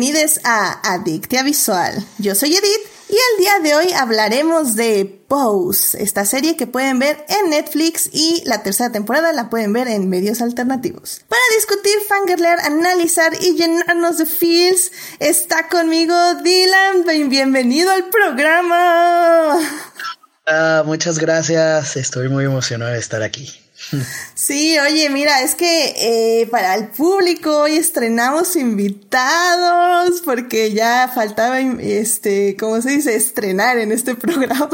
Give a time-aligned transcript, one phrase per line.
[0.00, 1.92] bienvenidos a Adictia Visual.
[2.16, 6.98] Yo soy Edith y el día de hoy hablaremos de Pose, esta serie que pueden
[6.98, 11.20] ver en Netflix y la tercera temporada la pueden ver en medios alternativos.
[11.28, 17.28] Para discutir, fangirlear, analizar y llenarnos de feels, está conmigo Dylan.
[17.28, 19.58] Bienvenido al programa.
[20.46, 23.59] Ah, muchas gracias, estoy muy emocionado de estar aquí.
[24.34, 31.60] Sí, oye, mira, es que eh, para el público hoy estrenamos invitados porque ya faltaba,
[31.60, 33.14] este, ¿cómo se dice?
[33.14, 34.68] Estrenar en este programa.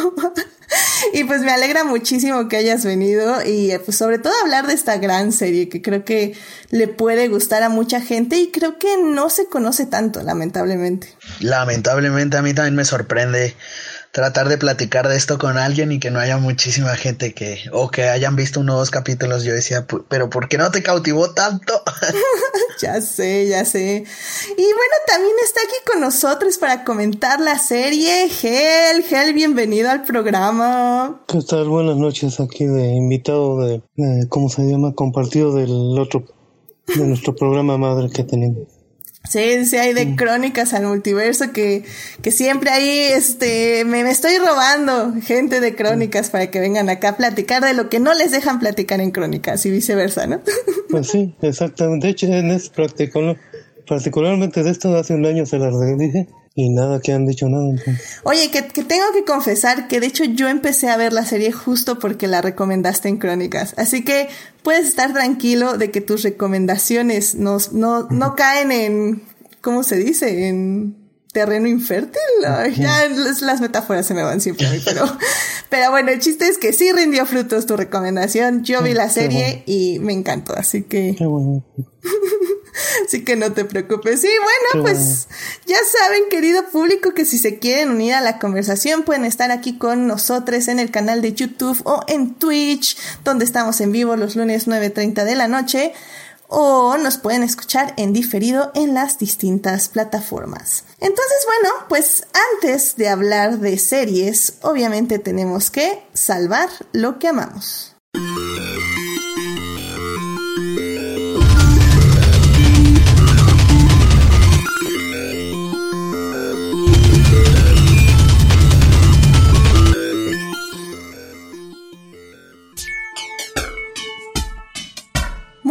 [1.12, 4.75] y pues me alegra muchísimo que hayas venido y eh, pues sobre todo hablar de
[4.75, 6.34] esta gran serie que creo que
[6.70, 11.14] le puede gustar a mucha gente y creo que no se conoce tanto, lamentablemente.
[11.41, 13.55] Lamentablemente a mí también me sorprende
[14.17, 17.91] tratar de platicar de esto con alguien y que no haya muchísima gente que, o
[17.91, 21.34] que hayan visto uno o dos capítulos, yo decía, pero ¿por qué no te cautivó
[21.34, 21.83] tanto?
[22.81, 24.05] ya sé, ya sé.
[24.56, 30.03] Y bueno, también está aquí con nosotros para comentar la serie, Gel, Gel, bienvenido al
[30.03, 31.20] programa.
[31.28, 31.69] ¿Qué tal?
[31.69, 33.83] Buenas noches, aquí de invitado de,
[34.30, 34.95] ¿cómo se llama?
[34.95, 36.25] Compartido del otro,
[36.86, 38.75] de nuestro programa madre que tenemos.
[39.28, 41.84] Sí, sí, hay de crónicas al multiverso que,
[42.22, 47.10] que siempre ahí, este, me, me, estoy robando gente de crónicas para que vengan acá
[47.10, 50.41] a platicar de lo que no les dejan platicar en crónicas y viceversa, ¿no?
[50.91, 52.06] Pues sí, exactamente.
[52.06, 53.36] De hecho, en este práctico,
[53.86, 57.74] particularmente de esto hace un año se las dije y nada, que han dicho nada.
[58.24, 61.52] Oye, que, que, tengo que confesar que de hecho yo empecé a ver la serie
[61.52, 63.74] justo porque la recomendaste en Crónicas.
[63.76, 64.28] Así que
[64.62, 69.22] puedes estar tranquilo de que tus recomendaciones no, no, no caen en,
[69.60, 70.48] ¿cómo se dice?
[70.48, 70.96] En
[71.36, 72.22] terreno infértil.
[72.74, 73.06] ya
[73.42, 75.05] las metáforas se me van siempre a mí, pero,
[75.68, 78.64] pero bueno, el chiste es que sí rindió frutos tu recomendación.
[78.64, 81.14] Yo vi la serie y me encantó, así que...
[81.18, 81.62] Qué bueno.
[83.05, 84.24] Así que no te preocupes.
[84.24, 85.29] Y bueno, pues
[85.67, 89.79] ya saben, querido público, que si se quieren unir a la conversación, pueden estar aquí
[89.79, 94.36] con nosotros en el canal de YouTube o en Twitch, donde estamos en vivo los
[94.36, 95.92] lunes 9.30 de la noche.
[96.48, 100.84] O nos pueden escuchar en diferido en las distintas plataformas.
[101.01, 102.24] Entonces, bueno, pues
[102.55, 107.96] antes de hablar de series, obviamente tenemos que salvar lo que amamos.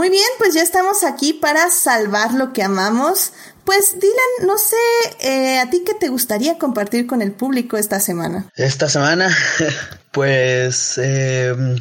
[0.05, 3.33] Muy bien, pues ya estamos aquí para salvar lo que amamos.
[3.63, 4.75] Pues Dylan, no sé,
[5.19, 8.47] eh, ¿a ti qué te gustaría compartir con el público esta semana?
[8.55, 9.35] Esta semana,
[10.11, 11.79] pues em,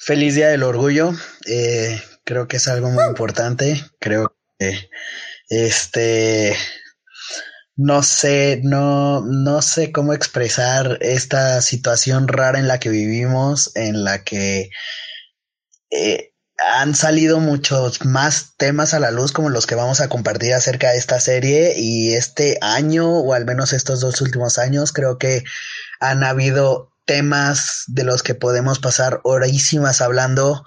[0.00, 1.12] feliz Día del Orgullo.
[1.46, 3.80] Eh, creo que es algo muy importante.
[4.00, 4.90] Creo que
[5.48, 6.56] este
[7.76, 14.02] no sé, no, no sé cómo expresar esta situación rara en la que vivimos, en
[14.02, 14.68] la que
[15.92, 20.54] eh, han salido muchos más temas a la luz como los que vamos a compartir
[20.54, 25.18] acerca de esta serie y este año o al menos estos dos últimos años creo
[25.18, 25.44] que
[26.00, 30.64] han habido temas de los que podemos pasar horísimas hablando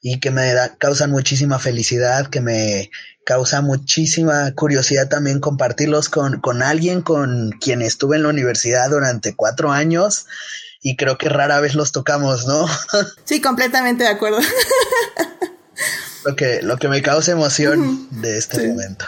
[0.00, 2.90] y que me causan muchísima felicidad, que me
[3.24, 9.34] causa muchísima curiosidad también compartirlos con, con alguien con quien estuve en la universidad durante
[9.34, 10.26] cuatro años
[10.82, 12.66] y creo que rara vez los tocamos, ¿no?
[13.24, 14.38] Sí, completamente de acuerdo.
[16.24, 19.04] lo que, lo que me causa emoción de este momento.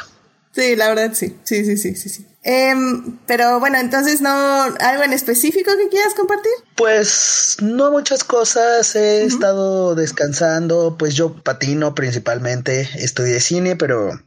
[0.53, 2.27] Sí, la verdad sí, sí, sí, sí, sí, sí.
[2.43, 6.53] Em, pero bueno, entonces no, algo en específico que quieras compartir?
[6.77, 14.19] Pues no muchas cosas, he estado descansando, pues yo patino principalmente, estudié cine, pero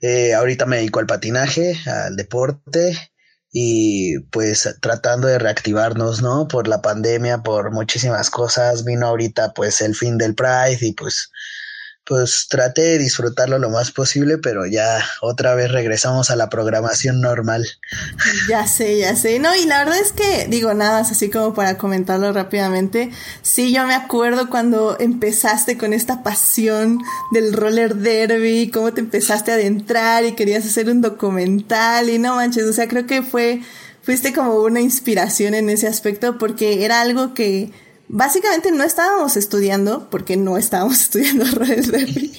[0.00, 3.11] eh, ahorita me dedico al patinaje, al deporte
[3.52, 6.48] y pues tratando de reactivarnos, ¿no?
[6.48, 11.30] Por la pandemia, por muchísimas cosas, vino ahorita pues el fin del Pride y pues
[12.04, 17.20] pues traté de disfrutarlo lo más posible, pero ya otra vez regresamos a la programación
[17.20, 17.66] normal.
[18.48, 19.38] Ya sé, ya sé.
[19.38, 23.10] No, y la verdad es que, digo, nada más así como para comentarlo rápidamente.
[23.42, 26.98] Sí, yo me acuerdo cuando empezaste con esta pasión
[27.30, 32.34] del roller derby, cómo te empezaste a adentrar y querías hacer un documental y no
[32.34, 33.62] manches, o sea, creo que fue,
[34.02, 37.70] fuiste como una inspiración en ese aspecto porque era algo que
[38.12, 42.30] básicamente no estábamos estudiando, porque no estábamos estudiando Derby,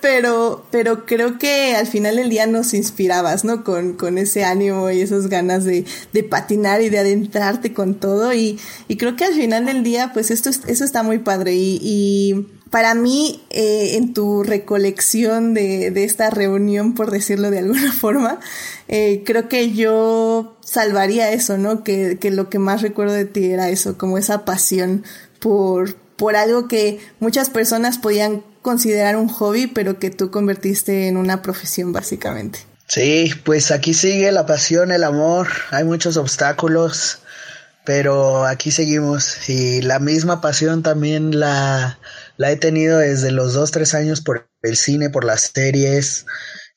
[0.00, 3.62] pero, pero creo que al final del día nos inspirabas, ¿no?
[3.62, 8.32] Con, con ese ánimo y esas ganas de, de patinar y de adentrarte con todo
[8.32, 8.58] y,
[8.88, 12.46] y creo que al final del día, pues esto, eso está muy padre y, y
[12.70, 18.40] para mí, eh, en tu recolección de, esta reunión, por decirlo de alguna forma,
[18.88, 21.82] eh, creo que yo salvaría eso, ¿no?
[21.82, 25.04] Que, lo que más recuerdo de ti era eso, como esa pasión
[25.40, 31.42] por algo que muchas personas podían considerar un hobby, pero que tú convertiste en una
[31.42, 32.60] profesión básicamente.
[32.86, 37.20] Sí, pues aquí sigue la pasión, el amor, hay muchos obstáculos,
[37.84, 41.98] pero aquí seguimos y la misma pasión también la,
[42.40, 46.24] la he tenido desde los dos, tres años por el cine, por las series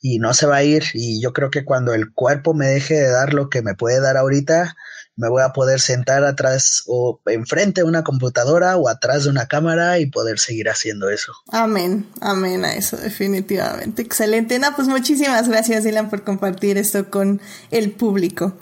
[0.01, 2.95] y no se va a ir y yo creo que cuando el cuerpo me deje
[2.95, 4.75] de dar lo que me puede dar ahorita,
[5.15, 9.47] me voy a poder sentar atrás o enfrente de una computadora o atrás de una
[9.47, 11.31] cámara y poder seguir haciendo eso.
[11.49, 14.01] Amén, amén a eso, definitivamente.
[14.01, 14.59] Excelente.
[14.59, 17.39] No, pues muchísimas gracias, Dylan, por compartir esto con
[17.71, 18.57] el público.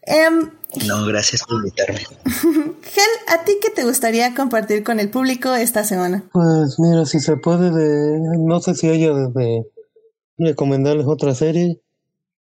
[0.00, 0.50] Em,
[0.86, 2.00] no, gracias por invitarme.
[2.00, 6.24] Gel, ¿a ti qué te gustaría compartir con el público esta semana?
[6.32, 9.64] Pues mira, si se puede, de, no sé si haya de,
[10.38, 11.80] recomendarles otra serie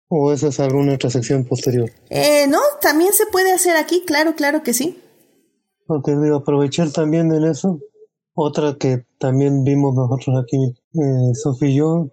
[0.08, 1.90] o esa es alguna otra sección posterior.
[2.10, 5.00] Eh, no, también se puede hacer aquí, claro, claro que sí.
[5.86, 7.80] Porque digo, aprovechar también en eso.
[8.34, 10.56] Otra que también vimos nosotros aquí,
[10.94, 12.10] eh, Sofía y yo,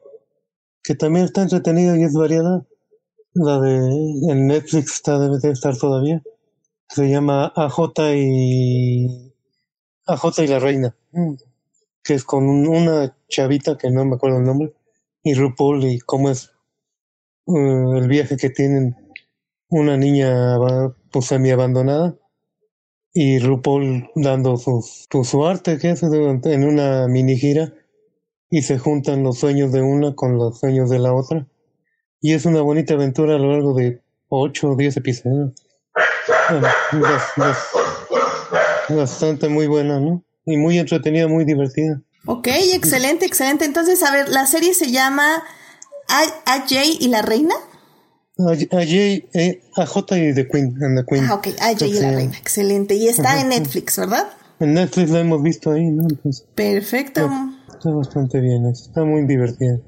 [0.83, 2.65] que también está entretenida y es variada
[3.33, 3.77] la de
[4.31, 6.21] en Netflix está debe estar todavía.
[6.89, 9.33] Se llama AJ y
[10.05, 10.95] AJ y la reina.
[11.11, 11.35] Mm.
[12.03, 14.73] que es con una chavita que no me acuerdo el nombre
[15.23, 16.51] y RuPaul y cómo es
[17.45, 18.95] uh, el viaje que tienen.
[19.71, 20.57] Una niña
[21.11, 22.15] pues semi abandonada
[23.13, 27.73] y RuPaul dando su, su arte que es en una mini gira
[28.49, 31.47] y se juntan los sueños de una con los sueños de la otra
[32.21, 35.51] y es una bonita aventura a lo largo de 8 o 10 episodios.
[38.89, 40.23] bastante muy buena, ¿no?
[40.45, 42.01] Y muy entretenida, muy divertida.
[42.25, 43.65] Ok, excelente, excelente.
[43.65, 45.43] Entonces, a ver, la serie se llama
[46.45, 47.55] AJ y la Reina.
[48.37, 51.25] AJ, eh, AJ y The Queen, and the Queen.
[51.25, 52.95] Ah, ok, AJ y la Reina, excelente.
[52.95, 54.29] Y está en Netflix, ¿verdad?
[54.59, 56.07] En Netflix la hemos visto ahí, ¿no?
[56.55, 57.29] Perfecto.
[57.73, 59.79] Está bastante bien, está muy divertida.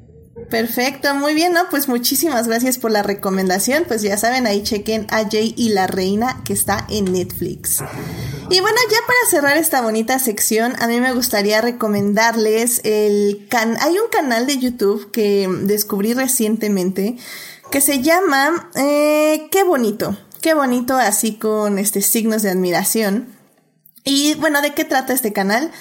[0.49, 1.69] Perfecto, muy bien, ¿no?
[1.69, 3.83] Pues muchísimas gracias por la recomendación.
[3.87, 7.79] Pues ya saben, ahí chequen a Jay y la Reina que está en Netflix.
[8.49, 13.77] Y bueno, ya para cerrar esta bonita sección, a mí me gustaría recomendarles el can
[13.81, 17.17] hay un canal de YouTube que descubrí recientemente
[17.69, 23.35] que se llama eh, Qué bonito, qué bonito, así con este signos de admiración.
[24.03, 25.71] Y bueno, ¿de qué trata este canal?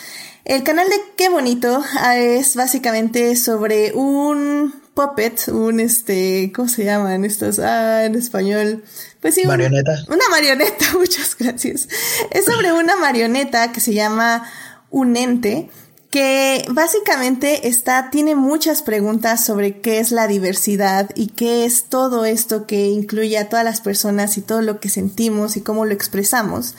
[0.51, 6.85] El canal de Qué Bonito ah, es básicamente sobre un puppet, un este, ¿cómo se
[6.85, 7.61] llaman estos?
[7.61, 8.83] Ah, en español.
[9.21, 9.93] Pues sí, marioneta.
[10.09, 11.89] una marioneta, muchas gracias.
[12.33, 14.45] Es sobre una marioneta que se llama
[14.91, 15.71] un ente
[16.11, 22.25] que básicamente está, tiene muchas preguntas sobre qué es la diversidad y qué es todo
[22.25, 25.93] esto que incluye a todas las personas y todo lo que sentimos y cómo lo
[25.93, 26.75] expresamos.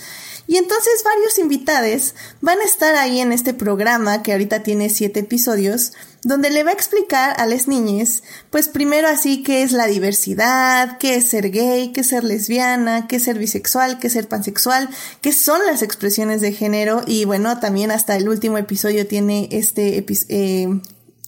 [0.52, 5.22] Y entonces varios invitados van a estar ahí en este programa que ahorita tiene siete
[5.22, 5.94] episodios,
[6.24, 10.98] donde le va a explicar a las niñas, pues primero así qué es la diversidad,
[10.98, 14.28] qué es ser gay, qué es ser lesbiana, qué es ser bisexual, qué es ser
[14.28, 14.90] pansexual,
[15.22, 17.02] qué son las expresiones de género.
[17.08, 20.68] Y bueno, también hasta el último episodio tiene este eh,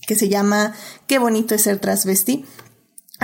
[0.05, 0.75] que se llama
[1.07, 2.43] Qué bonito es ser transvesti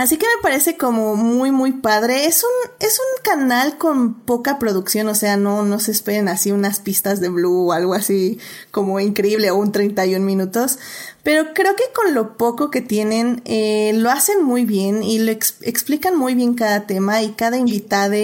[0.00, 2.24] Así que me parece como muy, muy padre.
[2.24, 6.52] Es un, es un canal con poca producción, o sea, no, no se esperen así
[6.52, 8.38] unas pistas de blue o algo así
[8.70, 10.78] como increíble o un 31 minutos.
[11.22, 15.32] Pero creo que con lo poco que tienen, eh, lo hacen muy bien y lo
[15.32, 18.16] explican muy bien cada tema y cada invitado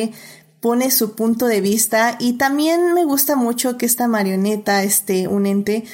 [0.61, 5.45] pone su punto de vista y también me gusta mucho que esta marioneta, este, un
[5.45, 5.85] ente,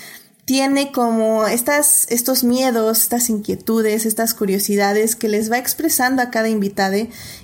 [0.44, 6.48] tiene como estas, estos miedos, estas inquietudes, estas curiosidades que les va expresando a cada
[6.48, 6.96] invitado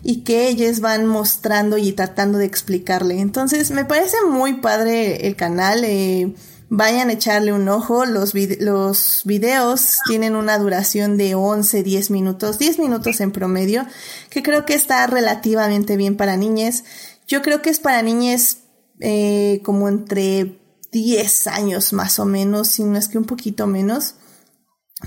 [0.03, 3.21] y que ellos van mostrando y tratando de explicarle.
[3.21, 5.85] Entonces, me parece muy padre el canal.
[5.85, 6.35] Eh,
[6.71, 8.05] vayan a echarle un ojo.
[8.05, 13.87] Los, los videos tienen una duración de 11, 10 minutos, 10 minutos en promedio,
[14.29, 16.83] que creo que está relativamente bien para niñas.
[17.29, 18.59] Yo creo que es para niñas
[18.99, 20.59] eh, como entre
[20.93, 24.15] 10 años más o menos, si no es que un poquito menos.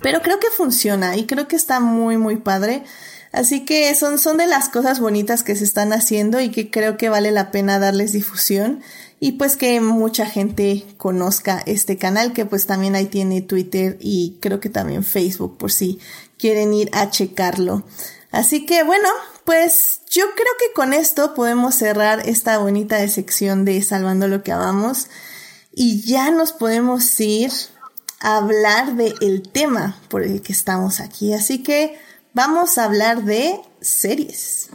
[0.01, 2.83] Pero creo que funciona y creo que está muy, muy padre.
[3.31, 6.97] Así que son, son de las cosas bonitas que se están haciendo y que creo
[6.97, 8.81] que vale la pena darles difusión
[9.21, 14.37] y pues que mucha gente conozca este canal que pues también ahí tiene Twitter y
[14.41, 15.99] creo que también Facebook por si
[16.37, 17.83] quieren ir a checarlo.
[18.31, 19.07] Así que bueno,
[19.45, 24.51] pues yo creo que con esto podemos cerrar esta bonita sección de Salvando lo que
[24.51, 25.07] amamos
[25.73, 27.51] y ya nos podemos ir
[28.19, 31.33] a hablar del el tema por el que estamos aquí.
[31.33, 31.99] Así que
[32.33, 34.69] vamos a hablar de series.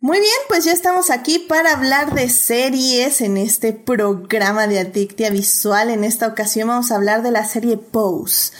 [0.00, 5.30] Muy bien, pues ya estamos aquí para hablar de series en este programa de Adictia
[5.30, 5.90] Visual.
[5.90, 8.52] En esta ocasión vamos a hablar de la serie Pose.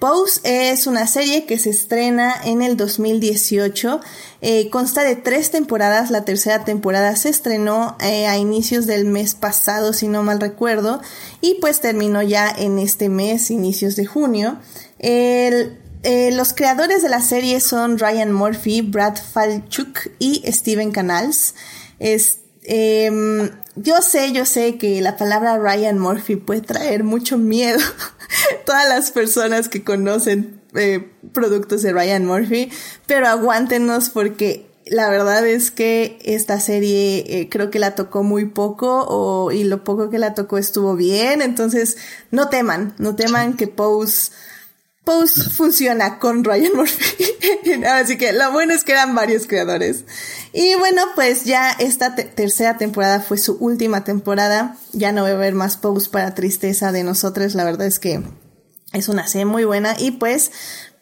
[0.00, 4.00] Pose es una serie que se estrena en el 2018.
[4.40, 6.10] Eh, consta de tres temporadas.
[6.10, 11.02] La tercera temporada se estrenó eh, a inicios del mes pasado, si no mal recuerdo,
[11.42, 14.56] y pues terminó ya en este mes, inicios de junio.
[14.98, 15.76] Eh,
[16.32, 21.54] los creadores de la serie son Ryan Murphy, Brad Falchuk y Steven Canals.
[22.72, 23.50] Em,
[23.82, 27.78] yo sé, yo sé que la palabra Ryan Murphy puede traer mucho miedo.
[28.66, 32.70] Todas las personas que conocen eh, productos de Ryan Murphy,
[33.06, 38.46] pero aguántenos porque la verdad es que esta serie eh, creo que la tocó muy
[38.46, 41.96] poco o, y lo poco que la tocó estuvo bien, entonces
[42.30, 44.32] no teman, no teman que Pose
[45.10, 47.24] Pose funciona con Ryan Murphy.
[47.84, 50.04] Así que lo bueno es que eran varios creadores.
[50.52, 54.76] Y bueno, pues ya esta tercera temporada fue su última temporada.
[54.92, 57.56] Ya no va a haber más Pose para tristeza de nosotros.
[57.56, 58.22] La verdad es que
[58.92, 59.96] es una serie muy buena.
[59.98, 60.52] Y pues,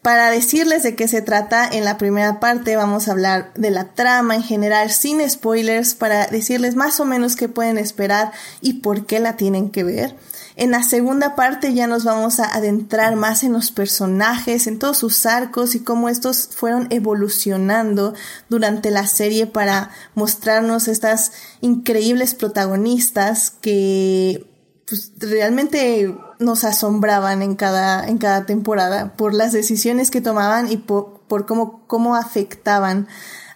[0.01, 3.93] para decirles de qué se trata, en la primera parte vamos a hablar de la
[3.93, 9.05] trama en general, sin spoilers, para decirles más o menos qué pueden esperar y por
[9.05, 10.15] qué la tienen que ver.
[10.55, 14.97] En la segunda parte ya nos vamos a adentrar más en los personajes, en todos
[14.97, 18.13] sus arcos y cómo estos fueron evolucionando
[18.49, 24.47] durante la serie para mostrarnos estas increíbles protagonistas que
[24.85, 30.77] pues, realmente nos asombraban en cada, en cada temporada por las decisiones que tomaban y
[30.77, 33.07] por, por cómo, cómo afectaban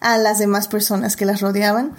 [0.02, 1.96] a las demás personas que las rodeaban.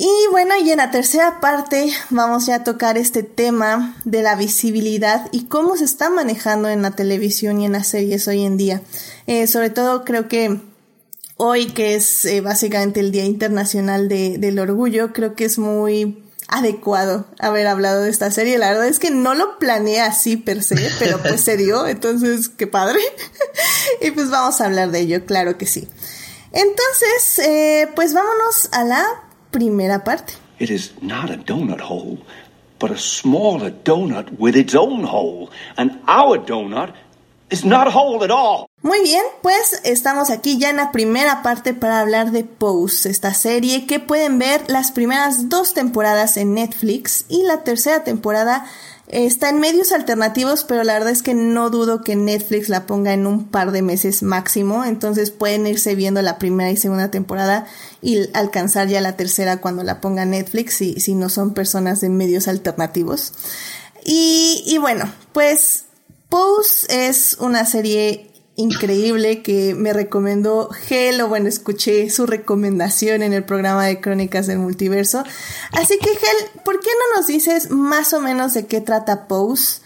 [0.00, 4.36] Y bueno, y en la tercera parte vamos ya a tocar este tema de la
[4.36, 8.56] visibilidad y cómo se está manejando en la televisión y en las series hoy en
[8.56, 8.80] día.
[9.26, 10.60] Eh, sobre todo creo que
[11.36, 16.22] hoy, que es eh, básicamente el Día Internacional de, del Orgullo, creo que es muy
[16.48, 18.58] adecuado haber hablado de esta serie.
[18.58, 22.48] La verdad es que no lo planeé así per se, pero pues se dio, entonces
[22.48, 22.98] qué padre.
[24.00, 25.88] y pues vamos a hablar de ello, claro que sí.
[26.52, 29.04] Entonces, eh, pues vámonos a la
[29.50, 30.32] primera parte.
[30.58, 32.18] It is not a donut hole,
[32.80, 35.50] but a smaller donut with its own hole.
[35.76, 36.94] And our donut
[37.50, 38.67] is not a hole at all.
[38.80, 43.34] Muy bien, pues estamos aquí ya en la primera parte para hablar de Pose, esta
[43.34, 48.66] serie que pueden ver las primeras dos temporadas en Netflix y la tercera temporada
[49.08, 53.14] Está en medios alternativos, pero la verdad es que no dudo que Netflix la ponga
[53.14, 54.84] en un par de meses máximo.
[54.84, 57.66] Entonces pueden irse viendo la primera y segunda temporada
[58.02, 62.10] y alcanzar ya la tercera cuando la ponga Netflix, si, si no son personas de
[62.10, 63.32] medios alternativos.
[64.04, 65.86] Y, y bueno, pues
[66.28, 68.27] Pose es una serie
[68.58, 74.48] increíble que me recomendó Gel, o bueno, escuché su recomendación en el programa de Crónicas
[74.48, 75.22] del Multiverso.
[75.72, 79.80] Así que Gel, ¿por qué no nos dices más o menos de qué trata Pose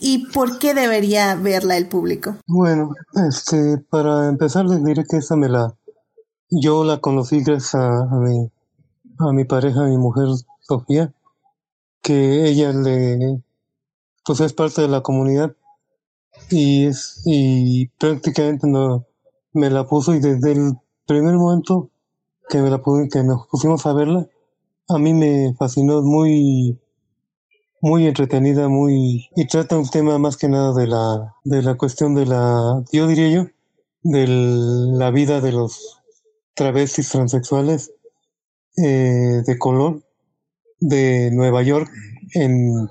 [0.00, 2.34] y por qué debería verla el público?
[2.48, 2.90] Bueno,
[3.28, 5.76] este, para empezar les diré que esa me la,
[6.50, 8.50] yo la conocí gracias a, a mi,
[9.20, 10.26] a mi pareja, mi mujer
[10.62, 11.14] Sofía,
[12.02, 13.40] que ella le,
[14.24, 15.54] pues es parte de la comunidad
[16.50, 19.06] y es y prácticamente no
[19.52, 20.74] me la puso y desde el
[21.06, 21.90] primer momento
[22.48, 24.28] que me la que nos pusimos a verla
[24.88, 26.78] a mí me fascinó muy
[27.80, 32.14] muy entretenida muy y trata un tema más que nada de la de la cuestión
[32.14, 33.46] de la yo diría yo
[34.02, 36.00] de la vida de los
[36.54, 37.92] travestis transexuales
[38.76, 40.02] eh, de color
[40.78, 41.90] de Nueva York
[42.34, 42.88] en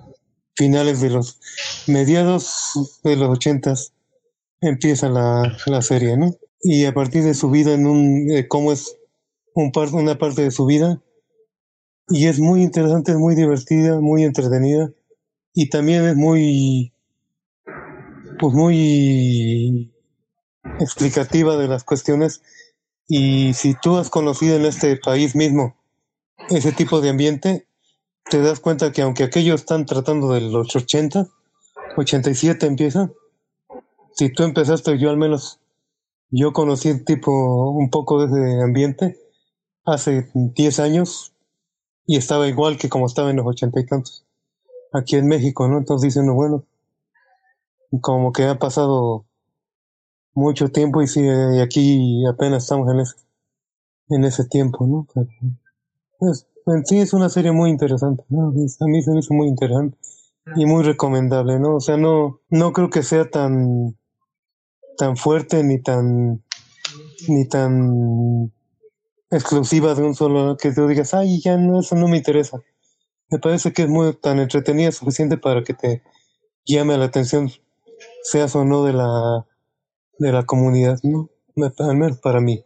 [0.55, 1.39] finales de los
[1.87, 3.93] mediados de los ochentas
[4.61, 6.35] empieza la, la serie, ¿no?
[6.61, 8.97] Y a partir de su vida, en un, eh, cómo es
[9.53, 11.01] un par, una parte de su vida,
[12.09, 14.91] y es muy interesante, es muy divertida, muy entretenida,
[15.53, 16.93] y también es muy,
[18.39, 19.93] pues muy
[20.79, 22.41] explicativa de las cuestiones,
[23.07, 25.75] y si tú has conocido en este país mismo
[26.49, 27.67] ese tipo de ambiente,
[28.29, 31.27] te das cuenta que aunque aquellos están tratando de los 80,
[31.97, 33.11] 87 empieza,
[34.13, 35.59] si tú empezaste, yo al menos,
[36.29, 39.19] yo conocí tipo un poco de ese ambiente
[39.85, 41.33] hace 10 años
[42.07, 44.25] y estaba igual que como estaba en los ochenta y tantos,
[44.93, 45.77] aquí en México, ¿no?
[45.77, 46.63] Entonces dicen, bueno,
[48.01, 49.25] como que ha pasado
[50.33, 53.15] mucho tiempo y sí, y aquí apenas estamos en eso.
[54.09, 55.07] en ese tiempo, ¿no?
[56.19, 58.23] Pues, en sí es una serie muy interesante.
[58.29, 58.67] A mí
[59.01, 59.97] se me hizo muy interesante
[60.55, 61.75] y muy recomendable, ¿no?
[61.75, 63.97] O sea, no, no creo que sea tan,
[64.97, 66.43] tan fuerte ni tan,
[67.27, 68.51] ni tan
[69.31, 72.61] exclusiva de un solo, que tú digas, ay, ya no, eso no me interesa.
[73.29, 76.03] Me parece que es muy tan entretenida, suficiente para que te
[76.65, 77.49] llame la atención,
[78.23, 79.45] seas o no de la,
[80.19, 81.29] de la comunidad, ¿no?
[81.79, 82.63] Al menos para mí.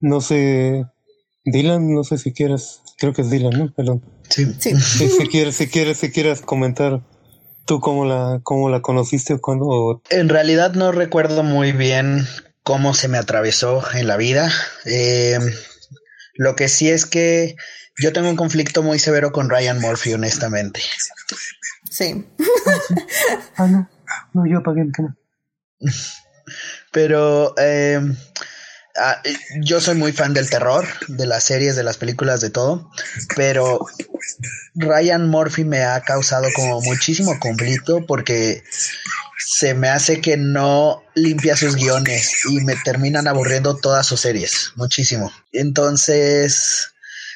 [0.00, 0.84] No sé,
[1.44, 3.72] Dylan, no sé si quieres, creo que es Dylan, ¿no?
[3.72, 4.02] Perdón.
[4.28, 4.46] Sí.
[4.58, 4.74] Sí.
[4.76, 7.02] Si, si quieres, si quieres, si quieres comentar
[7.68, 10.02] tú cómo la, cómo la conociste o cuando.
[10.10, 12.26] En realidad no recuerdo muy bien
[12.62, 14.50] cómo se me atravesó en la vida.
[14.86, 15.38] Eh,
[16.34, 17.56] lo que sí es que
[17.98, 20.80] yo tengo un conflicto muy severo con Ryan Murphy, honestamente.
[21.90, 22.24] Sí.
[23.56, 23.90] Ah, no.
[24.32, 25.16] No, yo apagué el canal.
[26.92, 28.00] Pero eh,
[29.00, 29.22] ah,
[29.60, 32.90] yo soy muy fan del terror, de las series, de las películas, de todo.
[33.36, 33.86] Pero
[34.74, 38.62] Ryan Murphy me ha causado como muchísimo conflicto porque
[39.38, 44.72] se me hace que no limpia sus guiones y me terminan aburriendo todas sus series,
[44.76, 45.32] muchísimo.
[45.52, 46.92] Entonces,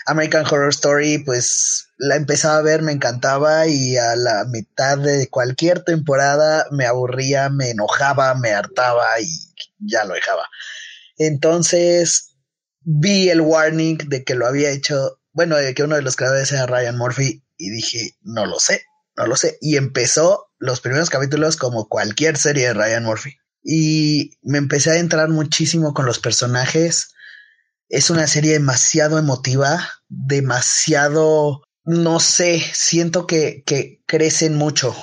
[0.06, 5.28] American Horror Story, pues la empezaba a ver, me encantaba y a la mitad de
[5.28, 9.38] cualquier temporada me aburría, me enojaba, me hartaba y
[9.78, 10.48] ya lo dejaba.
[11.26, 12.36] Entonces,
[12.80, 16.50] vi el warning de que lo había hecho, bueno, de que uno de los creadores
[16.52, 18.84] era Ryan Murphy y dije, no lo sé,
[19.16, 19.58] no lo sé.
[19.60, 23.36] Y empezó los primeros capítulos como cualquier serie de Ryan Murphy.
[23.62, 27.14] Y me empecé a entrar muchísimo con los personajes.
[27.88, 34.96] Es una serie demasiado emotiva, demasiado, no sé, siento que, que crecen mucho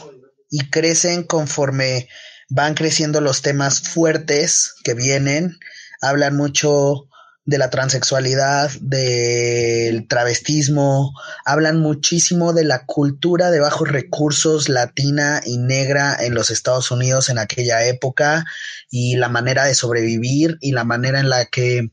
[0.50, 2.10] y crecen conforme
[2.50, 5.58] van creciendo los temas fuertes que vienen.
[6.02, 7.10] Hablan mucho
[7.50, 11.14] de la transexualidad, del travestismo,
[11.46, 17.28] hablan muchísimo de la cultura de bajos recursos latina y negra en los Estados Unidos
[17.30, 18.46] en aquella época
[18.92, 21.92] y la manera de sobrevivir y la manera en la que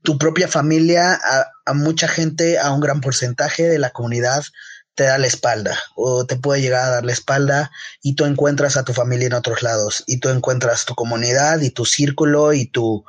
[0.00, 1.20] tu propia familia,
[1.66, 4.44] a, mucha gente, a un gran porcentaje de la comunidad,
[4.94, 8.78] te da la espalda o te puede llegar a dar la espalda y tú encuentras
[8.78, 12.64] a tu familia en otros lados y tú encuentras tu comunidad y tu círculo y
[12.64, 13.04] tu,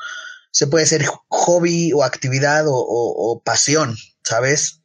[0.58, 4.82] se puede ser hobby o actividad o, pasión, ¿sabes?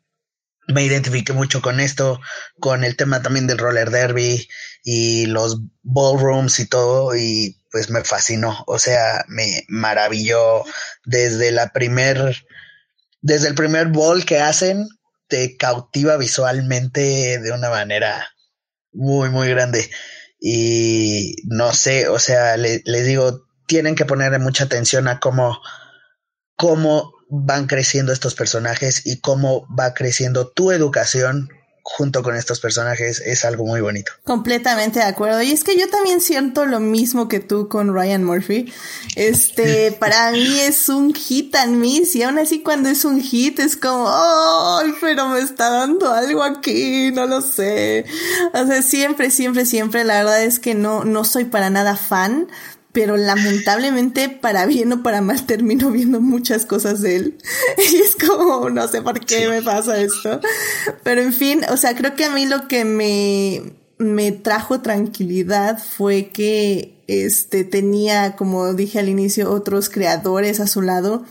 [0.69, 2.21] Me identifiqué mucho con esto,
[2.61, 4.47] con el tema también del roller derby
[4.85, 10.63] y los ballrooms y todo y pues me fascinó, o sea, me maravilló
[11.07, 12.45] desde la primer,
[13.23, 14.87] desde el primer ball que hacen,
[15.27, 18.29] te cautiva visualmente de una manera
[18.93, 19.91] muy, muy grande.
[20.39, 25.61] Y no sé, o sea, les le digo, tienen que poner mucha atención a cómo,
[26.57, 31.49] cómo van creciendo estos personajes y cómo va creciendo tu educación
[31.83, 34.13] junto con estos personajes es algo muy bonito.
[34.25, 35.43] Completamente de acuerdo.
[35.43, 38.73] Y es que yo también siento lo mismo que tú con Ryan Murphy.
[39.17, 42.15] Este, para mí es un hit and miss.
[42.15, 44.95] Y aún así cuando es un hit es como, ¡ay!
[45.01, 48.05] pero me está dando algo aquí, no lo sé.
[48.55, 52.49] O sea, siempre, siempre, siempre, la verdad es que no, no soy para nada fan
[52.93, 57.39] pero lamentablemente para bien o para mal termino viendo muchas cosas de él.
[57.93, 60.41] Y es como, no sé por qué me pasa esto.
[61.03, 63.63] Pero en fin, o sea, creo que a mí lo que me,
[63.99, 70.83] me trajo tranquilidad fue que este tenía, como dije al inicio, otros creadores a su
[70.83, 71.25] lado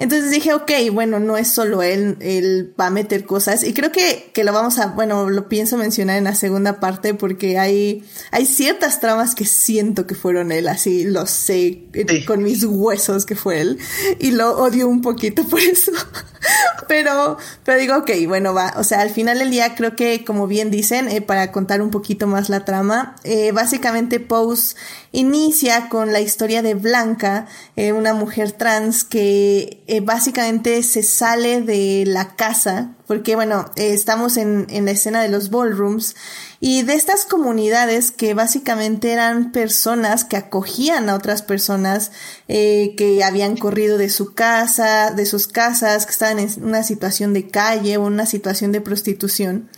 [0.00, 3.62] entonces dije, ok, bueno, no es solo él, él va a meter cosas.
[3.62, 7.12] Y creo que, que lo vamos a, bueno, lo pienso mencionar en la segunda parte
[7.12, 12.24] porque hay, hay ciertas tramas que siento que fueron él, así lo sé sí.
[12.24, 13.78] con mis huesos que fue él.
[14.18, 15.92] Y lo odio un poquito por eso.
[16.88, 18.72] pero, pero digo, ok, bueno, va.
[18.78, 21.90] O sea, al final del día creo que, como bien dicen, eh, para contar un
[21.90, 24.76] poquito más la trama, eh, básicamente Pose
[25.12, 31.62] inicia con la historia de Blanca, eh, una mujer trans que eh, básicamente se sale
[31.62, 36.14] de la casa, porque bueno, eh, estamos en, en, la escena de los ballrooms
[36.60, 42.12] y de estas comunidades que básicamente eran personas que acogían a otras personas
[42.46, 47.32] eh, que habían corrido de su casa, de sus casas, que estaban en una situación
[47.32, 49.70] de calle o una situación de prostitución.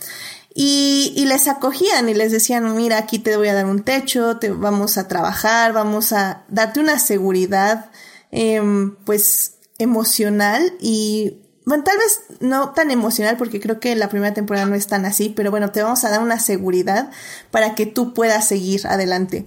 [0.53, 4.51] Y, les acogían y les decían, mira, aquí te voy a dar un techo, te
[4.51, 7.89] vamos a trabajar, vamos a darte una seguridad,
[8.31, 8.61] eh,
[9.05, 14.65] pues, emocional y, bueno, tal vez no tan emocional porque creo que la primera temporada
[14.65, 17.11] no es tan así, pero bueno, te vamos a dar una seguridad
[17.51, 19.45] para que tú puedas seguir adelante.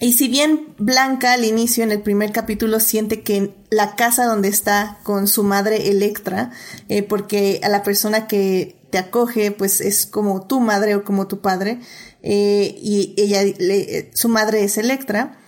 [0.00, 4.48] y si bien Blanca al inicio, en el primer capítulo, siente que la casa donde
[4.48, 6.50] está con su madre Electra,
[6.88, 11.26] eh, porque a la persona que te acoge, pues es como tu madre o como
[11.28, 11.80] tu padre,
[12.22, 13.40] eh, y ella,
[14.12, 15.38] su madre es Electra,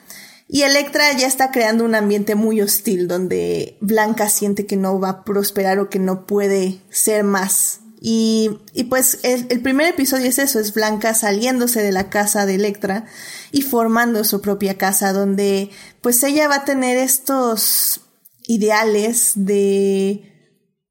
[0.49, 5.09] y Electra ya está creando un ambiente muy hostil donde Blanca siente que no va
[5.11, 10.39] a prosperar o que no puede ser más y, y pues el, primer episodio es
[10.39, 13.07] eso, es Blanca saliéndose de la casa de Electra
[13.51, 18.03] y formando su propia casa donde pues ella va a tener estos
[18.47, 20.25] ideales de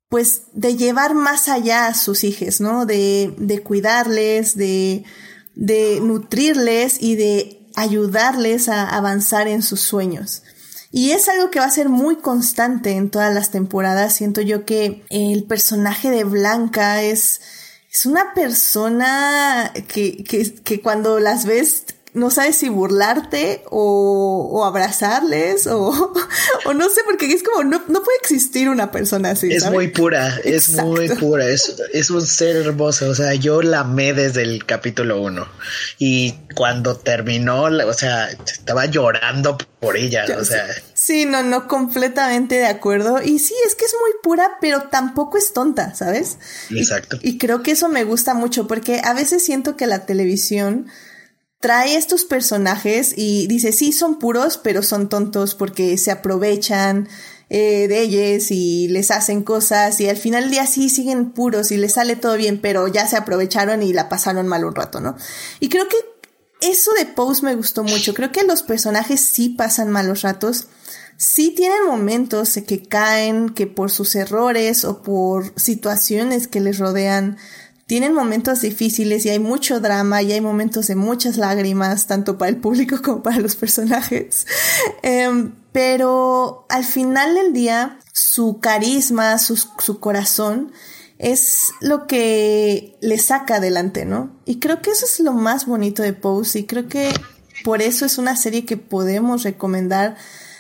[0.10, 2.86] pues de llevar más allá a sus hijos, ¿no?
[2.86, 5.04] De, de cuidarles, de,
[5.54, 10.42] de nutrirles y de ayudarles a avanzar en sus sueños.
[10.92, 14.16] Y es algo que va a ser muy constante en todas las temporadas.
[14.16, 17.40] Siento yo que el personaje de Blanca es,
[17.92, 21.86] es una persona que, que, que cuando las ves
[22.18, 26.14] no sabes si burlarte o, o abrazarles o,
[26.66, 29.52] o, no sé, porque es como, no, no puede existir una persona así.
[29.52, 33.82] Es muy pura, es muy pura, es, es un ser hermoso, o sea, yo la
[33.82, 35.48] amé desde el capítulo uno
[35.98, 40.66] y cuando terminó, o sea, estaba llorando por ella, o sea.
[40.94, 43.22] Sí, no, no, completamente de acuerdo.
[43.22, 46.40] Y sí, es que es muy pura, pero tampoco es tonta, ¿sabes?
[46.72, 47.20] Exacto.
[47.22, 50.88] y, y creo que eso me gusta mucho porque a veces siento que la televisión
[51.60, 57.10] trae estos personajes y dice, sí, son puros, pero son tontos porque se aprovechan
[57.50, 61.72] eh, de ellos y les hacen cosas y al final del día sí siguen puros
[61.72, 65.00] y les sale todo bien, pero ya se aprovecharon y la pasaron mal un rato,
[65.00, 65.16] ¿no?
[65.60, 65.98] Y creo que
[66.62, 68.14] eso de Pose me gustó mucho.
[68.14, 70.68] Creo que los personajes sí pasan malos ratos.
[71.16, 77.38] Sí tienen momentos que caen, que por sus errores o por situaciones que les rodean,
[77.88, 82.50] tienen momentos difíciles y hay mucho drama y hay momentos de muchas lágrimas, tanto para
[82.50, 84.46] el público como para los personajes.
[85.04, 90.74] Um, pero al final del día, su carisma, su, su corazón,
[91.18, 94.38] es lo que le saca adelante, ¿no?
[94.46, 97.12] Y creo que eso es lo más bonito de Pose y creo que
[97.64, 100.16] por eso es una serie que podemos recomendar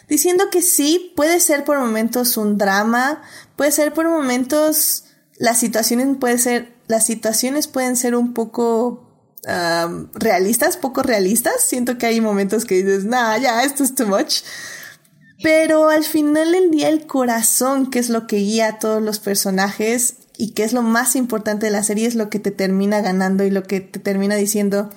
[0.08, 3.22] diciendo que sí, puede ser por momentos un drama,
[3.56, 5.04] puede ser por momentos
[5.38, 9.04] las situaciones puede ser las situaciones pueden ser un poco
[10.14, 11.62] realistas, poco realistas.
[11.62, 14.42] Siento que hay momentos que dices, nah, ya, esto es too much.
[15.42, 19.20] Pero al final del día el corazón, que es lo que guía a todos los
[19.20, 23.02] personajes y que es lo más importante de la serie, es lo que te termina
[23.02, 24.90] ganando y lo que te termina diciendo,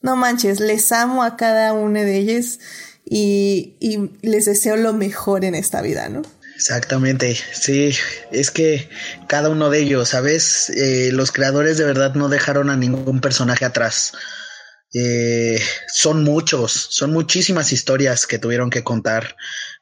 [0.00, 2.58] no manches, les amo a cada uno de ellos
[3.04, 6.22] y, y les deseo lo mejor en esta vida, ¿no?
[6.62, 7.90] Exactamente, sí,
[8.30, 8.88] es que
[9.26, 10.70] cada uno de ellos, ¿sabes?
[10.70, 14.12] Eh, los creadores de verdad no dejaron a ningún personaje atrás.
[14.94, 15.60] Eh,
[15.92, 19.34] son muchos, son muchísimas historias que tuvieron que contar,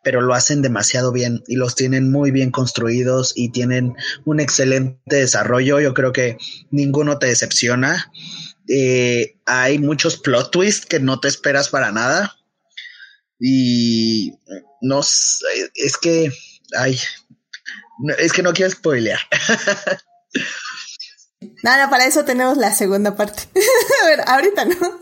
[0.03, 3.93] pero lo hacen demasiado bien y los tienen muy bien construidos y tienen
[4.25, 5.81] un excelente desarrollo.
[5.81, 6.39] Yo creo que
[6.71, 8.11] ninguno te decepciona.
[8.71, 12.39] Eh, hay muchos plot twists que no te esperas para nada.
[13.39, 14.33] Y
[14.81, 16.33] no es que
[16.77, 16.99] Ay,
[18.19, 19.19] es que no quiero spoilear.
[21.63, 23.45] Nada, para eso tenemos la segunda parte.
[24.03, 24.99] a ver, ahorita no.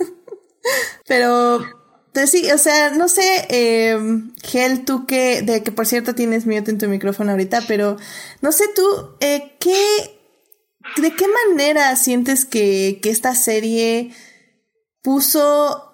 [1.07, 1.61] Pero,
[2.13, 3.99] pues sí, o sea, no sé, eh,
[4.43, 7.97] Gel, tú que, de que por cierto tienes mute en tu micrófono ahorita, pero
[8.41, 10.21] no sé tú, eh, ¿qué,
[10.97, 14.13] de qué manera sientes que, que esta serie
[15.03, 15.89] puso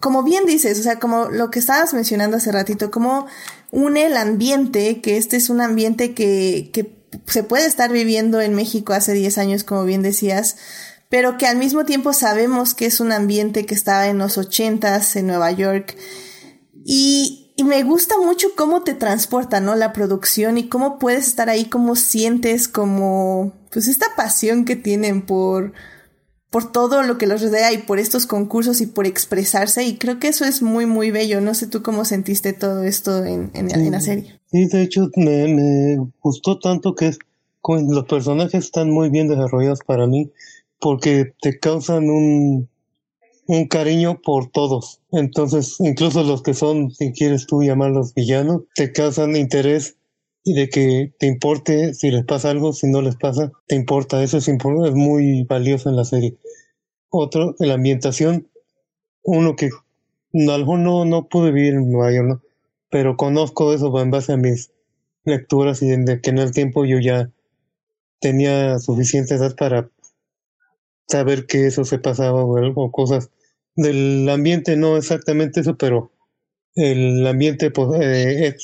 [0.00, 3.26] como bien dices, o sea, como lo que estabas mencionando hace ratito, como
[3.70, 8.54] une el ambiente, que este es un ambiente que, que se puede estar viviendo en
[8.54, 10.56] México hace 10 años, como bien decías,
[11.08, 15.16] pero que al mismo tiempo sabemos que es un ambiente que estaba en los ochentas
[15.16, 15.96] en Nueva York.
[16.84, 19.74] Y, y me gusta mucho cómo te transporta, ¿no?
[19.74, 25.22] La producción y cómo puedes estar ahí, cómo sientes como, pues esta pasión que tienen
[25.24, 25.72] por,
[26.50, 30.18] por todo lo que los rodea y por estos concursos y por expresarse y creo
[30.18, 31.40] que eso es muy muy bello.
[31.40, 34.40] No sé tú cómo sentiste todo esto en, en, sí, en la serie.
[34.50, 37.18] Sí, de hecho me, me gustó tanto que es,
[37.62, 40.30] los personajes están muy bien desarrollados para mí
[40.80, 42.68] porque te causan un,
[43.46, 45.00] un cariño por todos.
[45.10, 49.97] Entonces, incluso los que son, si quieres tú llamarlos villanos, te causan interés
[50.44, 54.22] y de que te importe si les pasa algo, si no les pasa, te importa.
[54.22, 56.36] Eso es, es muy valioso en la serie.
[57.10, 58.48] Otro, la ambientación,
[59.22, 59.70] uno que
[60.32, 62.42] no, a lo mejor no, no pude vivir en Nueva York, ¿no?
[62.90, 64.72] pero conozco eso en base a mis
[65.24, 67.30] lecturas y de que en el tiempo yo ya
[68.20, 69.90] tenía suficiente edad para
[71.06, 73.30] saber que eso se pasaba o, o cosas
[73.76, 76.12] del ambiente, no exactamente eso, pero
[76.74, 78.56] el ambiente pues, eh,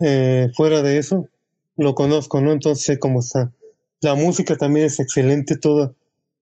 [0.00, 1.28] eh, fuera de eso,
[1.76, 2.52] lo conozco, ¿no?
[2.52, 3.52] Entonces sé cómo está.
[4.00, 5.94] La música también es excelente, toda,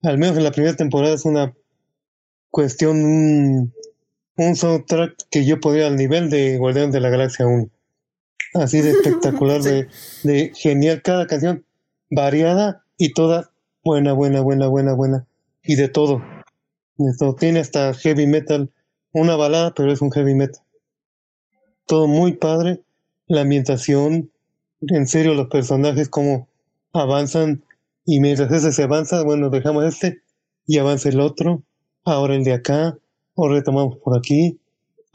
[0.03, 1.55] al menos en la primera temporada es una
[2.51, 3.73] cuestión, un,
[4.37, 7.69] un soundtrack que yo podría al nivel de Guardián de la Galaxia 1.
[8.55, 9.89] Así de espectacular, de,
[10.25, 11.65] de genial, cada canción
[12.11, 13.51] variada y toda
[13.83, 15.27] buena, buena, buena, buena, buena.
[15.63, 16.23] Y de todo.
[16.99, 18.71] Esto tiene hasta heavy metal,
[19.13, 20.63] una balada, pero es un heavy metal.
[21.87, 22.83] Todo muy padre,
[23.33, 24.31] la ambientación,
[24.83, 26.49] en serio los personajes como
[26.93, 27.65] avanzan
[28.05, 30.21] y mientras ese se avanza, bueno, dejamos este
[30.67, 31.63] y avanza el otro,
[32.05, 32.99] ahora el de acá,
[33.35, 34.61] ahora retomamos por aquí,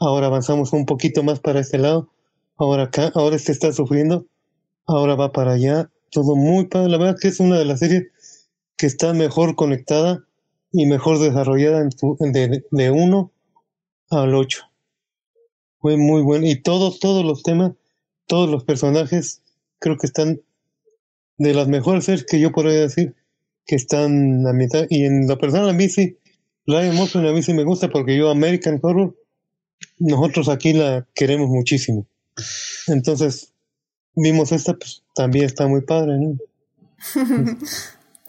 [0.00, 2.10] ahora avanzamos un poquito más para este lado,
[2.56, 4.26] ahora acá, ahora este está sufriendo,
[4.84, 8.48] ahora va para allá, todo muy padre, la verdad que es una de las series
[8.76, 10.24] que está mejor conectada
[10.72, 13.30] y mejor desarrollada de, de uno
[14.10, 14.64] al ocho.
[15.80, 16.46] Fue muy bueno.
[16.46, 17.72] Y todos, todos los temas,
[18.28, 19.42] todos los personajes,
[19.80, 20.40] creo que están
[21.38, 23.16] de las mejores series que yo podría decir
[23.66, 24.86] que están a mitad.
[24.88, 26.18] Y en la personal a mí sí,
[26.66, 29.16] Lion Motion a mí me gusta porque yo American Horror,
[29.98, 32.06] nosotros aquí la queremos muchísimo.
[32.86, 33.52] Entonces,
[34.14, 36.38] vimos esta, pues también está muy padre, ¿no?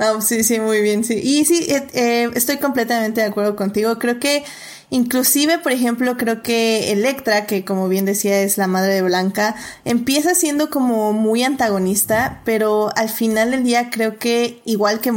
[0.01, 1.19] Ah, sí, sí, muy bien, sí.
[1.21, 3.99] Y sí, eh, eh, estoy completamente de acuerdo contigo.
[3.99, 4.45] Creo que
[4.89, 9.55] inclusive, por ejemplo, creo que Electra, que como bien decía es la madre de Blanca,
[9.85, 15.11] empieza siendo como muy antagonista, pero al final del día creo que igual que,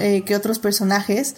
[0.00, 1.36] eh, que otros personajes,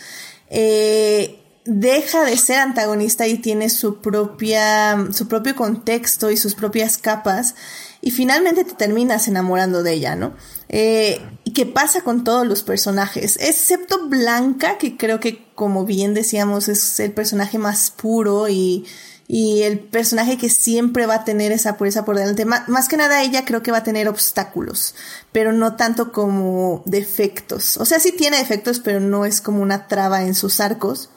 [1.66, 7.55] deja de ser antagonista y tiene su propia, su propio contexto y sus propias capas
[8.01, 10.35] y finalmente te terminas enamorando de ella, ¿no?
[10.69, 11.21] Eh,
[11.57, 16.69] y qué pasa con todos los personajes, excepto Blanca, que creo que como bien decíamos
[16.69, 18.85] es el personaje más puro y,
[19.29, 22.45] y el personaje que siempre va a tener esa pureza por delante.
[22.45, 24.95] más que nada ella creo que va a tener obstáculos,
[25.33, 27.77] pero no tanto como defectos.
[27.79, 31.11] O sea, sí tiene defectos, pero no es como una traba en sus arcos.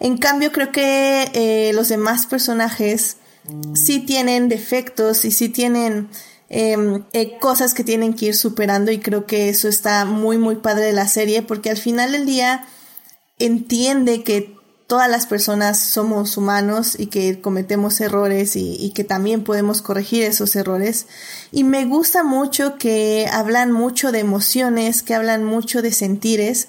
[0.00, 3.16] En cambio, creo que eh, los demás personajes
[3.74, 6.08] sí tienen defectos y sí tienen
[6.56, 10.54] em, eh, cosas que tienen que ir superando y creo que eso está muy muy
[10.54, 12.64] padre de la serie porque al final del día
[13.40, 14.54] entiende que
[14.86, 20.22] todas las personas somos humanos y que cometemos errores y, y, que también podemos corregir
[20.22, 21.06] esos errores.
[21.50, 26.68] Y me gusta mucho que hablan mucho de emociones, que hablan mucho de sentires,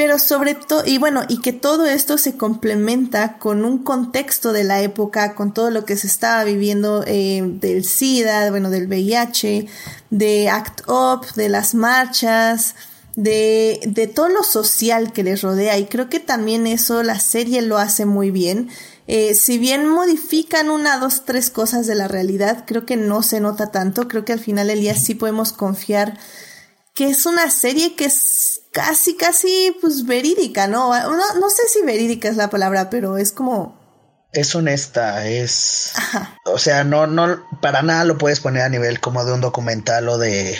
[0.00, 4.64] pero sobre todo, y bueno, y que todo esto se complementa con un contexto de
[4.64, 9.66] la época, con todo lo que se estaba viviendo eh, del SIDA, bueno, del VIH,
[10.08, 12.76] de ACT UP, de las marchas,
[13.14, 15.76] de, de todo lo social que les rodea.
[15.76, 18.70] Y creo que también eso la serie lo hace muy bien.
[19.06, 23.40] Eh, si bien modifican una, dos, tres cosas de la realidad, creo que no se
[23.40, 24.08] nota tanto.
[24.08, 26.16] Creo que al final del día sí podemos confiar
[26.94, 28.10] que es una serie que
[28.72, 30.92] casi, casi, pues verídica, ¿no?
[30.92, 33.78] No, no sé si verídica es la palabra, pero es como...
[34.32, 35.92] Es honesta, es...
[36.44, 40.08] O sea, no, no, para nada lo puedes poner a nivel como de un documental
[40.08, 40.56] o de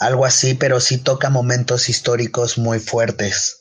[0.00, 3.60] algo así, pero sí toca momentos históricos muy fuertes.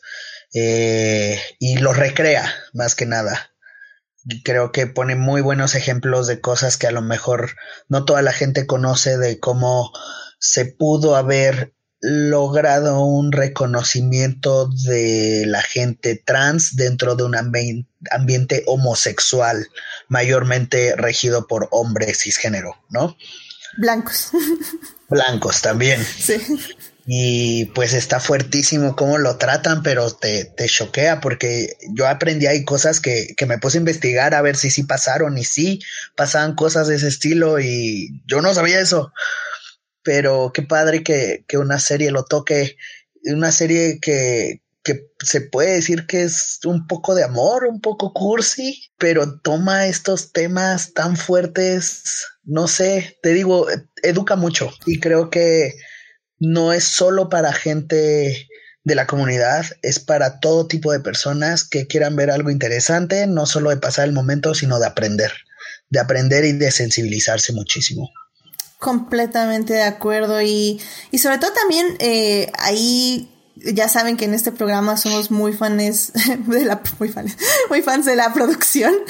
[0.54, 3.52] Eh, y los recrea, más que nada.
[4.44, 7.56] Creo que pone muy buenos ejemplos de cosas que a lo mejor
[7.90, 9.92] no toda la gente conoce de cómo
[10.40, 19.68] se pudo haber logrado un reconocimiento de la gente trans dentro de un ambiente homosexual,
[20.08, 23.16] mayormente regido por hombres cisgénero, ¿no?
[23.78, 24.32] Blancos.
[25.10, 26.04] Blancos también.
[26.04, 26.38] Sí.
[27.06, 32.64] Y pues está fuertísimo cómo lo tratan, pero te, te choquea porque yo aprendí ahí
[32.64, 35.82] cosas que, que me puse a investigar a ver si sí pasaron y sí
[36.16, 39.12] pasaban cosas de ese estilo y yo no sabía eso
[40.04, 42.78] pero qué padre que, que una serie lo toque,
[43.24, 48.14] una serie que, que se puede decir que es un poco de amor, un poco
[48.14, 53.68] cursi, pero toma estos temas tan fuertes, no sé, te digo,
[54.02, 55.76] educa mucho y creo que
[56.40, 58.48] no es solo para gente
[58.84, 63.46] de la comunidad, es para todo tipo de personas que quieran ver algo interesante, no
[63.46, 65.32] solo de pasar el momento, sino de aprender,
[65.90, 68.10] de aprender y de sensibilizarse muchísimo.
[68.82, 73.30] Completamente de acuerdo y, y sobre todo también eh, ahí
[73.64, 76.12] ya saben que en este programa somos muy fans
[76.48, 77.38] de la, muy fans,
[77.70, 78.94] muy fans de la producción.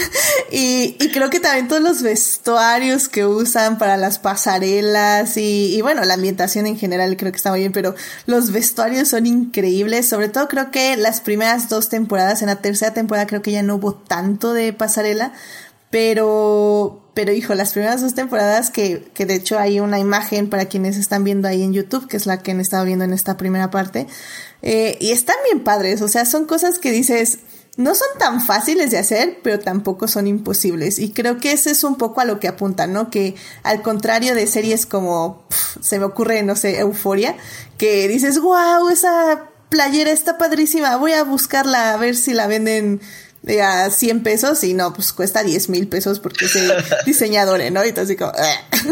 [0.54, 5.82] Y, y creo que también todos los vestuarios que usan para las pasarelas y, y
[5.82, 10.10] bueno, la ambientación en general creo que está muy bien, pero los vestuarios son increíbles.
[10.10, 13.64] Sobre todo creo que las primeras dos temporadas, en la tercera temporada creo que ya
[13.64, 15.32] no hubo tanto de pasarela,
[15.92, 20.66] pero, pero hijo, las primeras dos temporadas que, que de hecho hay una imagen para
[20.66, 23.38] quienes están viendo ahí en YouTube, que es la que han estado viendo en esta
[23.38, 24.08] primera parte,
[24.64, 27.40] eh, y están bien padres, o sea, son cosas que dices,
[27.78, 31.00] no son tan fáciles de hacer, pero tampoco son imposibles.
[31.00, 33.10] Y creo que ese es un poco a lo que apunta, ¿no?
[33.10, 35.44] Que al contrario de series como,
[35.82, 37.36] se me ocurre, no sé, Euforia,
[37.78, 43.00] que dices, wow, esa playera está padrísima, voy a buscarla a ver si la venden
[43.64, 46.58] a 100 pesos y no, pues cuesta 10 mil pesos porque es
[47.06, 47.86] diseñador, ¿no?
[47.86, 48.32] Y así como...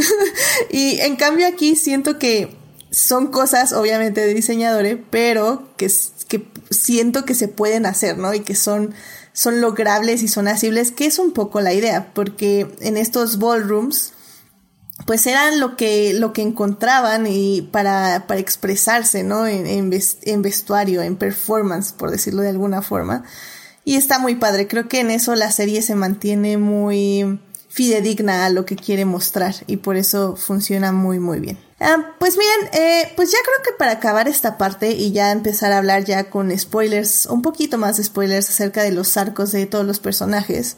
[0.71, 2.57] y en cambio aquí siento que
[2.91, 5.91] son cosas obviamente de diseñadores, pero que,
[6.27, 8.33] que siento que se pueden hacer, ¿no?
[8.33, 8.93] Y que son,
[9.33, 14.13] son logrables y son asibles, que es un poco la idea, porque en estos ballrooms,
[15.05, 19.45] pues eran lo que, lo que encontraban y para, para expresarse, ¿no?
[19.45, 23.23] En, en vestuario, en performance, por decirlo de alguna forma.
[23.85, 24.67] Y está muy padre.
[24.67, 27.39] Creo que en eso la serie se mantiene muy
[27.69, 31.57] fidedigna a lo que quiere mostrar y por eso funciona muy muy bien.
[31.79, 35.71] Ah, pues miren, eh, pues ya creo que para acabar esta parte y ya empezar
[35.71, 39.65] a hablar ya con spoilers, un poquito más de spoilers acerca de los arcos de
[39.65, 40.75] todos los personajes,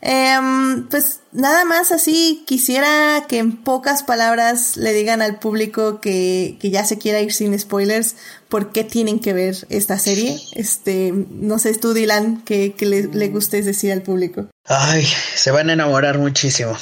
[0.00, 6.56] Em, pues nada más así, quisiera que en pocas palabras le digan al público que,
[6.60, 8.14] que ya se quiera ir sin spoilers
[8.48, 10.38] por qué tienen que ver esta serie.
[10.54, 14.46] Este, no sé, tú Dylan, que, que le, le gustes decir al público.
[14.66, 16.76] Ay, se van a enamorar muchísimo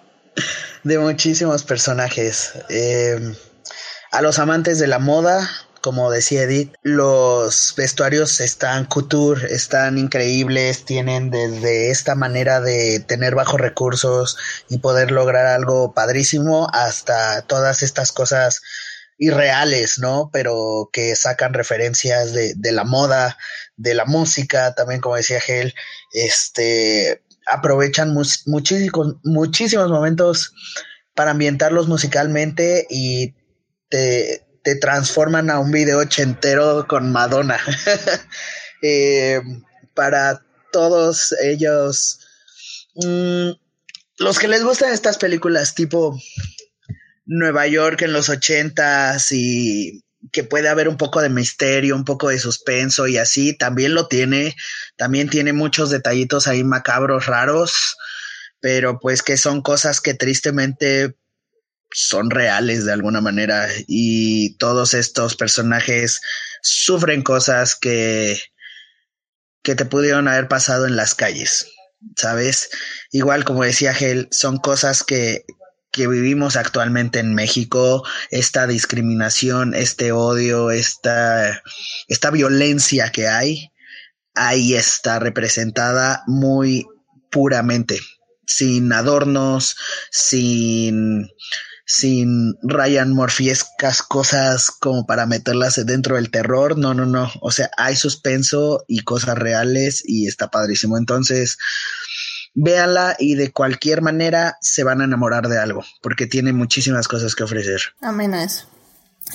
[0.84, 2.52] de muchísimos personajes.
[2.68, 3.34] Eh,
[4.10, 5.48] a los amantes de la moda,
[5.82, 13.34] como decía Edith, los vestuarios están couture, están increíbles, tienen desde esta manera de tener
[13.34, 18.62] bajos recursos y poder lograr algo padrísimo hasta todas estas cosas
[19.18, 20.30] irreales, ¿no?
[20.32, 23.36] Pero que sacan referencias de, de la moda,
[23.76, 25.74] de la música, también como decía Gel,
[26.12, 30.54] este, aprovechan muchísimos, muchísimos momentos
[31.14, 33.34] para ambientarlos musicalmente y
[33.88, 37.58] te, te transforman a un video ochentero con Madonna.
[38.84, 39.40] Eh,
[39.94, 42.18] para todos ellos,
[42.96, 43.50] mm,
[44.18, 46.18] los que les gustan estas películas tipo
[47.24, 52.28] Nueva York en los ochentas y que puede haber un poco de misterio, un poco
[52.28, 54.56] de suspenso y así, también lo tiene,
[54.96, 57.96] también tiene muchos detallitos ahí macabros, raros,
[58.60, 61.16] pero pues que son cosas que tristemente
[61.92, 66.20] son reales de alguna manera y todos estos personajes
[66.62, 68.40] sufren cosas que
[69.62, 71.68] que te pudieron haber pasado en las calles,
[72.16, 72.70] ¿sabes?
[73.12, 75.44] Igual como decía Gel, son cosas que
[75.92, 81.62] que vivimos actualmente en México, esta discriminación, este odio, esta,
[82.08, 83.70] esta violencia que hay,
[84.34, 86.86] ahí está representada muy
[87.30, 88.00] puramente,
[88.46, 89.76] sin adornos,
[90.10, 91.28] sin
[91.92, 96.78] sin Ryan Murphyescas cosas como para meterlas dentro del terror.
[96.78, 97.30] No, no, no.
[97.42, 100.96] O sea, hay suspenso y cosas reales y está padrísimo.
[100.96, 101.58] Entonces,
[102.54, 107.34] véanla y de cualquier manera se van a enamorar de algo, porque tiene muchísimas cosas
[107.34, 107.80] que ofrecer.
[108.00, 108.66] Amén a eso.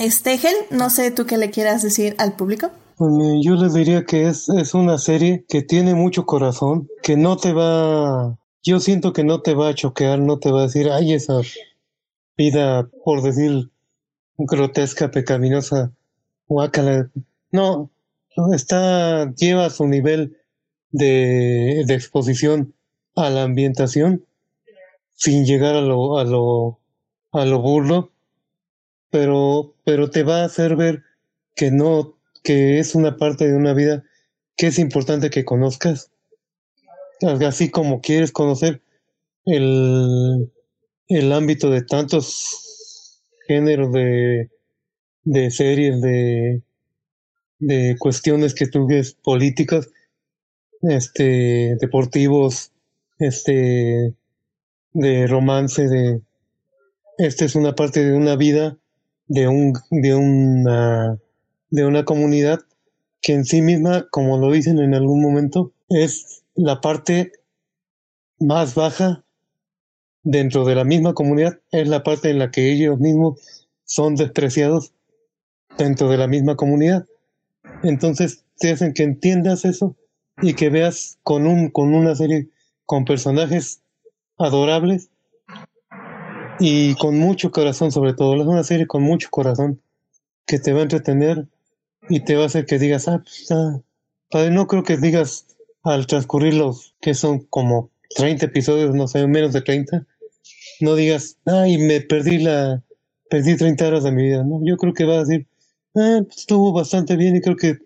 [0.00, 0.40] Este,
[0.70, 2.72] no sé tú qué le quieras decir al público.
[2.96, 3.12] Pues
[3.44, 7.52] yo les diría que es, es una serie que tiene mucho corazón, que no te
[7.52, 11.12] va, yo siento que no te va a choquear, no te va a decir, ay,
[11.12, 11.40] esa
[12.38, 13.70] vida, por decir,
[14.38, 15.92] grotesca, pecaminosa,
[16.46, 17.10] guácala.
[17.50, 17.90] No,
[18.54, 20.38] está, lleva su nivel
[20.90, 22.74] de, de exposición
[23.16, 24.24] a la ambientación
[25.14, 26.78] sin llegar a lo, a lo,
[27.32, 28.12] a lo burlo,
[29.10, 31.02] pero, pero te va a hacer ver
[31.56, 34.04] que no, que es una parte de una vida
[34.56, 36.12] que es importante que conozcas.
[37.20, 38.80] Así como quieres conocer
[39.44, 40.52] el,
[41.08, 44.50] el ámbito de tantos géneros de,
[45.24, 46.62] de series, de,
[47.58, 49.88] de cuestiones que tú ves políticas,
[50.82, 52.72] este, deportivos,
[53.18, 54.14] este,
[54.92, 56.20] de romance, de,
[57.18, 58.76] esta es una parte de una vida,
[59.26, 61.18] de un, de una,
[61.70, 62.60] de una comunidad
[63.20, 67.32] que en sí misma, como lo dicen en algún momento, es la parte
[68.38, 69.24] más baja
[70.30, 73.40] dentro de la misma comunidad es la parte en la que ellos mismos
[73.84, 74.92] son despreciados
[75.78, 77.06] dentro de la misma comunidad.
[77.82, 79.96] Entonces te hacen que entiendas eso
[80.42, 82.48] y que veas con un con una serie
[82.84, 83.80] con personajes
[84.36, 85.08] adorables
[86.60, 88.34] y con mucho corazón sobre todo.
[88.34, 89.80] Es una serie con mucho corazón
[90.44, 91.46] que te va a entretener
[92.10, 93.22] y te va a hacer que digas, ah,
[94.30, 95.46] pues, no creo que digas
[95.84, 100.06] al transcurrir los que son como 30 episodios, no sé, menos de 30,
[100.80, 102.82] no digas, ay, me perdí la,
[103.30, 104.60] perdí 30 horas de mi vida, ¿no?
[104.64, 105.46] Yo creo que va a decir,
[105.92, 107.78] pues, estuvo bastante bien y creo que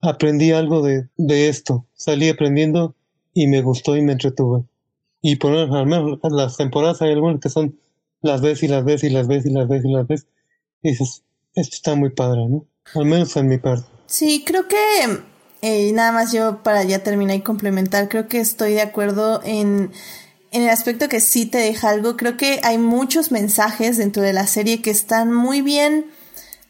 [0.00, 2.94] aprendí algo de, de esto, salí aprendiendo
[3.34, 4.64] y me gustó y me entretuve.
[5.20, 7.78] Y por al menos las temporadas hay algunas que son
[8.20, 10.26] las ves y las ves y las ves y las ves y las ves
[10.82, 11.22] y dices,
[11.54, 12.66] esto está muy padre, ¿no?
[12.94, 13.86] Al menos en mi parte.
[14.06, 14.76] Sí, creo que
[15.62, 19.92] eh, nada más yo para ya terminar y complementar, creo que estoy de acuerdo en,
[20.52, 22.16] en el aspecto que sí te deja algo.
[22.16, 26.06] Creo que hay muchos mensajes dentro de la serie que están muy bien.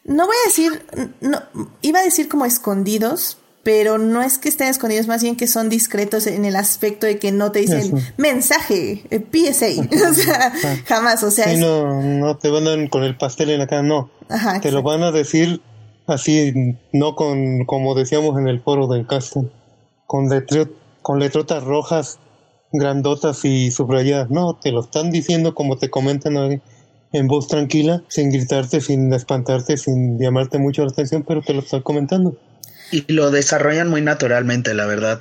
[0.05, 0.85] No voy a decir,
[1.21, 1.43] no,
[1.83, 5.69] iba a decir como escondidos, pero no es que estén escondidos, más bien que son
[5.69, 9.67] discretos en el aspecto de que no te dicen mensaje, eh, PSA,
[10.11, 10.53] o sea,
[10.87, 11.55] jamás, o sea.
[11.57, 14.11] no, no te van a con el pastel en la cara, no.
[14.61, 15.61] te lo van a decir
[16.07, 19.49] así, no con, como decíamos en el foro del casting,
[20.07, 20.29] con,
[21.01, 22.19] con letrotas rojas,
[22.73, 26.61] grandotas y subrayadas, no, te lo están diciendo como te comentan
[27.13, 31.61] en voz tranquila, sin gritarte, sin espantarte, sin llamarte mucho la atención, pero te lo
[31.61, 32.37] están comentando.
[32.91, 35.21] Y lo desarrollan muy naturalmente, la verdad.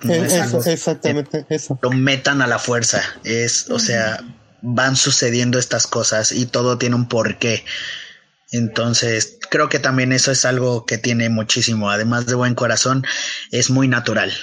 [0.66, 1.80] exactamente, eso.
[1.82, 3.02] Lo metan a la fuerza.
[3.24, 4.20] Es, o sea,
[4.62, 7.64] van sucediendo estas cosas y todo tiene un porqué.
[8.52, 11.90] Entonces, creo que también eso es algo que tiene muchísimo.
[11.90, 13.06] Además de buen corazón,
[13.52, 14.34] es muy natural.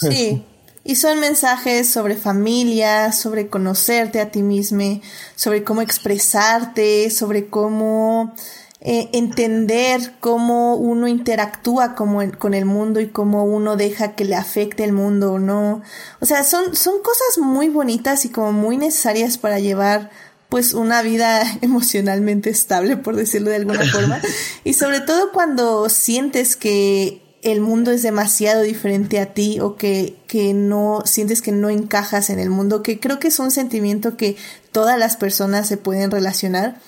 [0.00, 0.44] Sí.
[0.82, 5.00] Y son mensajes sobre familia, sobre conocerte a ti mismo,
[5.36, 8.34] sobre cómo expresarte, sobre cómo
[8.82, 14.36] eh, entender cómo uno interactúa como con el mundo y cómo uno deja que le
[14.36, 15.82] afecte el mundo o no.
[16.20, 20.10] O sea, son, son cosas muy bonitas y como muy necesarias para llevar
[20.48, 24.18] pues una vida emocionalmente estable, por decirlo de alguna forma.
[24.64, 30.16] Y sobre todo cuando sientes que el mundo es demasiado diferente a ti o que,
[30.26, 34.16] que no sientes que no encajas en el mundo, que creo que es un sentimiento
[34.16, 34.36] que
[34.72, 36.80] todas las personas se pueden relacionar.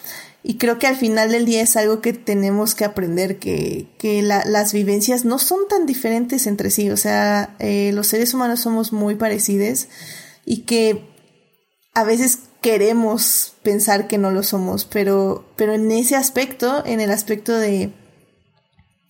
[0.45, 4.23] Y creo que al final del día es algo que tenemos que aprender, que, que
[4.23, 6.91] la, las vivencias no son tan diferentes entre sí.
[6.91, 9.87] O sea, eh, los seres humanos somos muy parecidos
[10.45, 11.09] y que
[11.95, 17.11] a veces queremos pensar que no lo somos, pero, pero en ese aspecto, en el
[17.11, 17.93] aspecto de,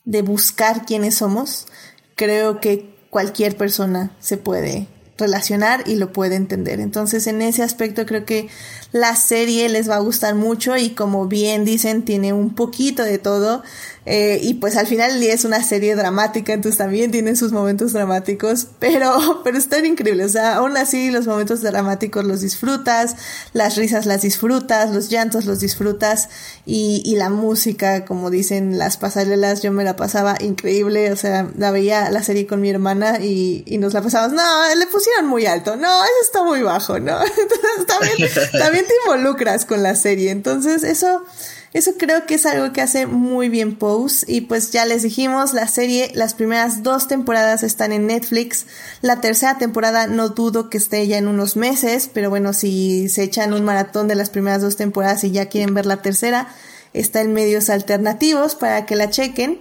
[0.04, 1.66] de buscar quiénes somos,
[2.14, 4.88] creo que cualquier persona se puede
[5.18, 6.80] relacionar y lo puede entender.
[6.80, 8.48] Entonces, en ese aspecto creo que
[8.92, 13.18] la serie les va a gustar mucho y como bien dicen, tiene un poquito de
[13.18, 13.62] todo.
[14.04, 18.66] Eh, y pues al final es una serie dramática, entonces también tiene sus momentos dramáticos,
[18.80, 20.26] pero, pero están increíbles.
[20.26, 23.14] O sea, aún así los momentos dramáticos los disfrutas,
[23.52, 26.28] las risas las disfrutas, los llantos los disfrutas
[26.66, 31.12] y, y la música, como dicen las pasarelas, yo me la pasaba increíble.
[31.12, 34.42] O sea, la veía la serie con mi hermana y, y nos la pasamos, no,
[34.74, 37.18] le pusieron muy alto, no, eso está muy bajo, ¿no?
[37.24, 38.16] Entonces también,
[38.52, 40.30] también te involucras con la serie.
[40.30, 41.24] Entonces eso
[41.72, 44.26] eso creo que es algo que hace muy bien Pose.
[44.30, 48.66] Y pues ya les dijimos, la serie, las primeras dos temporadas están en Netflix.
[49.00, 53.22] La tercera temporada no dudo que esté ya en unos meses, pero bueno, si se
[53.22, 56.48] echan un maratón de las primeras dos temporadas y ya quieren ver la tercera,
[56.92, 59.58] está en medios alternativos para que la chequen.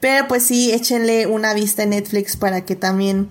[0.00, 3.30] Pero pues sí, échenle una vista en Netflix para que también...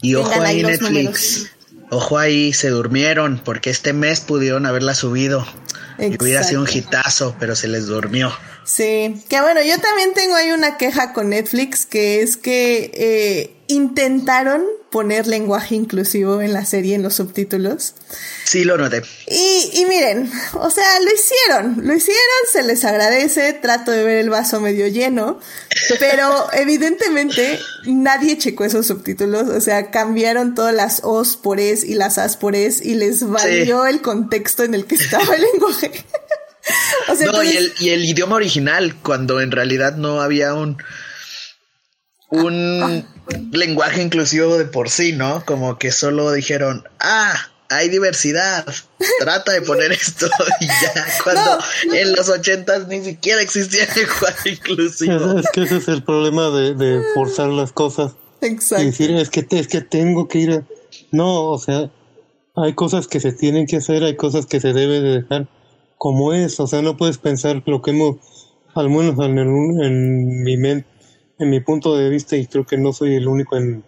[0.00, 1.50] Y ojo ahí Netflix.
[1.90, 5.46] Ojo ahí, se durmieron porque este mes pudieron haberla subido.
[5.98, 8.32] Y hubiera sido un hitazo, pero se les durmió.
[8.64, 13.56] Sí, que bueno, yo también tengo ahí una queja con Netflix, que es que eh,
[13.66, 17.94] intentaron poner lenguaje inclusivo en la serie, en los subtítulos.
[18.44, 19.02] Sí, lo noté.
[19.26, 24.18] Y, y miren, o sea, lo hicieron, lo hicieron, se les agradece, trato de ver
[24.18, 25.38] el vaso medio lleno,
[25.98, 31.94] pero evidentemente nadie checó esos subtítulos, o sea, cambiaron todas las os por es y
[31.94, 35.90] las as por es y les valió el contexto en el que estaba el lenguaje.
[37.26, 40.78] no, y, el, y el idioma original, cuando en realidad no había un
[42.30, 43.17] un ah, ah.
[43.52, 45.44] Lenguaje inclusivo de por sí, ¿no?
[45.44, 47.34] Como que solo dijeron, ah,
[47.70, 48.66] hay diversidad,
[49.20, 50.26] trata de poner esto
[50.60, 51.58] y ya, cuando
[51.94, 55.38] en los ochentas ni siquiera existía el lenguaje inclusivo.
[55.38, 58.12] Es, que ese es el problema de, forzar las cosas.
[58.40, 58.82] Exacto.
[58.82, 60.62] Y decir, es que, es que tengo que ir a...
[61.10, 61.90] No, o sea,
[62.56, 65.48] hay cosas que se tienen que hacer, hay cosas que se deben de dejar
[65.98, 68.16] como es, o sea, no puedes pensar lo que hemos
[68.74, 70.86] al menos en, el- en mi men-
[71.38, 73.84] en mi punto de vista, y creo que no soy el único en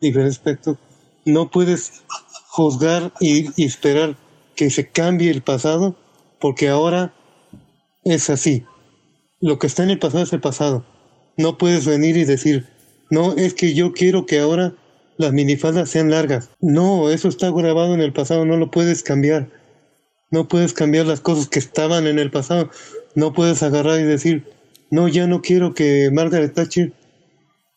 [0.00, 0.78] diferentes aspectos,
[1.24, 2.04] no puedes
[2.48, 4.16] juzgar y, y esperar
[4.54, 5.96] que se cambie el pasado,
[6.40, 7.14] porque ahora
[8.04, 8.64] es así.
[9.40, 10.84] Lo que está en el pasado es el pasado.
[11.36, 12.66] No puedes venir y decir,
[13.10, 14.74] no, es que yo quiero que ahora
[15.18, 16.50] las minifaldas sean largas.
[16.60, 19.50] No, eso está grabado en el pasado, no lo puedes cambiar.
[20.30, 22.70] No puedes cambiar las cosas que estaban en el pasado.
[23.14, 24.44] No puedes agarrar y decir,
[24.90, 26.92] no, ya no quiero que Margaret Thatcher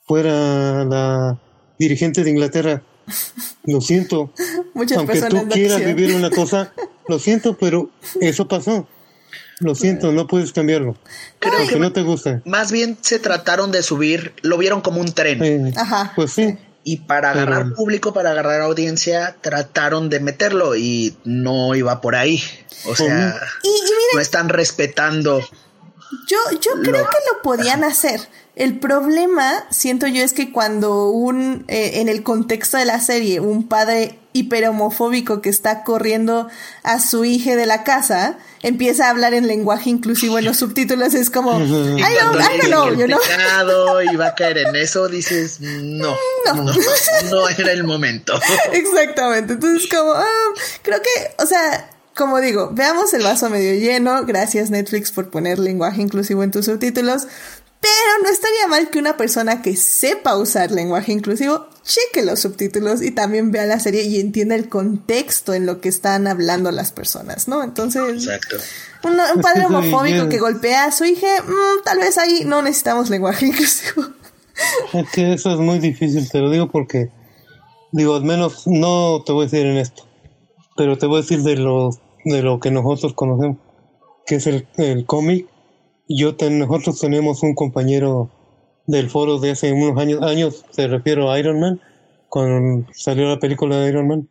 [0.05, 1.39] fuera la
[1.77, 2.81] dirigente de Inglaterra.
[3.65, 4.31] Lo siento.
[4.73, 6.73] Muchas Aunque personas tú quieras vivir una cosa,
[7.07, 7.89] lo siento, pero
[8.21, 8.87] eso pasó.
[9.59, 10.95] Lo siento, no puedes cambiarlo.
[11.39, 12.41] Creo Aunque que no te guste.
[12.45, 15.43] más bien se trataron de subir, lo vieron como un tren.
[15.43, 16.13] Eh, Ajá.
[16.15, 16.57] Pues sí.
[16.85, 22.15] Y para Pero- agarrar público, para agarrar audiencia, trataron de meterlo y no iba por
[22.15, 22.41] ahí.
[22.87, 25.41] O sea, Y, y miren, no están respetando.
[26.27, 28.21] Yo, yo creo que lo podían hacer.
[28.55, 33.39] El problema, siento yo, es que cuando un, eh, en el contexto de la serie,
[33.39, 36.49] un padre hiperhomofóbico que está corriendo
[36.83, 41.13] a su hija de la casa, empieza a hablar en lenguaje inclusivo en los subtítulos,
[41.13, 43.19] es como, I don't, Y I cuando don't llegue know, el you know?
[43.19, 46.73] pecado y va a caer en eso, dices, no, no,
[47.31, 48.39] no, era el momento.
[48.73, 49.53] Exactamente.
[49.53, 50.25] Entonces, como, ah,
[50.81, 51.89] creo que, o sea,
[52.19, 54.25] como digo, veamos el vaso medio lleno.
[54.25, 57.27] Gracias, Netflix, por poner lenguaje inclusivo en tus subtítulos.
[57.79, 63.01] Pero no estaría mal que una persona que sepa usar lenguaje inclusivo cheque los subtítulos
[63.01, 66.91] y también vea la serie y entienda el contexto en lo que están hablando las
[66.91, 67.63] personas, ¿no?
[67.63, 68.57] Entonces, Exacto.
[69.05, 73.09] un, un padre homofóbico que golpea a su hija, mm, tal vez ahí no necesitamos
[73.09, 74.03] lenguaje inclusivo.
[74.91, 77.09] Es que eso es muy difícil, te lo digo porque,
[77.93, 80.05] digo, al menos no te voy a decir en esto,
[80.75, 81.91] pero te voy a decir de lo,
[82.25, 83.57] de lo que nosotros conocemos,
[84.25, 85.47] que es el, el cómic.
[86.07, 88.31] Yo ten- nosotros tenemos un compañero
[88.87, 91.81] del foro de hace unos años, años, te refiero a Iron Man,
[92.29, 94.29] cuando salió la película de Iron Man,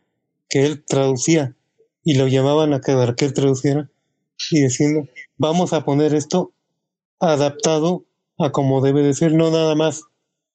[0.49, 1.55] que él traducía
[2.03, 3.89] y lo llamaban a que, que él traduciera
[4.51, 6.53] y diciendo, vamos a poner esto
[7.19, 8.05] adaptado
[8.39, 10.03] a como debe de ser, no nada más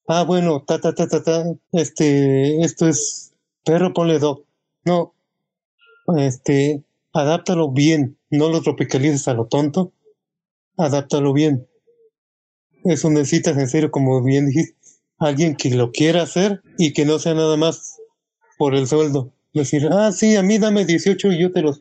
[0.08, 4.44] ah, bueno, ta, ta, ta, ta, ta, este, esto es perro, ponle dog.
[4.84, 5.14] No,
[6.16, 6.83] este,
[7.14, 9.92] adáptalo bien, no lo tropicalices a lo tonto,
[10.76, 11.66] adáptalo bien.
[12.84, 14.76] Eso necesitas, en serio, como bien dijiste,
[15.18, 17.96] alguien que lo quiera hacer y que no sea nada más
[18.58, 19.32] por el sueldo.
[19.54, 21.80] Decir, ah, sí, a mí dame 18 y yo te los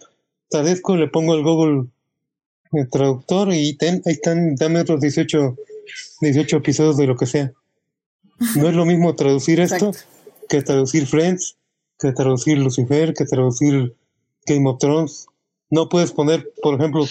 [0.50, 1.88] tradezco, le pongo el Google
[2.92, 5.56] Traductor y ten, ahí están, dame otros 18,
[6.22, 7.52] 18 episodios de lo que sea.
[8.56, 10.10] No es lo mismo traducir esto Exacto.
[10.48, 11.58] que traducir Friends,
[12.00, 13.96] que traducir Lucifer, que traducir
[14.46, 15.28] Game of Thrones.
[15.70, 17.06] No puedes poner, por ejemplo,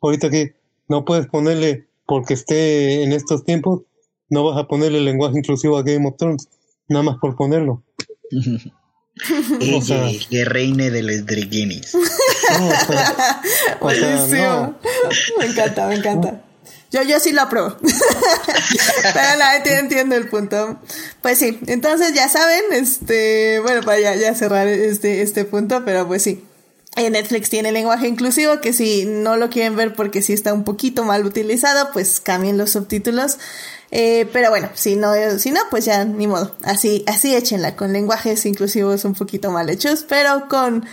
[0.00, 0.54] ahorita que
[0.88, 3.82] no puedes ponerle, porque esté en estos tiempos,
[4.28, 6.48] no vas a ponerle lenguaje inclusivo a Game of Thrones,
[6.88, 7.82] nada más por ponerlo.
[9.74, 11.94] O sea- Ella, que reine de los Driguinis.
[11.94, 14.42] No, o sea, o sea, Buenísimo.
[14.44, 14.78] no.
[15.38, 16.42] Me encanta, me encanta.
[16.92, 17.76] Yo, yo sí lo apruebo.
[17.80, 20.78] Pero la gente entiende el punto.
[21.22, 26.06] Pues sí, entonces ya saben, este, bueno, para ya, ya cerrar este, este punto, pero
[26.06, 26.44] pues sí.
[26.96, 30.64] Eh, Netflix tiene lenguaje inclusivo, que si no lo quieren ver porque sí está un
[30.64, 33.38] poquito mal utilizado, pues cambien los subtítulos.
[33.90, 36.56] Eh, pero bueno, si no, si no, pues ya ni modo.
[36.64, 40.86] Así, así échenla, con lenguajes inclusivos un poquito mal hechos, pero con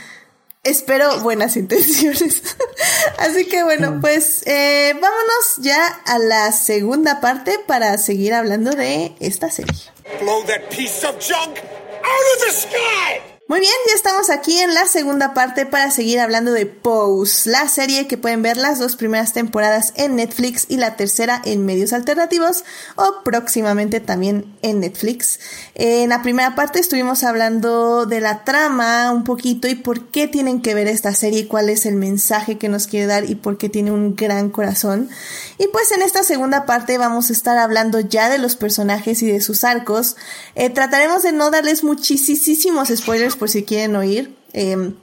[0.63, 2.41] espero buenas intenciones.
[3.17, 9.15] Así que bueno, pues eh, vámonos ya a la segunda parte para seguir hablando de
[9.19, 9.73] esta serie.
[10.21, 13.32] Blow that piece of junk out of the sky!
[13.45, 17.67] Muy bien, ya estamos aquí en la segunda parte para seguir hablando de Pose, la
[17.67, 21.91] serie que pueden ver las dos primeras temporadas en Netflix y la tercera en medios
[21.91, 22.63] alternativos
[22.95, 25.41] o próximamente también en Netflix.
[25.75, 30.61] En la primera parte estuvimos hablando de la trama un poquito y por qué tienen
[30.61, 33.67] que ver esta serie, cuál es el mensaje que nos quiere dar y por qué
[33.67, 35.09] tiene un gran corazón.
[35.57, 39.29] Y pues en esta segunda parte vamos a estar hablando ya de los personajes y
[39.29, 40.15] de sus arcos.
[40.55, 44.35] Eh, trataremos de no darles muchísimos spoilers por si quieren oír.
[44.53, 44.93] Eh,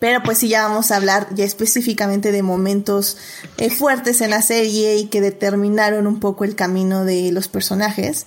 [0.00, 3.18] pero pues sí, ya vamos a hablar ya específicamente de momentos
[3.58, 8.26] eh, fuertes en la serie y que determinaron un poco el camino de los personajes.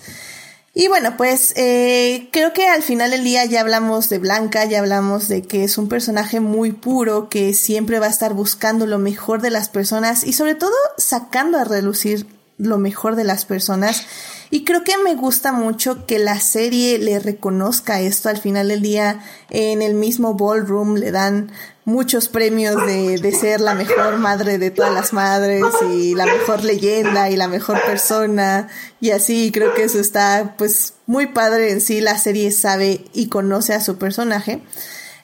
[0.72, 4.80] Y bueno, pues eh, creo que al final del día ya hablamos de Blanca, ya
[4.80, 8.98] hablamos de que es un personaje muy puro, que siempre va a estar buscando lo
[8.98, 12.26] mejor de las personas y sobre todo sacando a relucir
[12.58, 14.04] lo mejor de las personas.
[14.50, 18.28] Y creo que me gusta mucho que la serie le reconozca esto.
[18.28, 19.20] Al final del día,
[19.50, 21.50] en el mismo ballroom le dan
[21.84, 26.64] muchos premios de, de ser la mejor madre de todas las madres y la mejor
[26.64, 28.68] leyenda y la mejor persona.
[29.00, 32.00] Y así creo que eso está pues muy padre en sí.
[32.00, 34.62] La serie sabe y conoce a su personaje.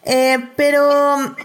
[0.02, 1.36] Eh, pero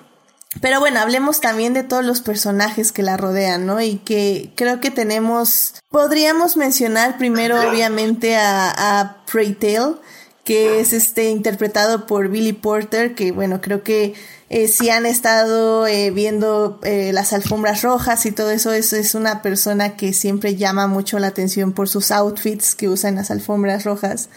[0.61, 3.81] pero bueno, hablemos también de todos los personajes que la rodean, ¿no?
[3.81, 9.95] Y que creo que tenemos, podríamos mencionar primero obviamente a, a Tale,
[10.43, 14.13] que es este interpretado por Billy Porter, que bueno, creo que
[14.49, 19.15] eh, si han estado eh, viendo eh, las alfombras rojas y todo eso, es, es
[19.15, 23.31] una persona que siempre llama mucho la atención por sus outfits que usa en las
[23.31, 24.29] alfombras rojas.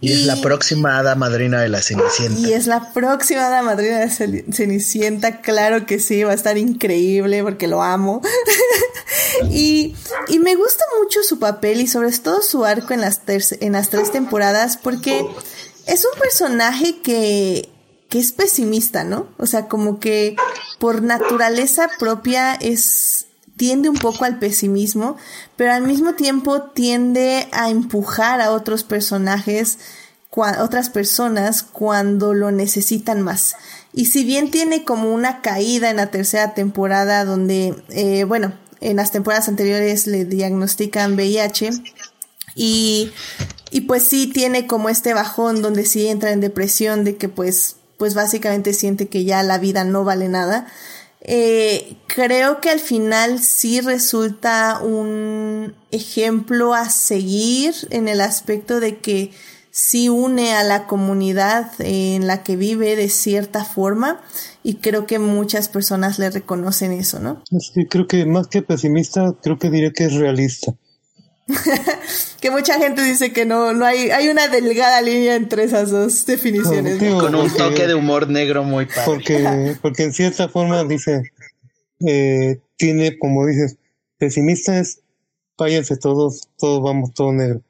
[0.00, 2.40] Y, es la próxima hada madrina de la Cenicienta.
[2.40, 6.58] Y es la próxima hada madrina de la Cenicienta, claro que sí, va a estar
[6.58, 8.20] increíble porque lo amo.
[9.50, 9.94] y,
[10.28, 13.90] y, me gusta mucho su papel y sobre todo su arco en las, en las
[13.90, 15.26] tres temporadas porque
[15.86, 17.68] es un personaje que,
[18.08, 19.28] que es pesimista, ¿no?
[19.38, 20.36] O sea, como que
[20.78, 23.26] por naturaleza propia es
[23.56, 25.16] tiende un poco al pesimismo,
[25.56, 29.78] pero al mismo tiempo tiende a empujar a otros personajes,
[30.30, 33.54] otras personas cuando lo necesitan más.
[33.92, 38.96] Y si bien tiene como una caída en la tercera temporada donde, eh, bueno, en
[38.96, 41.70] las temporadas anteriores le diagnostican VIH
[42.56, 43.12] y,
[43.70, 47.76] y pues sí tiene como este bajón donde sí entra en depresión de que pues,
[47.96, 50.66] pues básicamente siente que ya la vida no vale nada
[51.26, 58.98] eh, creo que al final sí resulta un ejemplo a seguir en el aspecto de
[58.98, 59.30] que
[59.70, 64.20] sí une a la comunidad en la que vive de cierta forma
[64.62, 67.42] y creo que muchas personas le reconocen eso, ¿no?
[67.58, 70.74] Sí, creo que más que pesimista, creo que diré que es realista.
[72.40, 76.24] que mucha gente dice que no, no hay, hay una delgada línea entre esas dos
[76.24, 76.98] definiciones.
[77.20, 79.02] Con un toque de humor negro muy padre.
[79.04, 81.32] Porque, porque en cierta forma dice,
[82.06, 83.76] eh, tiene, como dices,
[84.18, 85.00] pesimista es,
[85.58, 87.62] váyanse todos, todos vamos, todo negro.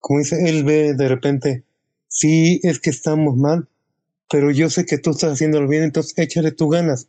[0.00, 1.64] Como dice, él ve de repente,
[2.08, 3.68] sí, es que estamos mal,
[4.28, 7.08] pero yo sé que tú estás haciéndolo bien, entonces échale tus ganas.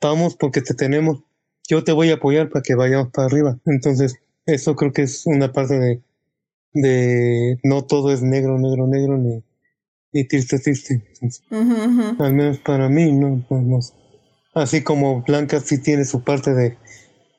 [0.00, 1.20] Vamos porque te tenemos,
[1.68, 3.58] yo te voy a apoyar para que vayamos para arriba.
[3.66, 4.14] Entonces,
[4.54, 6.00] eso creo que es una parte de,
[6.72, 9.42] de no todo es negro, negro, negro, ni,
[10.12, 11.02] ni triste, triste.
[12.18, 13.44] Al menos para mí, ¿no?
[14.54, 16.76] Así como Blanca sí tiene su parte de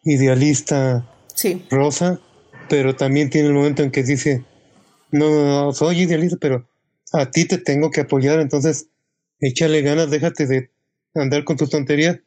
[0.03, 1.65] idealista sí.
[1.69, 2.19] rosa,
[2.69, 4.43] pero también tiene el momento en que dice,
[5.11, 6.67] no, no, no, soy idealista, pero
[7.11, 8.87] a ti te tengo que apoyar, entonces
[9.39, 10.71] échale ganas, déjate de
[11.13, 12.19] andar con tus tonterías.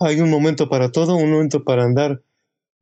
[0.00, 2.22] Hay un momento para todo, un momento para andar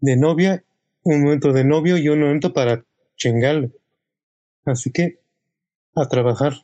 [0.01, 0.63] de novia
[1.07, 2.85] un momento de novio y un momento para
[3.17, 3.71] chingarle.
[4.65, 5.21] Así que
[5.95, 6.55] a trabajar,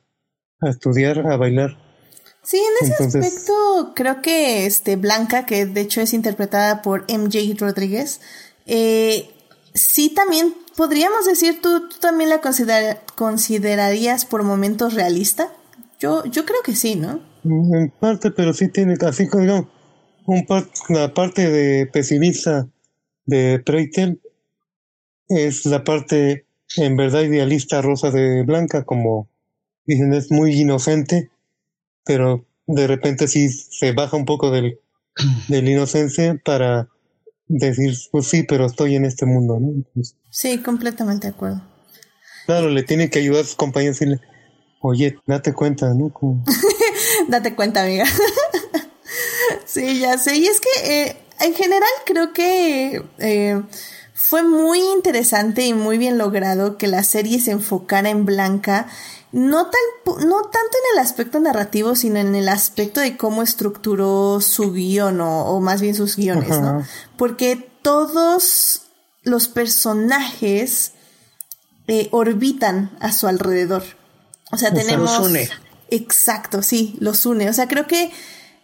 [0.61, 1.79] a estudiar, a bailar.
[2.43, 7.55] Sí, en ese aspecto creo que este Blanca, que de hecho es interpretada por MJ
[7.57, 8.21] Rodríguez,
[8.67, 9.31] eh,
[9.75, 12.41] sí también podríamos decir, ¿tú, tú también la
[13.15, 15.53] considerarías por momentos realista?
[16.01, 17.21] Yo, yo creo que sí, ¿no?
[17.45, 19.71] En parte, pero sí tiene, así como
[20.27, 20.47] un
[20.89, 22.69] la parte de pesimista
[23.25, 24.21] de Preitel
[25.37, 29.29] es la parte en verdad idealista rosa de Blanca, como
[29.85, 31.31] dicen, es muy inocente,
[32.05, 34.81] pero de repente sí se baja un poco del,
[35.49, 36.89] del inocencia para
[37.49, 39.85] decir, pues sí, pero estoy en este mundo, ¿no?
[40.31, 41.63] sí, completamente de acuerdo.
[42.47, 44.27] Claro, le tiene que ayudar a sus compañeros y decirle,
[44.81, 46.13] oye, date cuenta, ¿no?
[47.29, 48.05] date cuenta, amiga.
[49.65, 50.37] sí, ya sé.
[50.37, 53.63] Y es que eh, en general creo que eh,
[54.23, 58.87] fue muy interesante y muy bien logrado que la serie se enfocara en Blanca,
[59.33, 64.41] no, tan, no tanto en el aspecto narrativo, sino en el aspecto de cómo estructuró
[64.41, 66.87] su guion o, más bien sus guiones, ¿no?
[67.17, 68.83] Porque todos
[69.25, 70.93] los personajes
[71.89, 73.83] eh, orbitan a su alrededor.
[74.53, 75.19] O sea, tenemos...
[75.19, 75.51] Los une.
[75.91, 77.51] Exacto, sí, los une.
[77.51, 78.13] O sea, creo que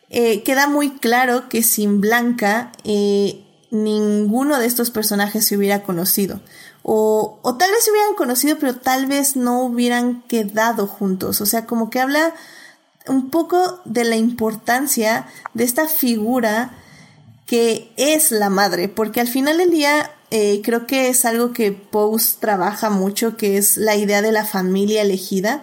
[0.08, 6.40] eh, queda muy claro que sin Blanca eh, ninguno de estos personajes se hubiera conocido.
[6.82, 11.40] O, o tal vez se hubieran conocido, pero tal vez no hubieran quedado juntos.
[11.40, 12.34] O sea, como que habla
[13.06, 16.72] un poco de la importancia de esta figura
[17.46, 21.72] que es la madre, porque al final del día eh, creo que es algo que
[21.72, 25.62] Post trabaja mucho, que es la idea de la familia elegida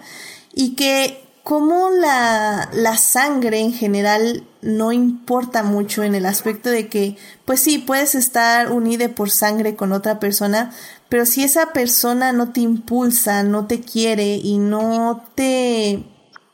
[0.52, 7.16] y que cómo la, sangre en general no importa mucho en el aspecto de que,
[7.44, 10.72] pues sí, puedes estar unida por sangre con otra persona,
[11.08, 16.04] pero si esa persona no te impulsa, no te quiere y no te,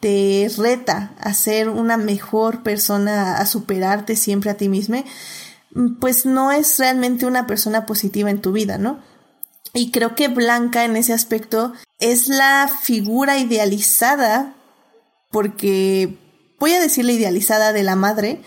[0.00, 5.04] te reta a ser una mejor persona, a superarte siempre a ti misma,
[6.00, 8.98] pues no es realmente una persona positiva en tu vida, ¿no?
[9.72, 14.54] Y creo que Blanca en ese aspecto es la figura idealizada
[15.32, 16.14] porque
[16.60, 18.40] voy a decir la idealizada de la madre,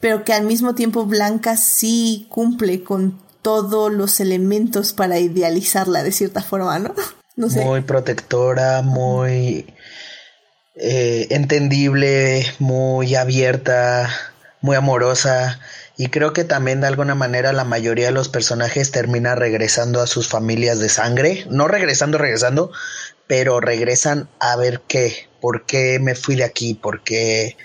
[0.00, 6.12] pero que al mismo tiempo Blanca sí cumple con todos los elementos para idealizarla de
[6.12, 6.94] cierta forma, ¿no?
[7.36, 7.64] No sé.
[7.64, 9.72] Muy protectora, muy
[10.74, 14.10] eh, entendible, muy abierta,
[14.60, 15.60] muy amorosa.
[15.96, 20.08] Y creo que también de alguna manera la mayoría de los personajes termina regresando a
[20.08, 21.46] sus familias de sangre.
[21.48, 22.72] No regresando, regresando,
[23.28, 27.56] pero regresan a ver qué, por qué me fui de aquí, por qué,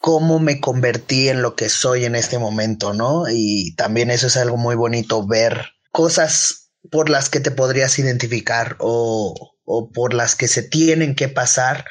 [0.00, 3.24] cómo me convertí en lo que soy en este momento, ¿no?
[3.30, 8.76] Y también eso es algo muy bonito, ver cosas por las que te podrías identificar
[8.78, 11.84] o, o por las que se tienen que pasar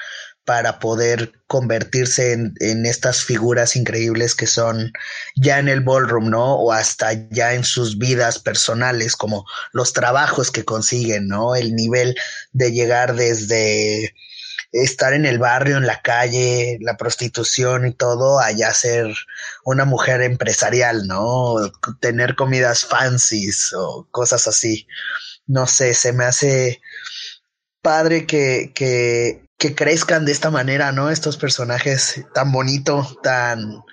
[0.49, 4.91] para poder convertirse en, en, estas figuras increíbles que son
[5.35, 6.55] ya en el ballroom, ¿no?
[6.55, 11.55] O hasta ya en sus vidas personales, como los trabajos que consiguen, ¿no?
[11.55, 12.15] El nivel
[12.51, 14.15] de llegar desde
[14.71, 19.07] estar en el barrio, en la calle, la prostitución y todo, allá ser
[19.65, 21.55] una mujer empresarial, ¿no?
[21.99, 24.87] Tener comidas fancies o cosas así.
[25.47, 26.81] No sé, se me hace
[27.81, 31.11] padre que, que que crezcan de esta manera, ¿no?
[31.11, 33.83] Estos personajes tan bonito, tan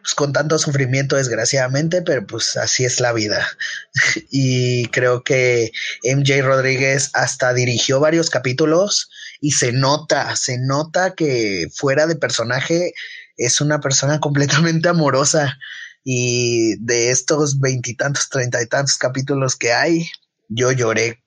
[0.00, 3.44] pues, con tanto sufrimiento desgraciadamente, pero pues así es la vida.
[4.30, 5.72] y creo que
[6.04, 9.10] MJ Rodríguez hasta dirigió varios capítulos
[9.40, 12.92] y se nota, se nota que fuera de personaje
[13.36, 15.58] es una persona completamente amorosa
[16.04, 20.08] y de estos veintitantos, treinta y tantos capítulos que hay,
[20.48, 21.22] yo lloré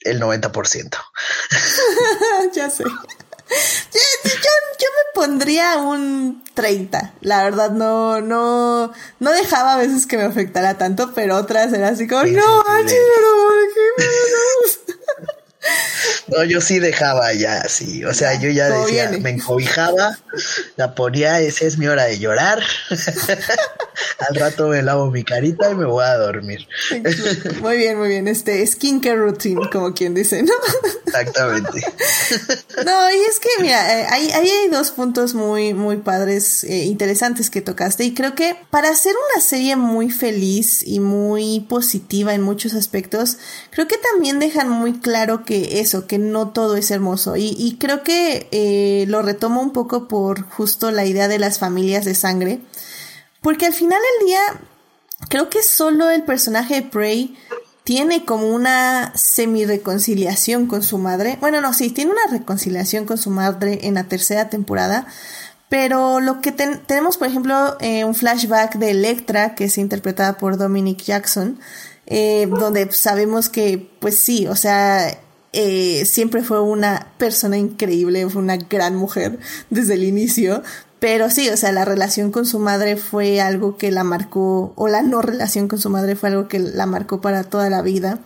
[0.00, 0.96] el 90%.
[2.54, 2.84] ya sé.
[2.84, 2.90] Yo,
[4.24, 7.14] yo, me pondría un 30.
[7.20, 11.88] La verdad, no, no, no dejaba a veces que me afectara tanto, pero otras era
[11.88, 12.64] así como, no, No,
[16.48, 18.04] yo sí dejaba ya, sí.
[18.04, 20.18] O sea, yo ya decía, me encobijaba,
[20.76, 22.62] la ponía, esa es mi hora de llorar.
[24.28, 26.66] Al rato me lavo mi carita y me voy a dormir.
[27.60, 28.28] Muy bien, muy bien.
[28.28, 30.54] Este skincare routine, como quien dice, ¿no?
[31.06, 31.82] Exactamente.
[32.84, 37.48] No, y es que, mira, eh, ahí, hay dos puntos muy, muy padres, eh, interesantes
[37.48, 38.04] que tocaste.
[38.04, 43.38] Y creo que para hacer una serie muy feliz y muy positiva en muchos aspectos,
[43.70, 47.34] creo que también dejan muy claro que eso, que no todo es hermoso.
[47.36, 52.04] Y, creo que eh, lo retomo un poco por justo la idea de las familias
[52.04, 52.60] de sangre.
[53.40, 54.40] Porque al final del día,
[55.28, 57.36] creo que solo el personaje de Prey
[57.84, 61.38] tiene como una semi-reconciliación con su madre.
[61.40, 65.06] Bueno, no, sí, tiene una reconciliación con su madre en la tercera temporada.
[65.68, 70.56] Pero lo que tenemos, por ejemplo, eh, un flashback de Electra, que es interpretada por
[70.58, 71.58] Dominic Jackson,
[72.06, 75.18] eh, donde sabemos que, pues sí, o sea,
[75.58, 79.38] eh, siempre fue una persona increíble, fue una gran mujer
[79.70, 80.62] desde el inicio,
[81.00, 84.88] pero sí, o sea, la relación con su madre fue algo que la marcó, o
[84.88, 88.18] la no relación con su madre fue algo que la marcó para toda la vida.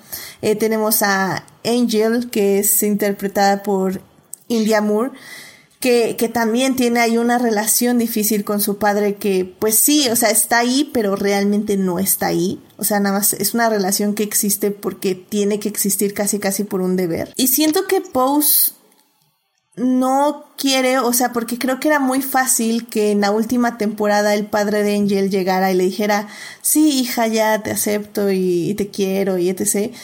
[0.43, 4.03] Eh, tenemos a Angel, que es interpretada por
[4.49, 5.13] India Moore,
[5.81, 10.29] que, también tiene ahí una relación difícil con su padre que pues sí, o sea,
[10.29, 12.63] está ahí, pero realmente no está ahí.
[12.77, 16.65] O sea, nada más es una relación que existe porque tiene que existir casi casi
[16.65, 17.33] por un deber.
[17.37, 18.73] Y siento que Pose
[19.77, 24.35] no quiere, o sea, porque creo que era muy fácil que en la última temporada
[24.35, 26.29] el padre de Angel llegara y le dijera,
[26.61, 29.95] sí, hija, ya te acepto y, te quiero y etc.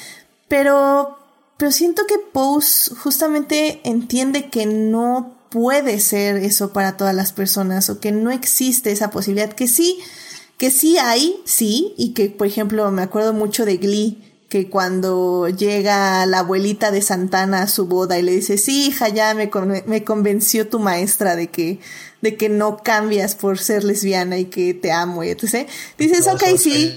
[0.49, 1.19] Pero,
[1.59, 7.91] pero siento que Pose justamente entiende que no puede ser eso para todas las personas
[7.91, 9.99] o que no existe esa posibilidad, que sí,
[10.59, 15.49] que sí hay, sí, y que por ejemplo me acuerdo mucho de Glee, que cuando
[15.49, 19.51] llega la abuelita de Santana a su boda y le dice, sí, hija, ya me,
[19.87, 21.81] me convenció tu maestra de que,
[22.23, 25.69] de que no cambias por ser lesbiana y que te amo y etc.
[25.99, 26.97] Dices, ok, sí.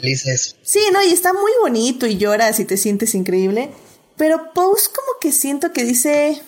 [0.62, 3.72] Sí, no, y está muy bonito y lloras y te sientes increíble.
[4.16, 6.40] Pero Pose como que siento que dice,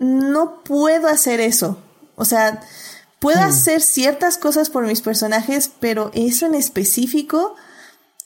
[0.00, 1.78] no puedo hacer eso.
[2.16, 2.60] O sea,
[3.20, 3.50] puedo hmm.
[3.50, 7.54] hacer ciertas cosas por mis personajes, pero eso en específico,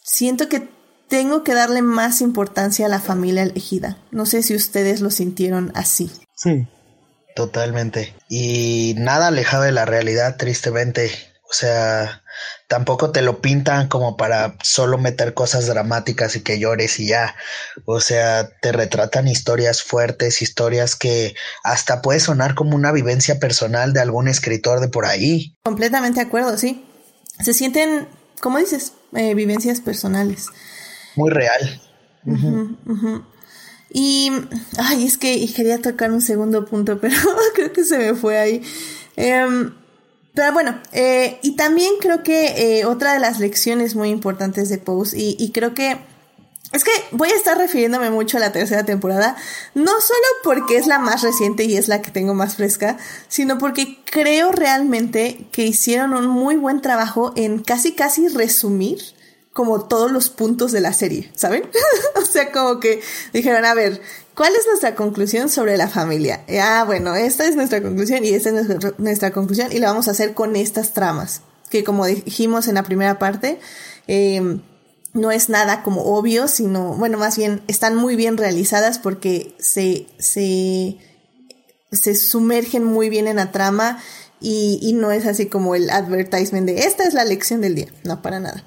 [0.02, 0.68] siento que
[1.08, 3.98] tengo que darle más importancia a la familia elegida.
[4.10, 6.10] No sé si ustedes lo sintieron así.
[6.34, 6.66] Sí,
[7.36, 8.14] totalmente.
[8.28, 11.10] Y nada alejado de la realidad, tristemente.
[11.48, 12.23] O sea,
[12.74, 17.36] tampoco te lo pintan como para solo meter cosas dramáticas y que llores y ya.
[17.84, 23.92] O sea, te retratan historias fuertes, historias que hasta puede sonar como una vivencia personal
[23.92, 25.54] de algún escritor de por ahí.
[25.62, 26.84] Completamente de acuerdo, sí.
[27.38, 28.08] Se sienten,
[28.40, 30.48] como dices, eh, vivencias personales.
[31.14, 31.80] Muy real.
[33.88, 34.32] Y,
[34.78, 37.14] ay, es que quería tocar un segundo punto, pero
[37.54, 38.62] creo que se me fue ahí.
[39.14, 39.72] Em,
[40.34, 44.78] pero bueno, eh, y también creo que eh, otra de las lecciones muy importantes de
[44.78, 45.98] Pose, y, y, creo que
[46.72, 49.36] es que voy a estar refiriéndome mucho a la tercera temporada,
[49.74, 52.96] no solo porque es la más reciente y es la que tengo más fresca,
[53.28, 59.13] sino porque creo realmente que hicieron un muy buen trabajo en casi casi resumir
[59.54, 61.62] como todos los puntos de la serie, ¿saben?
[62.20, 63.00] o sea, como que
[63.32, 64.02] dijeron, a ver,
[64.34, 66.44] ¿cuál es nuestra conclusión sobre la familia?
[66.60, 70.10] Ah, bueno, esta es nuestra conclusión y esta es nuestra, conclusión y la vamos a
[70.10, 73.60] hacer con estas tramas, que como dijimos en la primera parte,
[74.08, 74.58] eh,
[75.12, 80.08] no es nada como obvio, sino, bueno, más bien están muy bien realizadas porque se,
[80.18, 80.98] se,
[81.92, 84.02] se sumergen muy bien en la trama
[84.40, 87.86] y, y no es así como el advertisement de esta es la lección del día,
[88.02, 88.64] no para nada.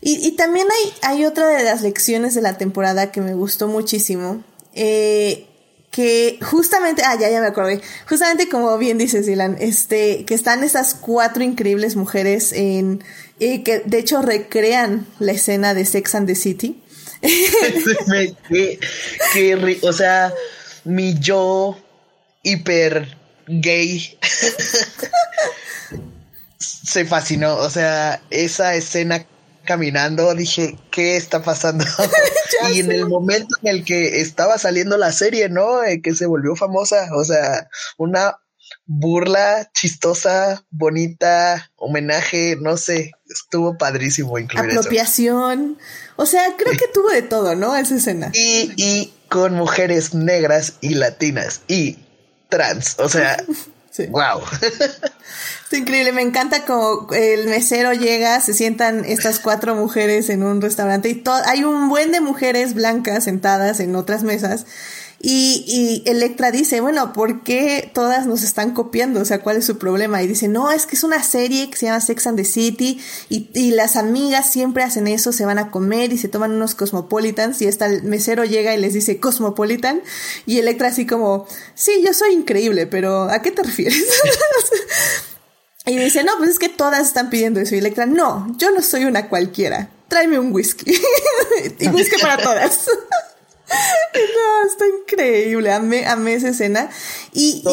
[0.00, 3.66] Y, y, también hay, hay otra de las lecciones de la temporada que me gustó
[3.66, 4.44] muchísimo.
[4.74, 5.46] Eh,
[5.90, 7.80] que justamente, ah, ya, ya me acordé.
[8.06, 13.02] Justamente como bien dices, Dylan, este, que están esas cuatro increíbles mujeres en,
[13.40, 16.82] eh, que de hecho recrean la escena de Sex and the City.
[18.48, 18.78] que,
[19.32, 20.34] que, o sea,
[20.84, 21.78] mi yo
[22.42, 23.16] hiper
[23.46, 24.18] gay
[26.58, 27.56] se fascinó.
[27.56, 29.24] O sea, esa escena
[29.66, 31.84] caminando, dije, ¿qué está pasando?
[32.72, 35.84] y en el momento en el que estaba saliendo la serie, ¿no?
[35.84, 38.38] Eh, que se volvió famosa, o sea, una
[38.86, 45.78] burla chistosa, bonita, homenaje, no sé, estuvo padrísimo incluir Apropiación.
[46.16, 47.76] O sea, creo que tuvo de todo, ¿no?
[47.76, 48.30] Esa escena.
[48.32, 51.98] Y, y con mujeres negras y latinas y
[52.48, 53.36] trans, o sea,
[53.96, 54.06] sí.
[54.06, 54.40] wow.
[55.70, 60.60] Es increíble, me encanta como el mesero llega, se sientan estas cuatro mujeres en un
[60.60, 64.66] restaurante y hay un buen de mujeres blancas sentadas en otras mesas
[65.20, 65.64] y,
[66.04, 69.20] y Electra dice, bueno, ¿por qué todas nos están copiando?
[69.20, 70.22] O sea, ¿cuál es su problema?
[70.22, 73.00] Y dice, no, es que es una serie que se llama Sex and the City
[73.28, 76.74] y, y las amigas siempre hacen eso, se van a comer y se toman unos
[76.74, 80.02] cosmopolitans y hasta el mesero llega y les dice cosmopolitan
[80.44, 84.04] y Electra así como, sí, yo soy increíble, pero ¿a qué te refieres?
[85.88, 87.76] Y dice, no, pues es que todas están pidiendo eso.
[87.76, 89.88] Y Electra, no, yo no soy una cualquiera.
[90.08, 90.92] Tráeme un whisky.
[91.78, 92.90] y whisky para todas.
[94.14, 95.72] no, está increíble.
[95.72, 96.88] Amé, amé esa escena.
[97.32, 97.64] Y.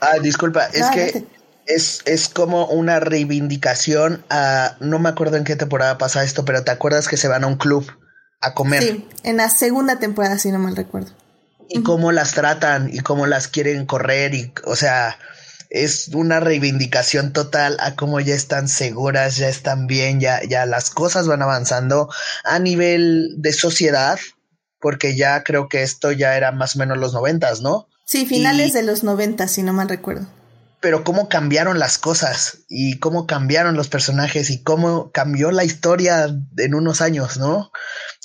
[0.00, 1.26] Ah, disculpa, es que
[1.66, 4.76] es, es como una reivindicación a.
[4.80, 7.46] No me acuerdo en qué temporada pasa esto, pero te acuerdas que se van a
[7.46, 7.90] un club
[8.40, 8.82] a comer.
[8.82, 11.12] Sí, en la segunda temporada, si no mal recuerdo.
[11.68, 11.84] Y uh -huh.
[11.84, 15.18] cómo las tratan y cómo las quieren correr y, o sea,
[15.70, 20.90] es una reivindicación total a cómo ya están seguras, ya están bien, ya, ya las
[20.90, 22.10] cosas van avanzando
[22.44, 24.18] a nivel de sociedad,
[24.80, 27.88] porque ya creo que esto ya era más o menos los noventas, ¿no?
[28.04, 30.26] Sí, finales y, de los noventas, si no mal recuerdo.
[30.80, 36.34] Pero cómo cambiaron las cosas y cómo cambiaron los personajes y cómo cambió la historia
[36.56, 37.70] en unos años, ¿no?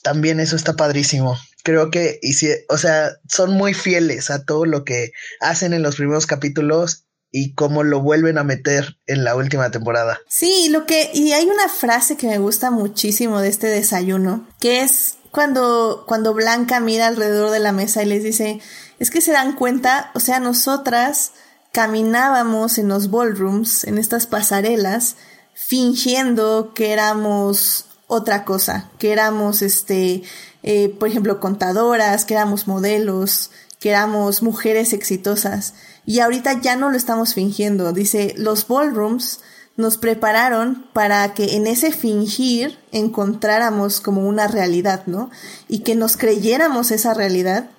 [0.01, 4.65] También eso está padrísimo creo que, y si, o sea, son muy fieles a todo
[4.65, 9.35] lo que hacen en los primeros capítulos y cómo lo vuelven a meter en la
[9.35, 10.21] última temporada.
[10.29, 14.81] Sí, lo que y hay una frase que me gusta muchísimo de este desayuno, que
[14.81, 18.61] es cuando cuando Blanca mira alrededor de la mesa y les dice,
[18.99, 21.33] "Es que se dan cuenta, o sea, nosotras
[21.73, 25.17] caminábamos en los ballrooms, en estas pasarelas,
[25.53, 30.23] fingiendo que éramos otra cosa, que éramos este,
[30.63, 35.73] eh, por ejemplo, contadoras, que éramos modelos, que éramos mujeres exitosas.
[36.05, 37.91] Y ahorita ya no lo estamos fingiendo.
[37.91, 39.41] Dice, los ballrooms
[39.77, 45.29] nos prepararon para que en ese fingir encontráramos como una realidad, ¿no?
[45.67, 47.69] Y que nos creyéramos esa realidad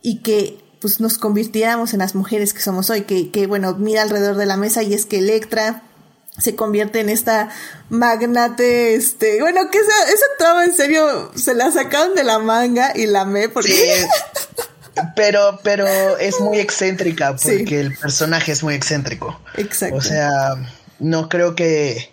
[0.00, 4.02] y que pues nos convirtiéramos en las mujeres que somos hoy, que, que bueno, mira
[4.02, 5.82] alrededor de la mesa y es que Electra
[6.38, 7.50] se convierte en esta
[7.90, 12.92] magnate, este, bueno, que esa, esa trama en serio se la sacaron de la manga
[12.96, 13.72] y la amé porque...
[13.72, 14.06] Sí.
[15.16, 15.86] Pero, pero
[16.18, 17.74] es muy excéntrica porque sí.
[17.74, 19.40] el personaje es muy excéntrico.
[19.56, 19.96] Exacto.
[19.96, 20.54] O sea,
[21.02, 22.10] no creo que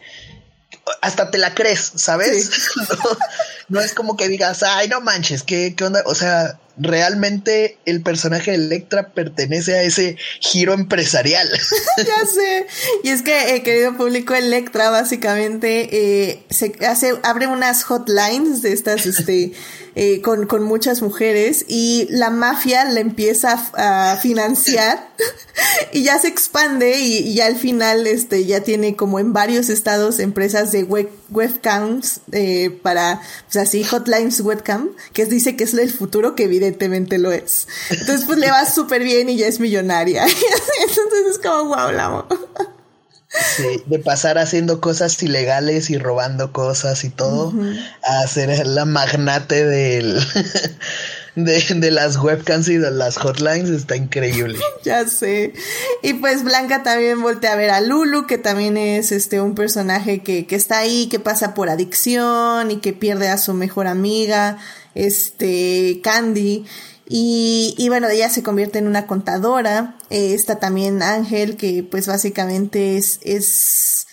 [1.01, 2.49] hasta te la crees, ¿sabes?
[2.49, 2.79] Sí.
[3.69, 6.03] no es como que digas, ay, no manches, ¿qué, qué onda?
[6.05, 11.47] O sea, realmente el personaje de Electra pertenece a ese giro empresarial.
[11.97, 12.67] ya sé.
[13.03, 18.73] Y es que, eh, querido público, Electra básicamente eh, se hace, abre unas hotlines de
[18.73, 19.51] estas, este,
[19.95, 25.09] eh, con, con muchas mujeres y la mafia la empieza a, financiar
[25.91, 30.19] y ya se expande y, ya al final, este, ya tiene como en varios estados
[30.19, 35.91] empresas de web, webcams eh, para, pues así, hotlines webcam, que dice que es el
[35.91, 37.67] futuro, que evidentemente lo es.
[37.89, 40.23] Entonces, pues le va súper bien y ya es millonaria.
[40.89, 42.27] Entonces es como, wow, la amo.
[43.57, 47.53] Sí, de pasar haciendo cosas ilegales y robando cosas y todo,
[48.01, 50.19] a ser la magnate del,
[51.45, 54.59] de, las webcams y de las hotlines, está increíble.
[54.83, 55.53] ya sé.
[56.01, 60.19] Y pues Blanca también voltea a ver a Lulu, que también es este un personaje
[60.19, 64.57] que, que está ahí, que pasa por adicción y que pierde a su mejor amiga,
[64.95, 66.65] este, Candy.
[67.11, 69.95] Y, y, bueno, ella se convierte en una contadora.
[70.11, 74.05] Eh, está también Ángel, que pues básicamente es, es,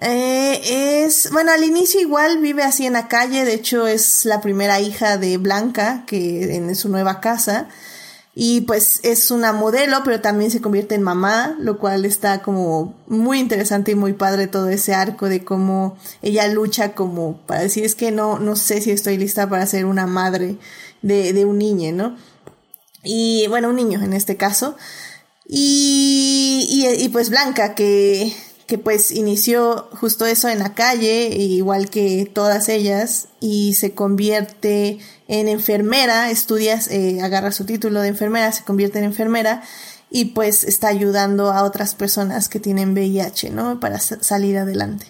[0.00, 3.44] eh, es, bueno, al inicio igual vive así en la calle.
[3.44, 7.68] De hecho, es la primera hija de Blanca, que en su nueva casa.
[8.34, 12.94] Y pues es una modelo, pero también se convierte en mamá, lo cual está como
[13.06, 17.84] muy interesante y muy padre todo ese arco de cómo ella lucha como para decir
[17.84, 20.56] es que no, no sé si estoy lista para ser una madre
[21.02, 22.16] de, de un niño, ¿no?
[23.02, 24.76] Y bueno, un niño en este caso.
[25.52, 28.32] Y, y, pues Blanca, que,
[28.70, 35.00] que pues inició justo eso en la calle, igual que todas ellas, y se convierte
[35.26, 39.64] en enfermera, estudias, eh, agarra su título de enfermera, se convierte en enfermera
[40.08, 43.80] y pues está ayudando a otras personas que tienen VIH, ¿no?
[43.80, 45.06] Para salir adelante.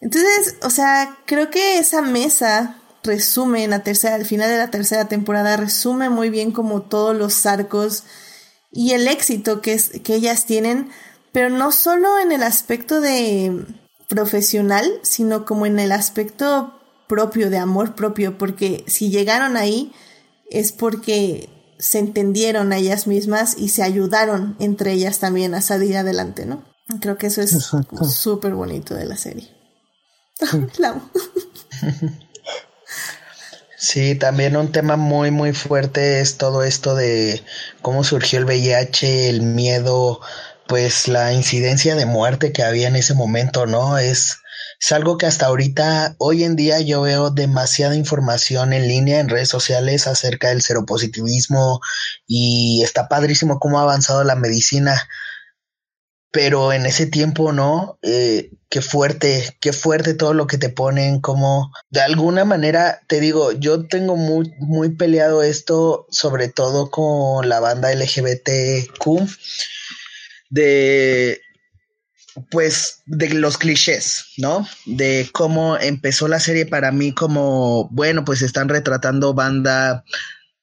[0.00, 4.70] Entonces, o sea, creo que esa mesa resume en la tercera, al final de la
[4.70, 8.04] tercera temporada, resume muy bien como todos los arcos
[8.70, 10.90] y el éxito que, es, que ellas tienen,
[11.32, 13.64] pero no solo en el aspecto de
[14.08, 16.74] profesional, sino como en el aspecto
[17.06, 19.92] propio, de amor propio, porque si llegaron ahí
[20.50, 21.48] es porque
[21.78, 26.64] se entendieron a ellas mismas y se ayudaron entre ellas también a salir adelante, ¿no?
[27.00, 27.70] Creo que eso es
[28.10, 29.48] súper bonito de la serie.
[30.78, 31.02] la
[33.80, 37.44] Sí, también un tema muy, muy fuerte es todo esto de
[37.80, 40.20] cómo surgió el VIH, el miedo,
[40.68, 43.98] pues la incidencia de muerte que había en ese momento, ¿no?
[43.98, 44.38] Es,
[44.90, 49.48] algo que hasta ahorita, hoy en día yo veo demasiada información en línea en redes
[49.48, 51.80] sociales acerca del seropositivismo
[52.28, 55.08] y está padrísimo cómo ha avanzado la medicina
[56.30, 57.98] pero en ese tiempo, ¿no?
[58.02, 63.20] Eh, qué fuerte, qué fuerte todo lo que te ponen, como de alguna manera, te
[63.20, 69.26] digo, yo tengo muy, muy peleado esto, sobre todo con la banda LGBTQ,
[70.50, 71.40] de,
[72.50, 74.66] pues, de los clichés, ¿no?
[74.86, 80.04] De cómo empezó la serie para mí como, bueno, pues están retratando banda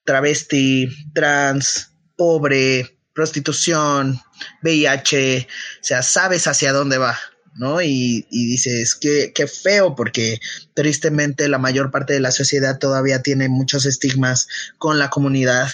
[0.06, 4.20] travesti, trans, pobre, prostitución,
[4.62, 7.18] VIH, o sea, sabes hacia dónde va,
[7.56, 7.82] ¿no?
[7.82, 10.40] Y, dices, qué, qué feo, porque
[10.74, 15.70] tristemente la mayor parte de la sociedad todavía tiene muchos estigmas con la comunidad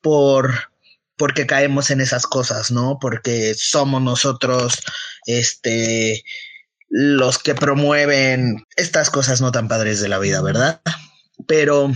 [0.00, 0.71] por
[1.22, 2.98] porque caemos en esas cosas, ¿no?
[3.00, 4.82] Porque somos nosotros,
[5.24, 6.24] este,
[6.88, 10.80] los que promueven estas cosas no tan padres de la vida, ¿verdad?
[11.46, 11.92] Pero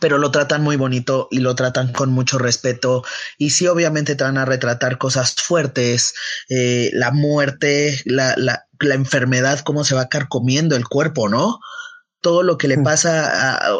[0.00, 3.04] pero lo tratan muy bonito y lo tratan con mucho respeto
[3.36, 6.14] y sí obviamente te van a retratar cosas fuertes,
[6.48, 11.60] eh, la muerte, la, la, la, enfermedad, cómo se va carcomiendo el cuerpo, ¿no?
[12.22, 13.70] Todo lo que le pasa a,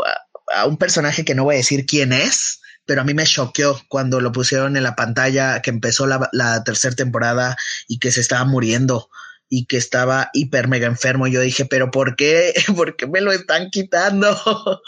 [0.55, 3.81] a, un personaje que no voy a decir quién es, pero a mí me choqueó
[3.89, 7.57] cuando lo pusieron en la pantalla que empezó la, la tercera temporada
[7.89, 9.11] y que se estaba muriendo
[9.49, 11.27] y que estaba hiper mega enfermo.
[11.27, 12.55] Yo dije, pero ¿por qué?
[12.77, 14.29] ¿Por qué me lo están quitando?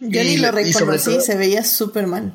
[0.00, 2.32] Yo ni lo reconocí, se veía súper mal.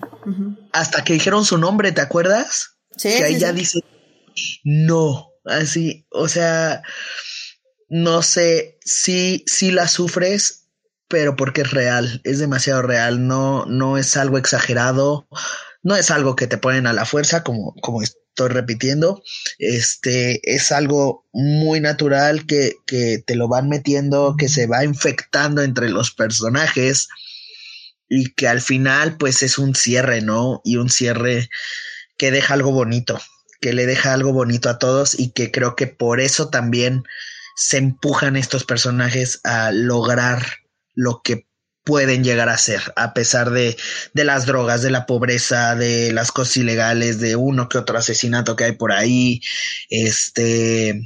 [0.73, 2.75] Hasta que dijeron su nombre, ¿te acuerdas?
[2.97, 3.09] Sí.
[3.17, 3.79] Que ahí ya dice,
[4.65, 6.81] no, así, o sea,
[7.87, 10.62] no sé, si si la sufres,
[11.13, 15.27] pero porque es real, es demasiado real, no, no es algo exagerado,
[15.83, 19.21] no es algo que te ponen a la fuerza, como, como estoy repitiendo,
[19.59, 25.61] este, es algo muy natural que, que te lo van metiendo, que se va infectando
[25.61, 27.09] entre los personajes
[28.09, 30.61] y que al final pues es un cierre, ¿no?
[30.63, 31.47] Y un cierre
[32.17, 33.21] que deja algo bonito,
[33.61, 37.03] que le deja algo bonito a todos y que creo que por eso también
[37.55, 40.62] se empujan estos personajes a lograr
[40.95, 41.47] lo que
[41.83, 43.75] pueden llegar a ser, a pesar de,
[44.13, 48.55] de las drogas, de la pobreza, de las cosas ilegales, de uno que otro asesinato
[48.55, 49.41] que hay por ahí,
[49.89, 51.03] este,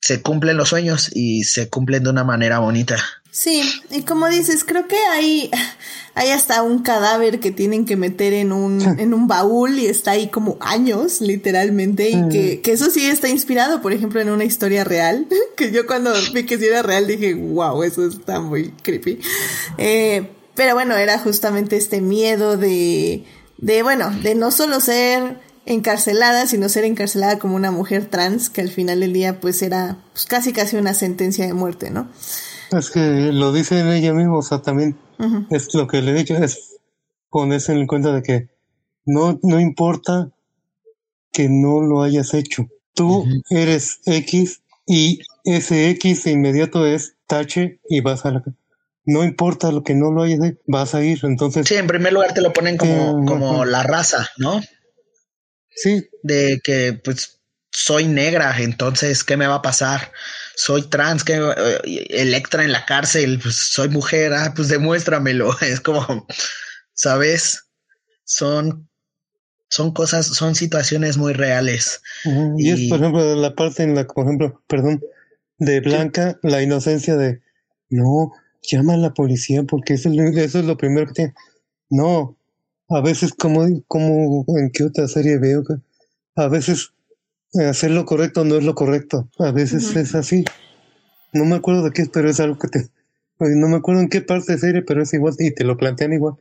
[0.00, 2.96] se cumplen los sueños y se cumplen de una manera bonita.
[3.32, 5.50] Sí, y como dices, creo que hay,
[6.14, 10.12] hay hasta un cadáver que tienen que meter en un, en un baúl y está
[10.12, 14.44] ahí como años, literalmente, y que, que eso sí está inspirado, por ejemplo, en una
[14.44, 18.72] historia real, que yo cuando vi que sí era real dije, wow, eso está muy
[18.82, 19.20] creepy.
[19.78, 23.24] Eh, pero bueno, era justamente este miedo de,
[23.58, 28.60] de, bueno, de no solo ser encarcelada, sino ser encarcelada como una mujer trans, que
[28.60, 32.08] al final del día pues era pues, casi casi una sentencia de muerte, ¿no?
[32.72, 34.96] Es que lo dice ella misma, o sea, también
[35.50, 36.76] es lo que le he dicho, es
[37.28, 38.48] ponerse en cuenta de que
[39.04, 40.30] no, no importa
[41.32, 42.68] que no lo hayas hecho.
[42.94, 48.42] Tú eres X y ese X de inmediato es tache y vas a la...
[49.04, 51.66] No importa lo que no lo hayas hecho, vas a ir, entonces...
[51.66, 54.60] Sí, en primer lugar te lo ponen como, como la raza, ¿no?
[55.70, 56.08] Sí.
[56.22, 57.40] De que, pues,
[57.70, 60.12] soy negra, entonces, ¿qué me va a pasar?
[60.60, 61.40] Soy trans, que
[62.10, 65.56] Electra en la cárcel, pues soy mujer, ah, pues demuéstramelo.
[65.62, 66.26] Es como,
[66.92, 67.64] ¿sabes?
[68.24, 68.86] Son,
[69.70, 72.02] son cosas, son situaciones muy reales.
[72.58, 75.02] y, es, por ejemplo, la parte en la, por ejemplo, perdón,
[75.56, 77.40] de Blanca, la inocencia de,
[77.88, 78.30] no,
[78.62, 81.34] llama a la policía porque eso, eso es lo primero que tiene.
[81.88, 82.36] No,
[82.90, 85.64] a veces como, como en qué otra serie veo
[86.36, 86.92] a veces
[87.54, 89.28] hacer lo correcto no es lo correcto.
[89.38, 90.44] A veces es así.
[91.32, 92.90] No me acuerdo de qué es, pero es algo que te...
[93.38, 96.12] No me acuerdo en qué parte de serie, pero es igual y te lo plantean
[96.12, 96.34] igual.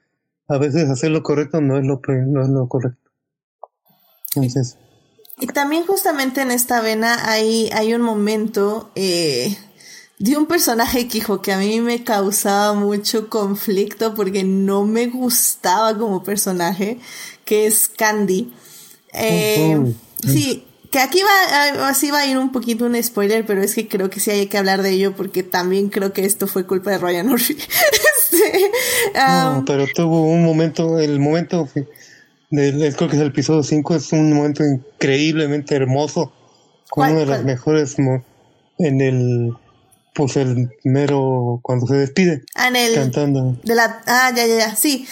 [0.48, 3.10] A veces hacer lo correcto no es lo, no es lo correcto.
[4.36, 4.78] Entonces...
[5.42, 9.56] Y también justamente en esta vena hay, hay un momento eh,
[10.18, 15.98] de un personaje que, que a mí me causaba mucho conflicto porque no me gustaba
[15.98, 17.00] como personaje,
[17.46, 18.54] que es Candy.
[19.14, 23.76] Eh, Sí, que aquí va, así va a ir un poquito un spoiler, pero es
[23.76, 26.66] que creo que sí hay que hablar de ello porque también creo que esto fue
[26.66, 27.58] culpa de Ryan Murphy.
[28.32, 28.72] este,
[29.16, 31.68] no, pero tuvo un momento, el momento,
[32.50, 36.34] del, creo que es el episodio 5, es un momento increíblemente hermoso,
[36.90, 37.96] con uno de los mejores
[38.80, 39.54] en el
[40.20, 44.58] pues el mero cuando se despide ah, en el, cantando de la ah ya ya
[44.58, 45.08] ya sí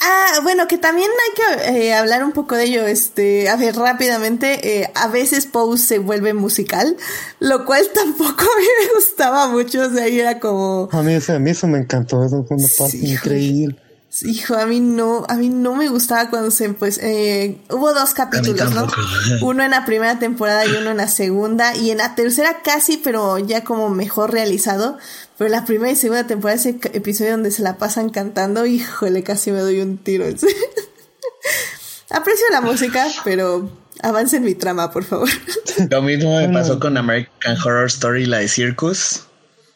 [0.00, 2.86] Ah, bueno, que también hay que eh, hablar un poco de ello.
[2.86, 6.96] Este, a ver, rápidamente, eh, a veces Pose se vuelve musical,
[7.40, 9.82] lo cual tampoco a mí me gustaba mucho.
[9.86, 10.88] O sea, ahí era como.
[10.92, 13.76] A mí, a mí eso me encantó, eso fue una parte increíble.
[14.22, 18.14] Hijo, a mí no, a mí no me gustaba cuando se, pues, eh, hubo dos
[18.14, 18.86] capítulos, ¿no?
[19.42, 22.96] Uno en la primera temporada y uno en la segunda, y en la tercera casi,
[22.96, 24.96] pero ya como mejor realizado.
[25.36, 29.50] Pero la primera y segunda temporada, ese episodio donde se la pasan cantando, híjole, casi
[29.52, 30.24] me doy un tiro.
[32.10, 33.70] Aprecio la música, pero
[34.02, 35.28] avance en mi trama, por favor.
[35.90, 39.24] Lo mismo me pasó con American Horror Story, la de Circus,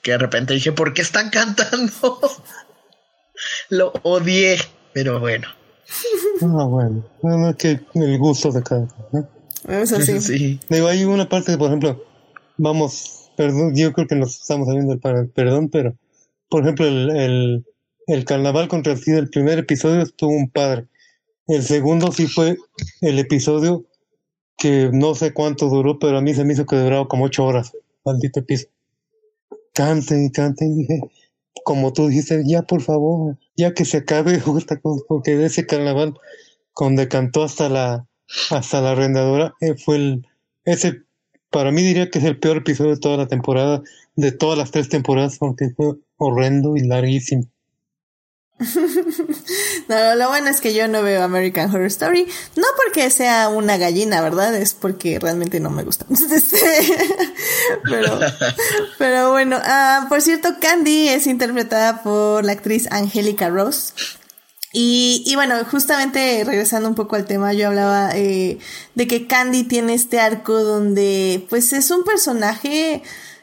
[0.02, 2.20] que de repente dije, ¿por qué están cantando?
[3.68, 4.58] Lo odié,
[4.92, 5.48] pero bueno.
[6.42, 7.04] Ah, bueno.
[7.22, 9.28] Bueno, es que el gusto de cada ¿no?
[9.68, 10.20] Es así.
[10.20, 10.60] Sí.
[10.68, 12.04] Digo, hay una parte, por ejemplo,
[12.56, 15.96] vamos, perdón, yo creo que nos estamos saliendo del perdón, pero,
[16.48, 17.64] por ejemplo, el, el,
[18.06, 20.86] el carnaval contra el SIDA, el primer episodio estuvo un padre.
[21.46, 22.56] El segundo sí fue
[23.00, 23.84] el episodio
[24.56, 27.44] que no sé cuánto duró, pero a mí se me hizo que duraba como ocho
[27.44, 27.72] horas.
[28.04, 28.70] Maldito episodio.
[29.72, 30.76] Canten y canten.
[30.76, 31.00] Dije,
[31.64, 34.40] como tú dijiste, ya por favor, ya que se acabe
[35.08, 36.14] porque ese carnaval
[36.78, 38.06] donde cantó hasta la
[38.50, 40.26] hasta la arrendadora eh, fue el
[40.64, 41.02] ese
[41.50, 43.82] para mí diría que es el peor episodio de toda la temporada
[44.14, 47.44] de todas las tres temporadas porque fue horrendo y larguísimo
[49.88, 52.26] no, lo bueno es que yo no veo American Horror Story.
[52.56, 54.54] No porque sea una gallina, ¿verdad?
[54.54, 56.06] Es porque realmente no me gusta.
[57.84, 58.20] Pero,
[58.98, 63.94] pero bueno, uh, por cierto, Candy es interpretada por la actriz Angelica Ross.
[64.72, 68.58] Y, y bueno, justamente regresando un poco al tema, yo hablaba eh,
[68.94, 73.02] de que Candy tiene este arco donde pues es un personaje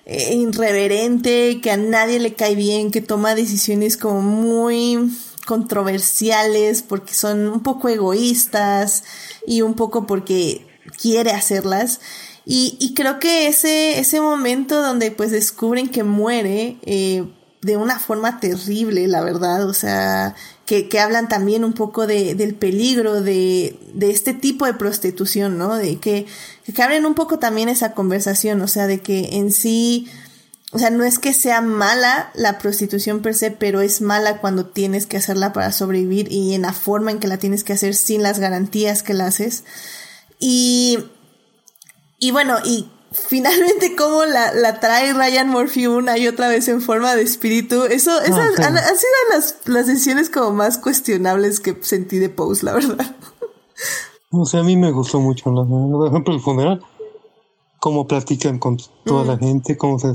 [0.10, 5.12] eh, irreverente, que a nadie le cae bien, que toma decisiones como muy
[5.46, 9.04] controversiales porque son un poco egoístas
[9.46, 10.66] y un poco porque
[10.98, 12.00] quiere hacerlas.
[12.46, 17.26] Y, y creo que ese, ese momento donde pues descubren que muere eh,
[17.62, 20.36] de una forma terrible, la verdad, o sea,
[20.68, 25.58] que, que hablan también un poco de, del peligro de, de este tipo de prostitución,
[25.58, 25.76] ¿no?
[25.76, 26.28] De que,
[26.72, 30.08] que abren un poco también esa conversación, o sea, de que en sí
[30.74, 34.66] o sea, no es que sea mala la prostitución per se, pero es mala cuando
[34.66, 37.96] tienes que hacerla para sobrevivir y en la forma en que la tienes que hacer
[37.96, 39.64] sin las garantías que la haces.
[40.40, 41.00] Y,
[42.20, 46.82] y bueno, y finalmente cómo la, la trae Ryan Murphy una y otra vez en
[46.82, 47.84] forma de espíritu.
[47.84, 48.64] Eso, esas Ah, sí.
[48.64, 53.16] han, han sido las, las decisiones como más cuestionables que sentí de Pose, la verdad.
[54.32, 56.82] O sea, a mí me gustó mucho, la por ejemplo, el funeral,
[57.80, 60.14] cómo platican con toda la gente, cómo se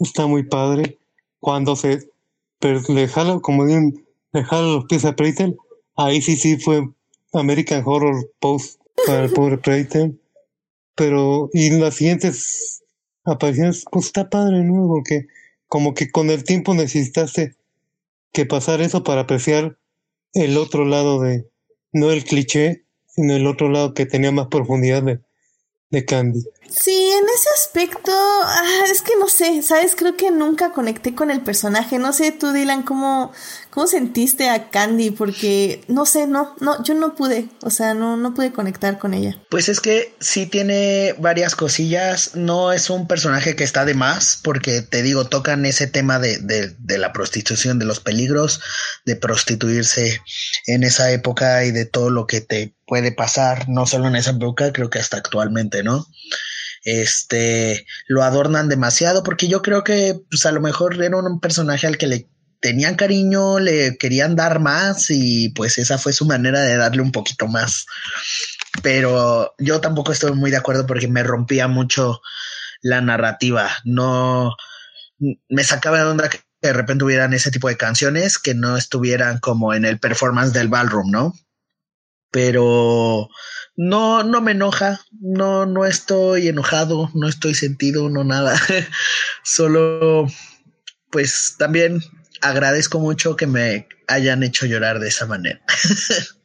[0.00, 0.98] está muy padre.
[1.40, 2.10] Cuando se
[2.58, 5.56] pero le jala, como dicen, le jala los pies a Preitel,
[5.96, 6.88] ahí sí sí fue
[7.32, 10.20] American Horror Post para el pobre Preitel.
[11.00, 12.84] Pero, y las siguientes
[13.24, 14.86] apariciones, pues está padre, ¿no?
[14.86, 15.28] Porque
[15.66, 17.56] como que con el tiempo necesitaste
[18.34, 19.78] que pasar eso para apreciar
[20.34, 21.48] el otro lado de,
[21.94, 25.20] no el cliché, sino el otro lado que tenía más profundidad de,
[25.88, 26.44] de Candy.
[26.70, 29.96] Sí, en ese aspecto, ah, es que no sé, ¿sabes?
[29.96, 31.98] Creo que nunca conecté con el personaje.
[31.98, 33.32] No sé, tú, Dylan, ¿cómo,
[33.70, 35.10] cómo sentiste a Candy?
[35.10, 39.14] Porque, no sé, no, no, yo no pude, o sea, no, no pude conectar con
[39.14, 39.36] ella.
[39.50, 42.36] Pues es que sí tiene varias cosillas.
[42.36, 46.38] No es un personaje que está de más, porque te digo, tocan ese tema de,
[46.38, 48.60] de, de la prostitución, de los peligros
[49.04, 50.22] de prostituirse
[50.66, 54.32] en esa época y de todo lo que te puede pasar, no solo en esa
[54.32, 56.06] época, creo que hasta actualmente, ¿no?
[56.82, 61.86] Este lo adornan demasiado porque yo creo que pues a lo mejor era un personaje
[61.86, 62.28] al que le
[62.60, 67.12] tenían cariño, le querían dar más y pues esa fue su manera de darle un
[67.12, 67.86] poquito más.
[68.82, 72.20] Pero yo tampoco estoy muy de acuerdo porque me rompía mucho
[72.82, 73.70] la narrativa.
[73.84, 74.54] No
[75.48, 79.38] me sacaba de onda que de repente hubieran ese tipo de canciones que no estuvieran
[79.38, 81.34] como en el performance del ballroom, ¿no?
[82.30, 83.28] Pero
[83.76, 88.60] no, no me enoja, no, no estoy enojado, no estoy sentido, no nada.
[89.44, 90.28] Solo,
[91.10, 92.02] pues también
[92.40, 95.60] agradezco mucho que me hayan hecho llorar de esa manera.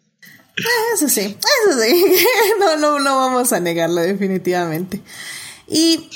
[0.93, 1.37] Eso sí,
[1.67, 2.05] eso sí,
[2.61, 5.01] no, no, no vamos a negarlo definitivamente.
[5.67, 6.09] Y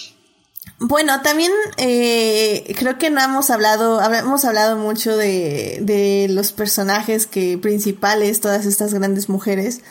[0.80, 7.28] bueno, también eh, creo que no hemos hablado, hemos hablado mucho de, de los personajes
[7.28, 9.82] que principales, todas estas grandes mujeres,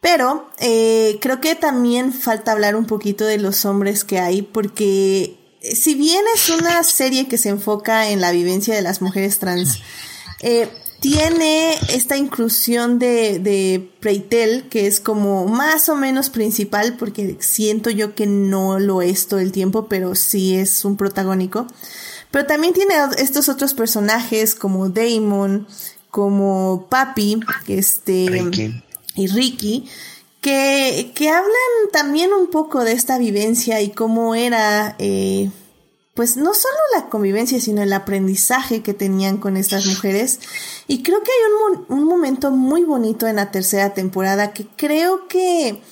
[0.00, 5.36] pero eh, creo que también falta hablar un poquito de los hombres que hay, porque
[5.62, 9.80] si bien es una serie que se enfoca en la vivencia de las mujeres trans,
[10.42, 10.68] eh,
[11.04, 17.90] tiene esta inclusión de, de Preitel, que es como más o menos principal, porque siento
[17.90, 21.66] yo que no lo es todo el tiempo, pero sí es un protagónico.
[22.30, 25.66] Pero también tiene estos otros personajes como Damon,
[26.10, 28.82] como Papi, este, Ricky.
[29.14, 29.88] y Ricky,
[30.40, 31.52] que, que hablan
[31.92, 35.50] también un poco de esta vivencia y cómo era, eh,
[36.14, 40.40] pues no solo la convivencia, sino el aprendizaje que tenían con estas mujeres.
[40.86, 45.26] Y creo que hay un, un momento muy bonito en la tercera temporada que creo
[45.26, 45.82] que,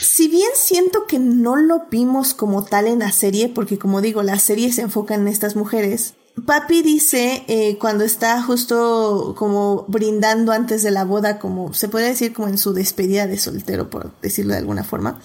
[0.00, 4.24] si bien siento que no lo vimos como tal en la serie, porque como digo,
[4.24, 6.14] la serie se enfoca en estas mujeres,
[6.44, 12.08] Papi dice eh, cuando está justo como brindando antes de la boda, como se puede
[12.08, 15.20] decir como en su despedida de soltero, por decirlo de alguna forma.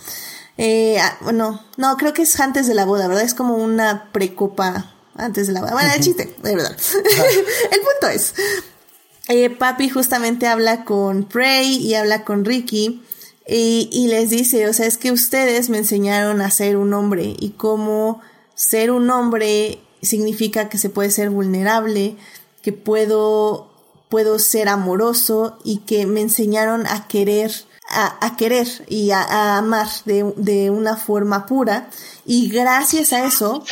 [0.63, 3.23] Eh, ah, no, no, creo que es antes de la boda, ¿verdad?
[3.23, 5.73] Es como una precopa antes de la boda.
[5.73, 6.77] Bueno, el chiste, de verdad.
[7.71, 8.35] el punto es,
[9.27, 13.01] eh, Papi justamente habla con Prey y habla con Ricky
[13.47, 17.35] y, y les dice, o sea, es que ustedes me enseñaron a ser un hombre
[17.39, 18.21] y cómo
[18.53, 22.17] ser un hombre significa que se puede ser vulnerable,
[22.61, 23.71] que puedo,
[24.09, 27.51] puedo ser amoroso y que me enseñaron a querer,
[27.91, 31.89] a, querer y a, amar de, de, una forma pura.
[32.25, 33.63] Y gracias a eso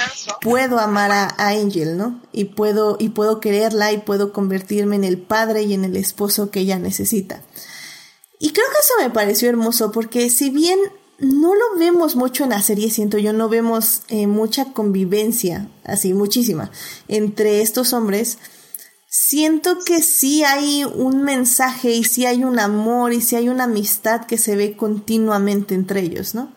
[0.41, 2.21] puedo amar a, a, Angel, ¿no?
[2.31, 6.51] Y puedo, y puedo quererla y puedo convertirme en el padre y en el esposo
[6.51, 7.41] que ella necesita.
[8.39, 10.79] Y creo que eso me pareció hermoso porque si bien
[11.19, 16.13] no lo vemos mucho en la serie, siento yo, no vemos eh, mucha convivencia, así
[16.13, 16.71] muchísima,
[17.07, 18.37] entre estos hombres.
[19.11, 23.63] Siento que sí hay un mensaje y sí hay un amor y sí hay una
[23.63, 26.55] amistad que se ve continuamente entre ellos, ¿no?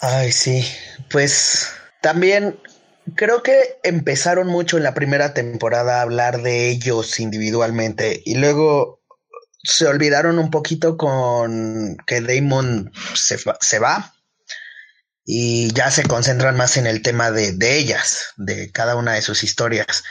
[0.00, 0.66] Ay, sí.
[1.08, 1.68] Pues
[2.02, 2.58] también
[3.14, 9.00] creo que empezaron mucho en la primera temporada a hablar de ellos individualmente y luego
[9.62, 14.14] se olvidaron un poquito con que Damon se, se, va
[15.24, 19.22] y ya se concentran más en el tema de, de, ellas, de cada una de
[19.22, 20.02] sus historias.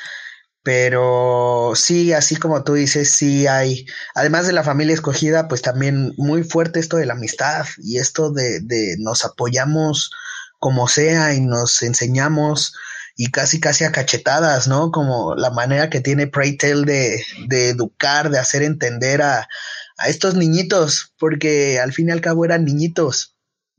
[0.63, 3.85] Pero sí, así como tú dices, sí hay,
[4.15, 8.31] además de la familia escogida, pues también muy fuerte esto de la amistad y esto
[8.31, 10.11] de, de nos apoyamos
[10.59, 12.73] como sea y nos enseñamos
[13.15, 14.91] y casi casi a cachetadas, ¿no?
[14.91, 19.47] Como la manera que tiene Preytel de, de educar, de hacer entender a,
[19.97, 23.35] a estos niñitos, porque al fin y al cabo eran niñitos.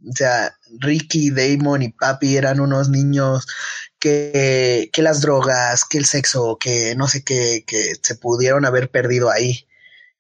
[0.07, 3.47] O sea, Ricky, Damon y Papi eran unos niños
[4.05, 8.91] que, que las drogas, que el sexo, que no sé qué, que se pudieron haber
[8.91, 9.67] perdido ahí.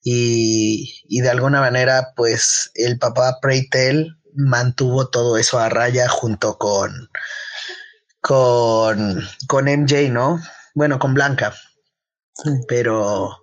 [0.02, 6.56] Y, y de alguna manera, pues el papá Preytel mantuvo todo eso a raya junto
[6.56, 7.10] con,
[8.22, 10.40] con, con MJ, ¿no?
[10.74, 11.54] Bueno, con Blanca.
[12.68, 13.38] Pero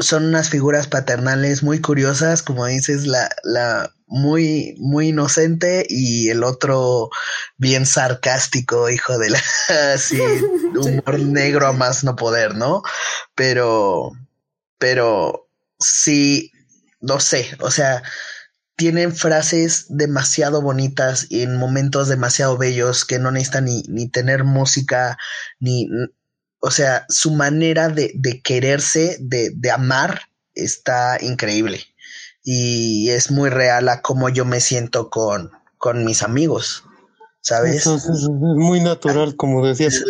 [0.00, 6.44] son unas figuras paternales muy curiosas, como dices, la, la muy, muy inocente y el
[6.44, 7.10] otro
[7.56, 9.42] bien sarcástico, hijo de la,
[9.94, 10.20] así,
[10.74, 12.82] humor negro a más no poder, ¿no?
[13.34, 14.12] Pero,
[14.78, 16.52] pero sí,
[17.00, 18.02] no sé, o sea,
[18.76, 24.44] tienen frases demasiado bonitas y en momentos demasiado bellos que no necesitan ni, ni tener
[24.44, 25.16] música,
[25.58, 25.88] ni,
[26.60, 30.22] o sea, su manera de, de quererse, de, de, amar,
[30.54, 31.86] está increíble.
[32.48, 36.84] Y es muy real a cómo yo me siento con, con mis amigos,
[37.40, 37.84] ¿sabes?
[37.88, 40.04] es, muy natural, como decías.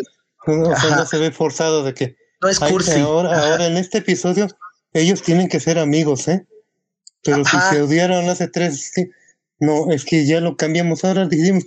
[0.47, 2.17] O sea, no se ve forzado de que...
[2.43, 3.01] No es cursi.
[3.01, 4.49] ahora, ahora en este episodio,
[4.93, 6.47] ellos tienen que ser amigos, ¿eh?
[7.25, 7.71] Pero Ajá.
[7.71, 9.09] si se odiaron hace tres, sí,
[9.59, 11.59] no, es que ya lo cambiamos ahora, que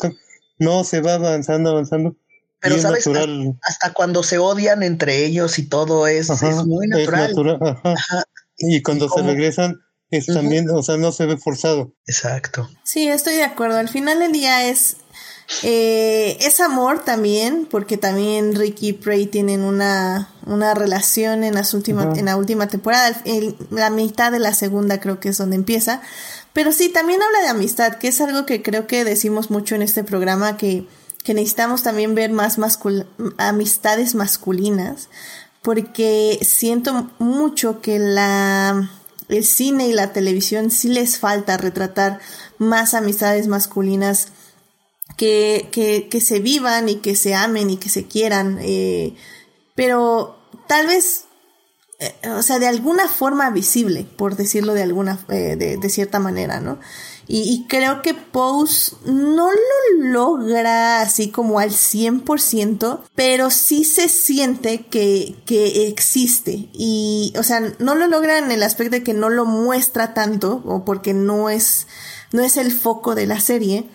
[0.59, 2.15] no, se va avanzando, avanzando.
[2.59, 3.57] Pero sabes, natural.
[3.63, 7.23] Hasta, cuando se odian entre ellos y todo es, Ajá, es muy natural.
[7.23, 7.57] Es natural.
[7.59, 7.93] Ajá.
[7.93, 8.23] Ajá.
[8.59, 10.35] Y cuando ¿Y se regresan, es uh -huh.
[10.35, 11.93] también, o sea, no se ve forzado.
[12.05, 12.69] Exacto.
[12.83, 13.77] Sí, estoy de acuerdo.
[13.77, 14.97] Al final del día es
[15.63, 21.73] eh, es amor también, porque también Ricky y Prey tienen una, una relación en, las
[21.73, 22.19] últimas, uh -huh.
[22.19, 26.01] en la última temporada, en la mitad de la segunda creo que es donde empieza.
[26.53, 29.81] Pero sí, también habla de amistad, que es algo que creo que decimos mucho en
[29.81, 30.87] este programa, que,
[31.23, 33.07] que necesitamos también ver más mascul
[33.37, 35.09] amistades masculinas,
[35.63, 38.89] porque siento mucho que la,
[39.29, 42.19] el cine y la televisión sí les falta retratar
[42.57, 44.29] más amistades masculinas
[45.17, 49.15] que, que, que, se vivan y que se amen y que se quieran, eh,
[49.75, 50.37] pero
[50.67, 51.25] tal vez,
[51.99, 56.19] eh, o sea, de alguna forma visible, por decirlo de alguna, eh, de, de, cierta
[56.19, 56.79] manera, ¿no?
[57.31, 64.09] Y, y, creo que Pose no lo logra así como al 100%, pero sí se
[64.09, 66.69] siente que, que existe.
[66.73, 70.63] Y, o sea, no lo logra en el aspecto de que no lo muestra tanto,
[70.65, 71.85] o porque no es,
[72.31, 73.85] no es el foco de la serie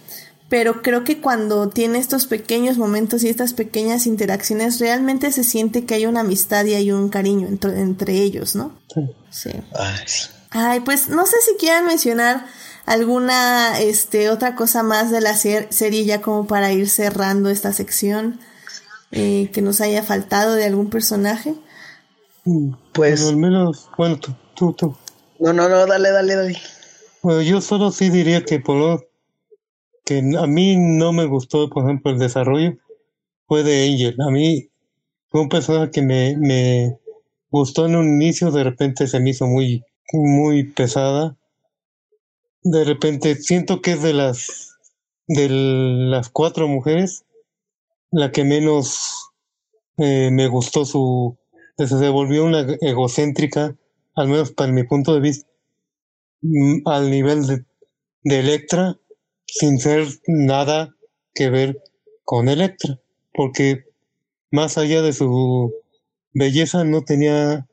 [0.55, 5.85] pero creo que cuando tiene estos pequeños momentos y estas pequeñas interacciones, realmente se siente
[5.85, 8.79] que hay una amistad y hay un cariño entre, entre ellos, ¿no?
[8.95, 9.01] Sí.
[9.31, 9.51] sí.
[9.75, 10.05] Ay.
[10.51, 12.47] Ay, pues no sé si quieran mencionar
[12.87, 17.73] alguna este otra cosa más de la ser serie ya como para ir cerrando esta
[17.73, 18.41] sección
[19.13, 21.55] eh, que nos haya faltado de algún personaje.
[22.93, 24.97] Pues al menos, bueno, tú, tú, tú.
[25.39, 26.59] No, no, no, dale, dale, dale.
[27.23, 29.09] Bueno, yo solo sí diría que por
[30.05, 32.77] que a mí no me gustó, por ejemplo, el desarrollo
[33.47, 34.17] fue de Angel.
[34.21, 34.69] A mí
[35.29, 36.99] fue un personaje que me, me
[37.51, 39.83] gustó en un inicio, de repente se me hizo muy,
[40.13, 41.37] muy pesada.
[42.65, 44.79] De repente siento que es de las,
[45.29, 47.25] de las cuatro mujeres,
[48.11, 49.31] la que menos
[49.99, 51.37] eh, me gustó su,
[51.77, 53.77] se volvió una egocéntrica,
[54.15, 55.47] al menos para mi punto de vista,
[56.87, 57.65] al nivel de,
[58.23, 58.99] de Electra,
[59.47, 60.95] sin ser nada
[61.35, 61.83] que ver
[62.25, 62.99] con Electra,
[63.35, 63.85] porque
[64.51, 65.71] más allá de su
[66.33, 67.69] belleza no tenía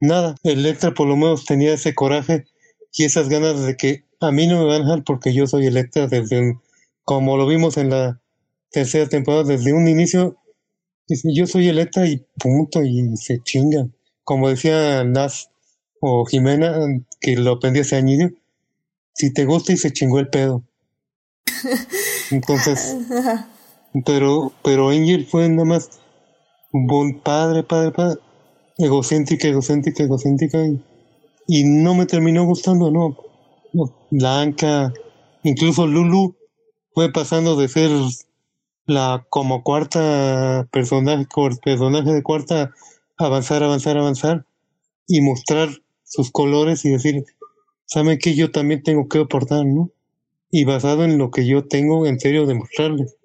[0.00, 0.34] nada.
[0.42, 2.46] Electra por lo menos tenía ese coraje
[2.92, 5.66] y esas ganas de que a mí no me van a dejar porque yo soy
[5.66, 6.60] Electra desde un,
[7.04, 8.20] como lo vimos en la
[8.70, 10.36] tercera temporada, desde un inicio,
[11.08, 13.94] dice, yo soy Electra y punto, y se chingan.
[14.24, 15.50] Como decía Nas
[16.00, 16.74] o Jimena,
[17.20, 18.32] que lo aprendí hace años,
[19.14, 20.62] si te gusta y se chingó el pedo.
[22.30, 22.96] Entonces,
[24.04, 25.90] pero, pero Angel fue nada más
[26.72, 28.20] un buen padre, padre, padre,
[28.78, 30.82] egocéntrica, egocéntrica, egocéntrica, y,
[31.46, 33.16] y no me terminó gustando, no.
[34.10, 34.92] Blanca,
[35.42, 36.36] incluso Lulu
[36.94, 37.90] fue pasando de ser
[38.86, 41.26] la como cuarta personaje,
[41.62, 42.72] personaje de cuarta,
[43.16, 44.46] avanzar, avanzar, avanzar,
[45.06, 45.70] y mostrar
[46.04, 47.24] sus colores y decir,
[47.86, 49.90] ¿saben que yo también tengo que aportar, no?
[50.50, 53.16] y basado en lo que yo tengo en serio demostrarles.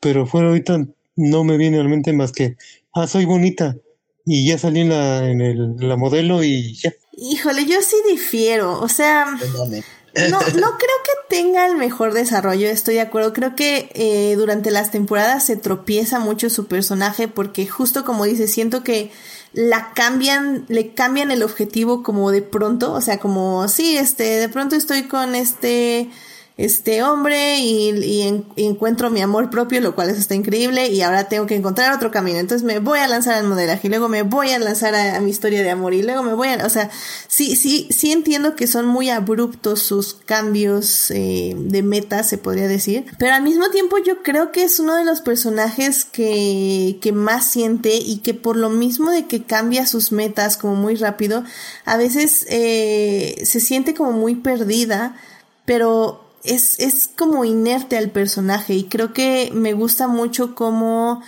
[0.00, 0.86] Pero fuera ahorita
[1.16, 2.56] no me viene a la mente más que,
[2.92, 3.76] ah, soy bonita
[4.24, 6.92] y ya salí en la, en el, la modelo y ya.
[7.20, 9.38] Híjole, yo sí difiero, o sea, no,
[10.30, 13.32] no creo que tenga el mejor desarrollo, estoy de acuerdo.
[13.32, 18.46] Creo que eh, durante las temporadas se tropieza mucho su personaje porque justo como dice,
[18.46, 19.10] siento que
[19.52, 24.48] la cambian, le cambian el objetivo como de pronto, o sea, como, sí, este, de
[24.48, 26.10] pronto estoy con este
[26.58, 31.54] este hombre y, encuentro mi amor propio, lo cual está increíble y ahora tengo que
[31.54, 32.40] encontrar otro camino.
[32.40, 35.30] Entonces me voy a lanzar al modelaje y luego me voy a lanzar a, mi
[35.30, 36.90] historia de amor y luego me voy a, o sea,
[37.28, 42.66] sí, sí, sí entiendo que son muy abruptos sus cambios eh, de meta, se podría
[42.66, 47.12] decir, pero al mismo tiempo yo creo que es uno de los personajes que, que
[47.12, 51.44] más siente y que por lo mismo de que cambia sus metas como muy rápido,
[51.84, 55.14] a veces eh, se siente como muy perdida,
[55.64, 61.22] pero es, es como inerte al personaje y creo que me gusta mucho como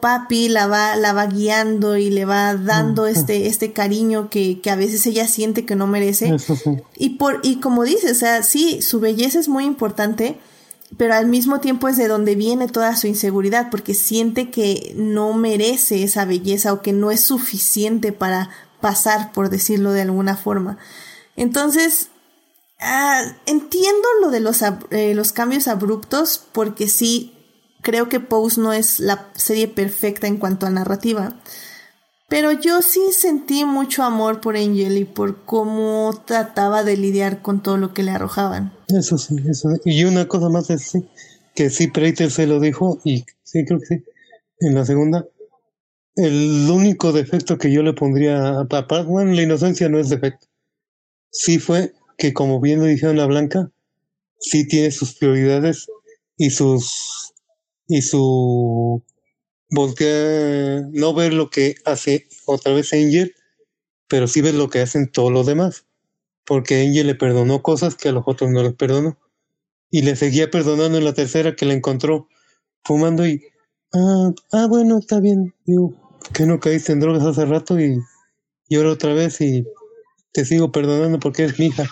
[0.00, 4.70] papi la va, la va guiando y le va dando este, este cariño que, que
[4.70, 6.36] a veces ella siente que no merece.
[6.96, 10.38] Y por, y como dices, o sea, sí, su belleza es muy importante,
[10.96, 15.32] pero al mismo tiempo es de donde viene toda su inseguridad, porque siente que no
[15.32, 18.50] merece esa belleza o que no es suficiente para
[18.80, 20.78] pasar, por decirlo de alguna forma.
[21.36, 22.10] Entonces,
[22.80, 27.34] Ah, entiendo lo de los, eh, los cambios abruptos porque sí
[27.82, 31.40] creo que Pose no es la serie perfecta en cuanto a narrativa.
[32.28, 37.62] Pero yo sí sentí mucho amor por Angel y por cómo trataba de lidiar con
[37.62, 38.72] todo lo que le arrojaban.
[38.88, 39.68] Eso sí, eso.
[39.84, 41.06] Y una cosa más es sí,
[41.54, 44.04] que sí, Preiter se lo dijo y sí, creo que sí.
[44.60, 45.26] En la segunda,
[46.16, 50.46] el único defecto que yo le pondría a bueno, la inocencia no es defecto.
[51.30, 53.70] Sí fue que como bien lo dijeron la Blanca,
[54.38, 55.86] sí tiene sus prioridades
[56.36, 57.32] y sus
[57.86, 59.02] y su
[59.70, 63.34] voltear, no ver lo que hace otra vez Angel,
[64.08, 65.86] pero sí ver lo que hacen todos los demás.
[66.46, 69.18] Porque Angel le perdonó cosas que a los otros no les perdonó.
[69.90, 72.28] Y le seguía perdonando en la tercera que la encontró
[72.84, 73.42] fumando y
[73.94, 75.54] ah, ah bueno, está bien.
[75.64, 75.94] Digo,
[76.32, 77.98] que no caíste en drogas hace rato y,
[78.68, 79.64] y ahora otra vez y
[80.32, 81.88] te sigo perdonando porque es mi hija.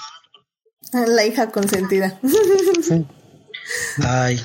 [1.06, 2.18] La hija consentida.
[4.02, 4.40] Ay,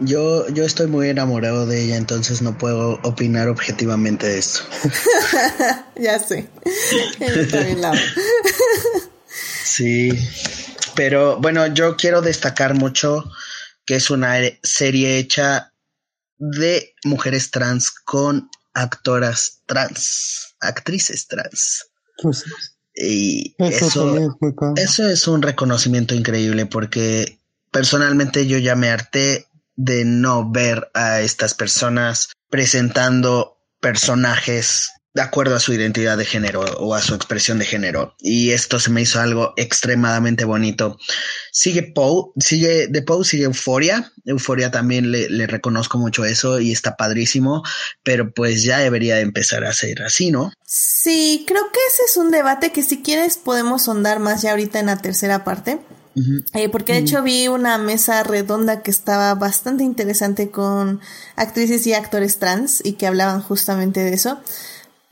[0.00, 4.62] yo, yo estoy muy enamorado de ella, entonces no puedo opinar objetivamente de esto.
[5.96, 6.48] ya sé.
[9.64, 10.10] Sí,
[10.94, 13.24] pero bueno, yo quiero destacar mucho
[13.86, 15.72] que es una serie hecha
[16.36, 21.86] de mujeres trans con actoras trans, actrices trans.
[22.20, 22.44] Pues
[22.94, 24.16] y eso,
[24.76, 27.38] eso, es un reconocimiento increíble porque
[27.70, 29.46] personalmente yo ya me harté
[29.76, 36.62] de no ver a estas personas presentando personajes de acuerdo a su identidad de género
[36.78, 38.14] o a su expresión de género.
[38.18, 40.98] Y esto se me hizo algo extremadamente bonito.
[41.50, 44.12] Sigue Poe, sigue de Poe, sigue Euforia.
[44.24, 47.62] Euforia también le, le, reconozco mucho eso y está padrísimo,
[48.02, 50.52] pero pues ya debería empezar a ser así, ¿no?
[50.64, 54.80] Sí, creo que ese es un debate que si quieres podemos sondar más ya ahorita
[54.80, 55.80] en la tercera parte.
[56.52, 61.00] Eh, porque de hecho vi una mesa redonda que estaba bastante interesante con
[61.36, 64.38] actrices y actores trans y que hablaban justamente de eso.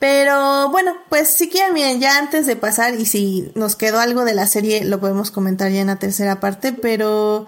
[0.01, 4.25] Pero bueno, pues si quieren, miren, ya antes de pasar y si nos quedó algo
[4.25, 7.45] de la serie lo podemos comentar ya en la tercera parte, pero...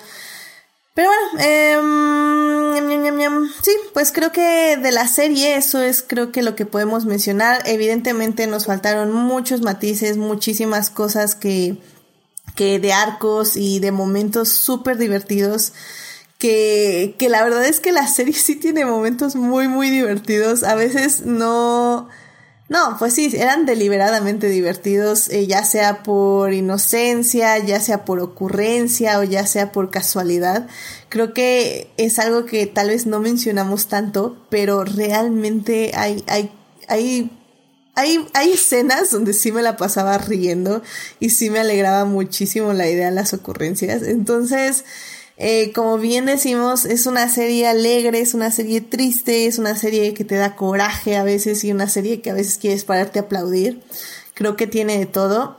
[0.93, 1.79] Pero bueno, eh,
[3.63, 7.63] sí, pues creo que de la serie eso es creo que lo que podemos mencionar.
[7.65, 11.77] Evidentemente nos faltaron muchos matices, muchísimas cosas que,
[12.55, 15.73] que de arcos y de momentos súper divertidos.
[16.37, 20.61] Que, que la verdad es que la serie sí tiene momentos muy, muy divertidos.
[20.61, 22.09] A veces no
[22.73, 29.19] no, pues sí, eran deliberadamente divertidos, eh, ya sea por inocencia, ya sea por ocurrencia
[29.19, 30.67] o ya sea por casualidad.
[31.07, 36.49] Creo que es algo que tal vez no mencionamos tanto, pero realmente hay, hay,
[36.87, 37.29] hay,
[37.93, 40.81] hay, hay escenas donde sí me la pasaba riendo
[41.19, 44.01] y sí me alegraba muchísimo la idea de las ocurrencias.
[44.01, 44.83] Entonces,
[45.45, 50.13] eh, como bien decimos, es una serie alegre, es una serie triste, es una serie
[50.13, 53.23] que te da coraje a veces y una serie que a veces quieres pararte a
[53.23, 53.83] aplaudir.
[54.35, 55.57] Creo que tiene de todo.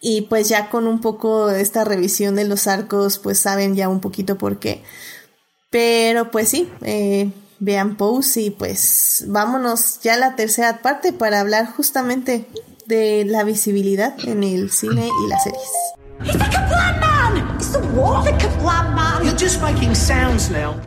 [0.00, 3.90] Y pues ya con un poco de esta revisión de los arcos, pues saben ya
[3.90, 4.82] un poquito por qué.
[5.68, 11.40] Pero pues sí, eh, vean Pose y pues vámonos ya a la tercera parte para
[11.40, 12.46] hablar justamente
[12.86, 17.11] de la visibilidad en el cine y las series.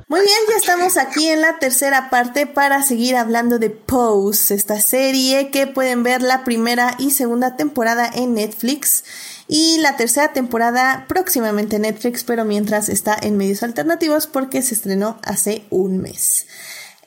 [0.08, 4.80] Muy bien, ya estamos aquí en la tercera parte para seguir hablando de Pose, esta
[4.80, 9.04] serie que pueden ver la primera y segunda temporada en Netflix.
[9.48, 14.76] Y la tercera temporada próximamente en Netflix, pero mientras está en medios alternativos porque se
[14.76, 16.46] estrenó hace un mes.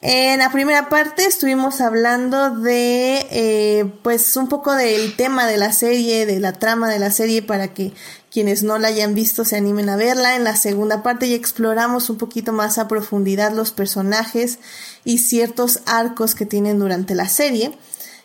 [0.01, 5.73] En la primera parte estuvimos hablando de, eh, pues, un poco del tema de la
[5.73, 7.93] serie, de la trama de la serie, para que
[8.31, 10.37] quienes no la hayan visto se animen a verla.
[10.37, 14.59] En la segunda parte ya exploramos un poquito más a profundidad los personajes
[15.05, 17.77] y ciertos arcos que tienen durante la serie.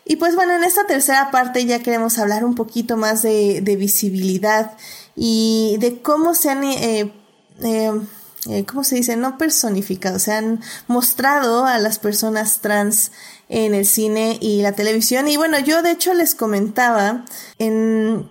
[0.04, 4.72] Y pues bueno, en esta tercera parte ya queremos hablar un poquito más de, visibilidad
[5.16, 6.64] y de cómo se han...
[6.64, 7.12] Eh,
[7.62, 7.92] eh,
[8.50, 9.16] eh, ¿cómo se dice?
[9.16, 13.10] No personificado, se han mostrado a las personas trans
[13.48, 15.28] en el cine y la televisión.
[15.28, 17.24] Y bueno, yo de hecho les comentaba,
[17.58, 18.28] en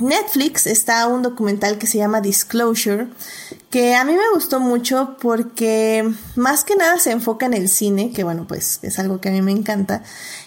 [0.00, 3.08] Netflix está un documental que se llama Disclosure,
[3.70, 8.12] que a mí me gustó mucho porque más que nada se enfoca en el cine,
[8.12, 10.02] que bueno, pues es algo que a mí me encanta,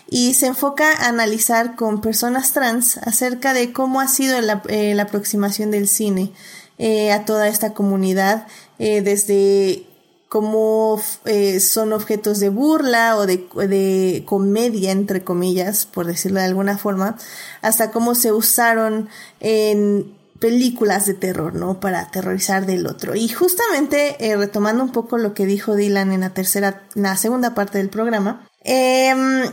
[0.10, 5.00] y se enfoca a analizar con personas trans acerca de cómo ha sido la, eh,
[5.00, 6.32] aproximación del cine
[6.78, 8.48] eh, a toda esta comunidad
[8.80, 9.86] eh, desde
[10.34, 16.48] cómo eh, son objetos de burla o de, de, comedia, entre comillas, por decirlo de
[16.48, 17.18] alguna forma,
[17.62, 19.10] hasta cómo se usaron
[19.42, 21.80] en películas de terror, ¿no?
[21.80, 23.14] Para aterrorizar del otro.
[23.14, 27.16] Y justamente, eh, retomando un poco lo que dijo Dylan en la tercera, en la
[27.16, 29.44] segunda parte del programa, em,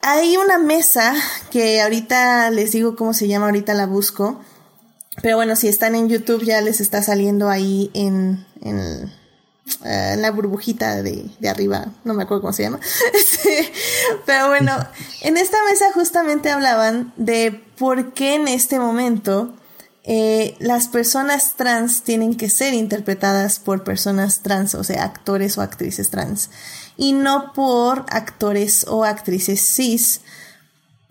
[0.00, 1.14] hay una mesa
[1.52, 4.40] que ahorita les digo cómo se llama, ahorita la busco,
[5.22, 8.44] pero bueno, si están en YouTube ya les está saliendo ahí en,
[9.84, 12.80] eh, la burbujita de, de, arriba, no me acuerdo cómo se llama.
[14.26, 14.72] pero bueno,
[15.22, 19.54] en esta mesa justamente hablaban de por qué en este momento
[20.04, 25.62] eh, las personas trans tienen que ser interpretadas por personas trans, o sea, actores o
[25.62, 26.50] actrices trans,
[26.96, 30.20] y no por actores o actrices cis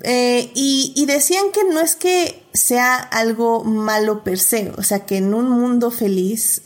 [0.01, 5.17] eh, y, decían que no es que sea algo malo per se, o sea que
[5.17, 6.61] en un mundo feliz,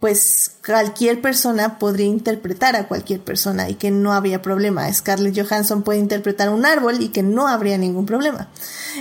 [0.00, 4.92] pues cualquier persona podría interpretar a cualquier persona y que no habría problema.
[4.92, 8.48] Scarlett Johansson puede interpretar un árbol y que no habría ningún problema.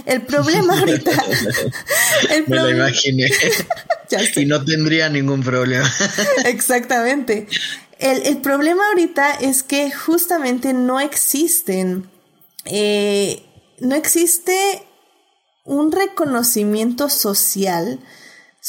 [0.05, 1.11] El problema ahorita...
[2.31, 3.29] el Me lo imaginé.
[4.35, 5.91] y no tendría ningún problema.
[6.45, 7.47] Exactamente.
[7.99, 12.09] El, el problema ahorita es que justamente no existen
[12.69, 13.43] eh,
[13.79, 14.83] no existe
[15.63, 17.99] un reconocimiento social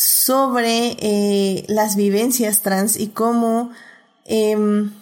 [0.01, 3.71] sobre eh, las vivencias trans y cómo...
[4.25, 4.93] Em,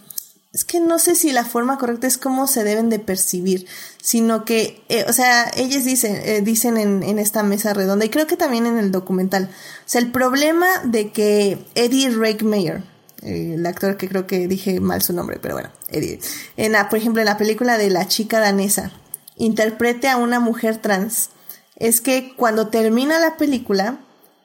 [0.52, 3.66] es que no sé si la forma correcta es cómo se deben de percibir,
[4.00, 8.26] sino que, eh, o sea, ellas dicen, dicen en, en, esta mesa redonda, y creo
[8.26, 12.08] que también en el documental, o sea, el problema de que Eddie
[12.42, 12.82] Mayer
[13.22, 16.20] el actor que creo que dije mal su nombre, pero bueno, Eddie.
[16.56, 18.92] En la, por ejemplo, en la película de La chica danesa,
[19.36, 21.30] interprete a una mujer trans,
[21.76, 23.98] es que cuando termina la película,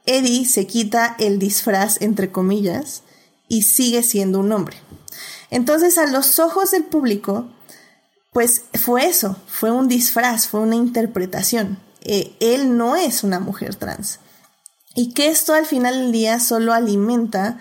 [0.06, 3.03] Eddie se quita el disfraz, entre comillas,
[3.48, 4.78] y sigue siendo un hombre.
[5.49, 7.49] Entonces, a los ojos del público,
[8.32, 11.80] pues fue eso, fue un disfraz, fue una interpretación.
[12.02, 14.19] Eh, él no es una mujer trans.
[14.95, 17.57] Y que esto al final del día solo alimenta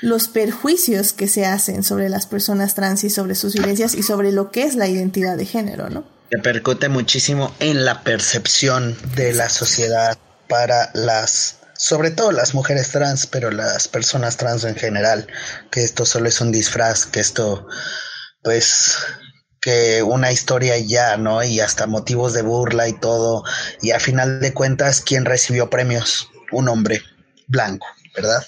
[0.00, 4.32] los perjuicios que se hacen sobre las personas trans y sobre sus vivencias y sobre
[4.32, 6.04] lo que es la identidad de género, ¿no?
[6.30, 10.18] Repercute muchísimo en la percepción de la sociedad
[10.48, 15.26] para las, sobre todo las mujeres trans, pero las personas trans en general,
[15.70, 17.66] que esto solo es un disfraz, que esto,
[18.42, 18.96] pues,
[19.60, 21.44] que una historia ya, ¿no?
[21.44, 23.44] Y hasta motivos de burla y todo.
[23.82, 26.30] Y a final de cuentas, ¿quién recibió premios?
[26.52, 27.02] Un hombre
[27.48, 27.86] blanco,
[28.16, 28.42] ¿verdad?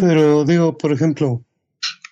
[0.00, 1.44] Pero digo, por ejemplo,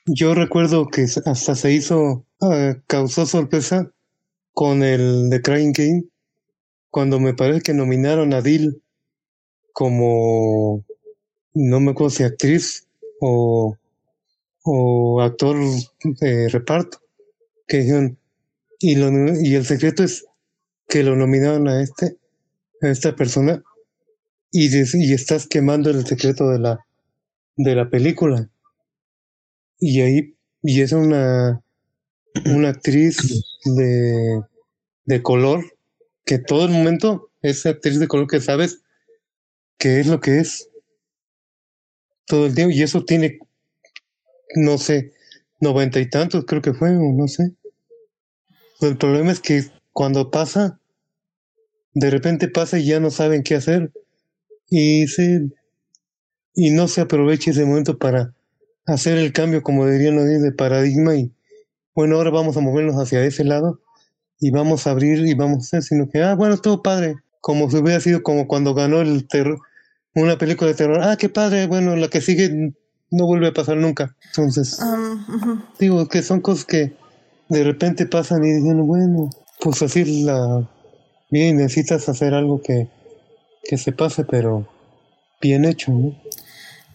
[0.04, 3.90] yo recuerdo que hasta se hizo, ah, causó sorpresa
[4.52, 6.04] con el de Crying Game,
[6.90, 8.82] cuando me parece que nominaron a Dil
[9.72, 10.84] como,
[11.54, 12.86] no me acuerdo si actriz
[13.20, 13.76] o,
[14.64, 15.56] o actor
[16.02, 17.00] de reparto,
[17.66, 18.18] que dijeron,
[18.78, 19.10] y, lo,
[19.40, 20.24] y el secreto es
[20.88, 22.16] que lo nominaron a este,
[22.82, 23.62] a esta persona,
[24.52, 26.84] y, y estás quemando el secreto de la
[27.64, 28.48] de la película.
[29.78, 31.62] Y ahí, y es una,
[32.46, 33.18] una actriz
[33.64, 34.40] de,
[35.04, 35.64] de color
[36.24, 38.82] que todo el momento es actriz de color que sabes
[39.80, 40.68] qué es lo que es
[42.26, 43.40] todo el tiempo y eso tiene
[44.54, 45.12] no sé
[45.60, 47.54] noventa y tantos creo que fue o no sé.
[48.80, 50.78] El problema es que cuando pasa
[51.94, 53.90] de repente pasa y ya no saben qué hacer
[54.68, 55.50] y se
[56.54, 58.34] y no se aproveche ese momento para
[58.86, 61.32] hacer el cambio, como dirían hoy, de paradigma y
[61.94, 63.80] bueno, ahora vamos a movernos hacia ese lado
[64.38, 67.70] y vamos a abrir y vamos a hacer, sino que, ah, bueno, todo padre, como
[67.70, 69.58] si hubiera sido como cuando ganó el terror,
[70.14, 71.00] una película de terror.
[71.02, 72.72] Ah, qué padre, bueno, la que sigue
[73.10, 74.16] no vuelve a pasar nunca.
[74.26, 76.96] Entonces, Um, digo que son cosas que
[77.48, 79.30] de repente pasan y dicen, bueno,
[79.60, 80.68] pues así la...
[81.30, 82.88] Bien, necesitas hacer algo que,
[83.62, 84.66] que se pase, pero
[85.40, 86.14] bien hecho, ¿no?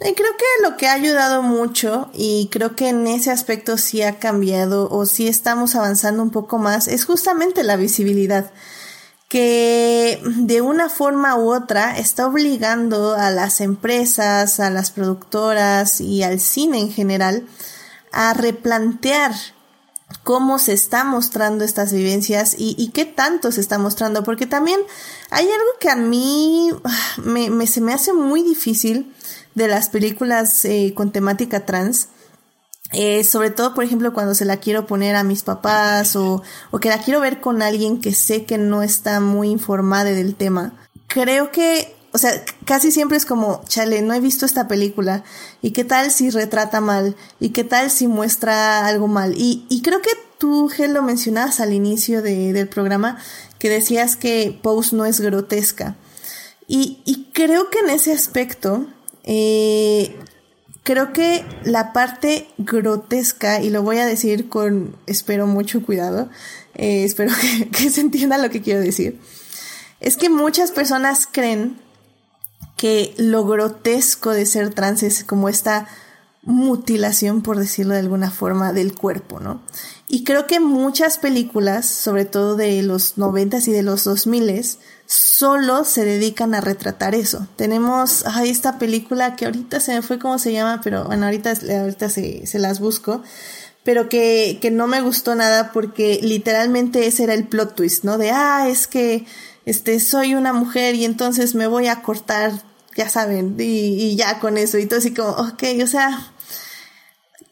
[0.02, 4.02] Y creo que lo que ha ayudado mucho, y creo que en ese aspecto sí
[4.02, 8.52] ha cambiado o sí estamos avanzando un poco más, es justamente la visibilidad,
[9.28, 16.24] que de una forma u otra está obligando a las empresas, a las productoras y
[16.24, 17.48] al cine en general
[18.12, 19.34] a replantear
[20.24, 24.80] cómo se está mostrando estas vivencias y, qué tanto se está mostrando, porque también
[25.30, 29.14] hay algo que a mí ah, me, me se me hace muy difícil
[29.56, 32.10] de las películas eh, con temática trans.
[32.96, 36.42] Eh, sobre todo, por ejemplo, cuando se la quiero poner a mis papás o,
[36.72, 40.36] o que la quiero ver con alguien que sé que no está muy informada del
[40.36, 40.74] tema.
[41.08, 42.32] Creo que o sea,
[42.64, 45.26] casi siempre es como, chale, no he visto esta película.
[45.62, 47.18] ¿Y qué tal si retrata mal?
[47.42, 49.34] ¿Y qué tal si muestra algo mal?
[49.36, 53.18] Y, y creo que tú, Gel, lo mencionabas al inicio de, del programa,
[53.60, 55.98] que decías que Pose no es grotesca.
[56.70, 58.88] Y, y creo que en ese aspecto,
[59.26, 60.18] eh,
[60.86, 66.30] creo que la parte grotesca, y lo voy a decir con, espero, mucho cuidado,
[66.76, 69.20] eh, espero que, que se entienda lo que quiero decir,
[70.00, 71.78] es que muchas personas creen
[72.78, 75.88] que lo grotesco de ser trans es como esta
[76.46, 79.62] mutilación, por decirlo de alguna forma, del cuerpo, ¿no?
[80.08, 84.78] Y creo que muchas películas, sobre todo de los noventas y de los dos miles,
[85.08, 87.48] solo se dedican a retratar eso.
[87.56, 91.54] Tenemos ay, esta película que ahorita se me fue cómo se llama, pero bueno, ahorita,
[91.82, 93.24] ahorita se, se las busco,
[93.84, 98.20] pero que, que no me gustó nada porque literalmente ese era el plot twist, ¿no?
[98.20, 99.26] De, ah, es que
[99.66, 102.52] este, soy una mujer y entonces me voy a cortar,
[102.96, 106.32] ya saben, y, y ya con eso, y todo así como, ok, o sea,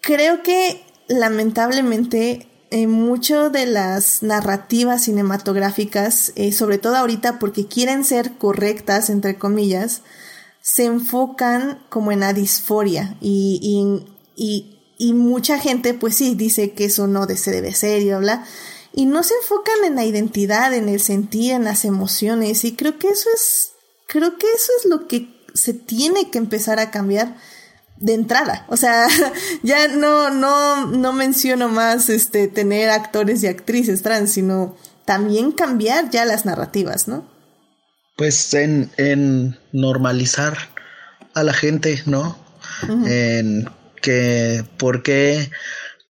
[0.03, 8.03] creo que lamentablemente eh, mucho de las narrativas cinematográficas, eh, sobre todo ahorita porque quieren
[8.03, 10.01] ser correctas, entre comillas,
[10.61, 14.05] se enfocan como en la disforia y, y,
[14.35, 18.45] y, y mucha gente pues sí dice que eso no se debe ser y bla,
[18.93, 22.63] y no se enfocan en la identidad, en el sentir, en las emociones.
[22.63, 23.71] Y creo que eso es,
[24.05, 27.37] creo que eso es lo que se tiene que empezar a cambiar
[27.97, 28.65] de entrada.
[28.69, 29.07] O sea,
[29.63, 36.09] ya no, no, no menciono más este tener actores y actrices trans, sino también cambiar
[36.09, 37.29] ya las narrativas, ¿no?
[38.15, 40.57] Pues en, en normalizar
[41.33, 42.37] a la gente, ¿no?
[42.83, 43.07] Uh -huh.
[43.07, 43.69] En
[44.01, 45.49] que porque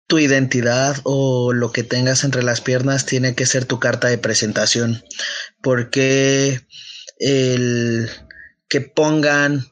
[0.08, 4.18] tu identidad o lo que tengas entre las piernas tiene que ser tu carta de
[4.18, 5.04] presentación.
[5.62, 6.62] Porque
[7.20, 8.10] el
[8.70, 9.69] que pongan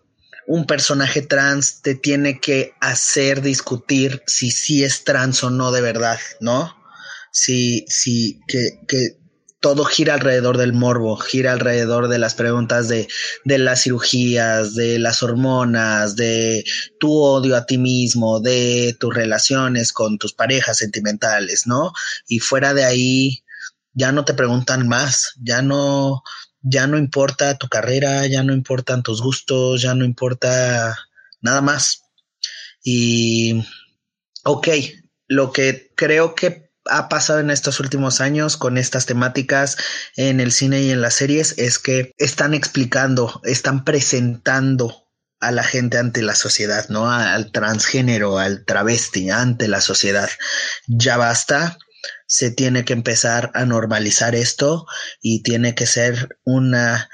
[0.47, 5.81] un personaje trans te tiene que hacer discutir si sí es trans o no de
[5.81, 6.73] verdad, ¿no?
[7.31, 9.17] Si, si, que, que
[9.59, 13.09] todo gira alrededor del morbo, gira alrededor de las preguntas de,
[13.43, 16.63] de las cirugías, de las hormonas, de
[16.97, 21.91] tu odio a ti mismo, de tus relaciones con tus parejas sentimentales, ¿no?
[22.25, 23.43] Y fuera de ahí,
[23.93, 26.23] ya no te preguntan más, ya no,
[26.61, 30.97] ya no importa tu carrera, ya no importan tus gustos, ya no importa
[31.41, 32.03] nada más.
[32.83, 33.63] Y,
[34.43, 34.67] ok,
[35.27, 39.77] lo que creo que ha pasado en estos últimos años con estas temáticas
[40.15, 45.07] en el cine y en las series es que están explicando, están presentando
[45.39, 47.11] a la gente ante la sociedad, ¿no?
[47.11, 50.29] Al transgénero, al travesti ante la sociedad.
[50.87, 51.77] Ya basta,
[52.27, 54.85] se tiene que empezar a normalizar esto
[55.21, 57.09] y tiene que ser una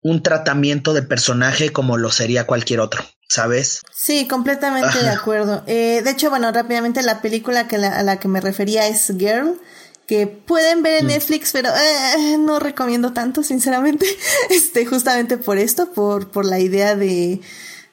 [0.00, 3.82] un tratamiento de personaje como lo sería cualquier otro, ¿sabes?
[3.94, 5.02] Sí, completamente Ajá.
[5.02, 5.62] de acuerdo.
[5.66, 9.12] Eh, de hecho, bueno, rápidamente la película que la, a la que me refería es
[9.18, 9.60] Girl,
[10.06, 11.08] que pueden ver en mm.
[11.08, 14.06] Netflix, pero eh, no recomiendo tanto, sinceramente,
[14.50, 17.40] este, justamente por esto, por, por la idea de,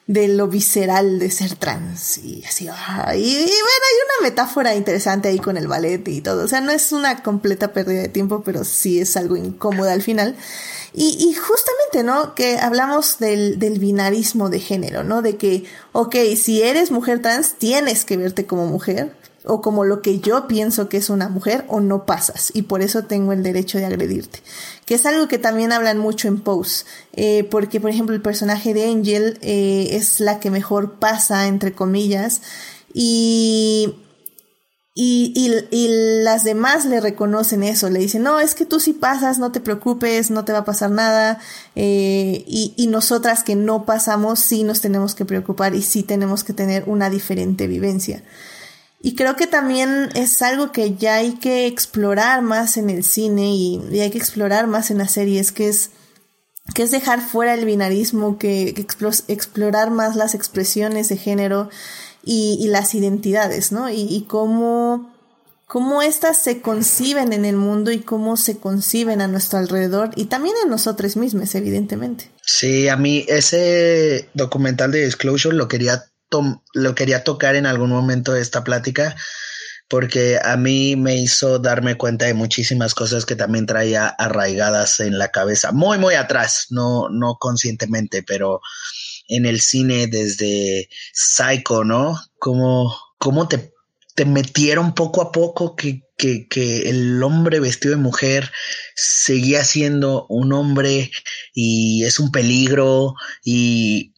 [0.06, 2.68] de lo visceral de ser trans y así.
[2.70, 6.44] Ah, y, y, bueno, hay una metáfora interesante ahí con el ballet y todo.
[6.44, 10.02] O sea, no es una completa pérdida de tiempo, pero sí es algo incómodo al
[10.02, 10.36] final.
[10.94, 12.34] Y, y justamente, ¿no?
[12.34, 15.22] Que hablamos del, del binarismo de género, ¿no?
[15.22, 19.12] De que, ok, si eres mujer trans, tienes que verte como mujer
[19.46, 22.82] o como lo que yo pienso que es una mujer o no pasas y por
[22.82, 24.40] eso tengo el derecho de agredirte.
[24.84, 28.74] Que es algo que también hablan mucho en Pose, eh, porque por ejemplo el personaje
[28.74, 32.42] de Angel eh, es la que mejor pasa, entre comillas,
[32.92, 33.94] y
[34.98, 35.50] y,
[36.24, 39.60] las demás le reconocen eso, le dicen, no, es que tú sí pasas, no te
[39.60, 41.38] preocupes, no te va a pasar nada,
[41.74, 46.44] eh, y, y nosotras que no pasamos sí nos tenemos que preocupar y sí tenemos
[46.44, 48.22] que tener una diferente vivencia.
[49.06, 53.54] Y creo que también es algo que ya hay que explorar más en el cine
[53.54, 55.90] y, hay que explorar más en las series, que es,
[56.74, 58.74] que es dejar fuera el binarismo, que,
[59.28, 61.70] explorar más las expresiones de género
[62.24, 63.88] y, las identidades, ¿no?
[63.88, 65.14] Y, cómo,
[65.66, 70.24] cómo éstas se conciben en el mundo y cómo se conciben a nuestro alrededor y
[70.24, 72.32] también en nosotros mismos, evidentemente.
[72.42, 76.06] Sí, a mí ese documental de Disclosure lo quería,
[76.74, 79.16] lo quería tocar en algún momento de esta plática
[79.88, 85.18] porque a mí me hizo darme cuenta de muchísimas cosas que también traía arraigadas en
[85.18, 88.60] la cabeza, muy, muy atrás, no, no conscientemente, pero
[89.28, 92.20] en el cine desde Psycho, ¿no?
[92.38, 93.72] Como, cómo te,
[94.14, 98.50] te metieron poco a poco que, que, que el hombre vestido de mujer
[98.96, 101.12] seguía siendo un hombre
[101.54, 104.15] y es un peligro y,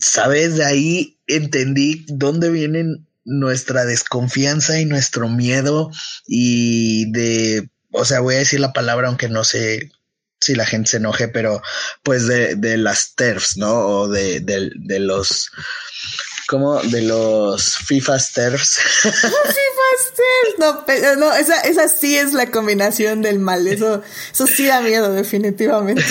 [0.00, 0.56] ¿sabes?
[0.56, 5.90] De ahí entendí dónde vienen nuestra desconfianza y nuestro miedo
[6.26, 9.90] y de, o sea, voy a decir la palabra aunque no sé
[10.40, 11.60] si la gente se enoje, pero
[12.02, 13.74] pues de, de las TERFs, ¿no?
[13.74, 15.50] O de, de, de los,
[16.46, 18.78] como de los FIFA TERFs.
[19.02, 19.16] FIFA
[20.14, 24.66] TERFs, no, pero no, esa, esa sí es la combinación del mal, eso, eso sí
[24.66, 26.04] da miedo, definitivamente.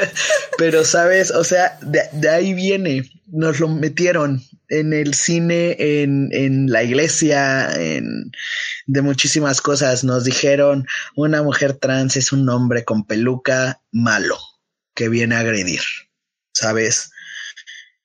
[0.58, 6.28] pero sabes, o sea, de, de ahí viene, nos lo metieron en el cine, en,
[6.32, 8.32] en la iglesia, en
[8.86, 10.04] de muchísimas cosas.
[10.04, 14.38] Nos dijeron una mujer trans es un hombre con peluca malo
[14.94, 15.82] que viene a agredir,
[16.52, 17.10] ¿sabes?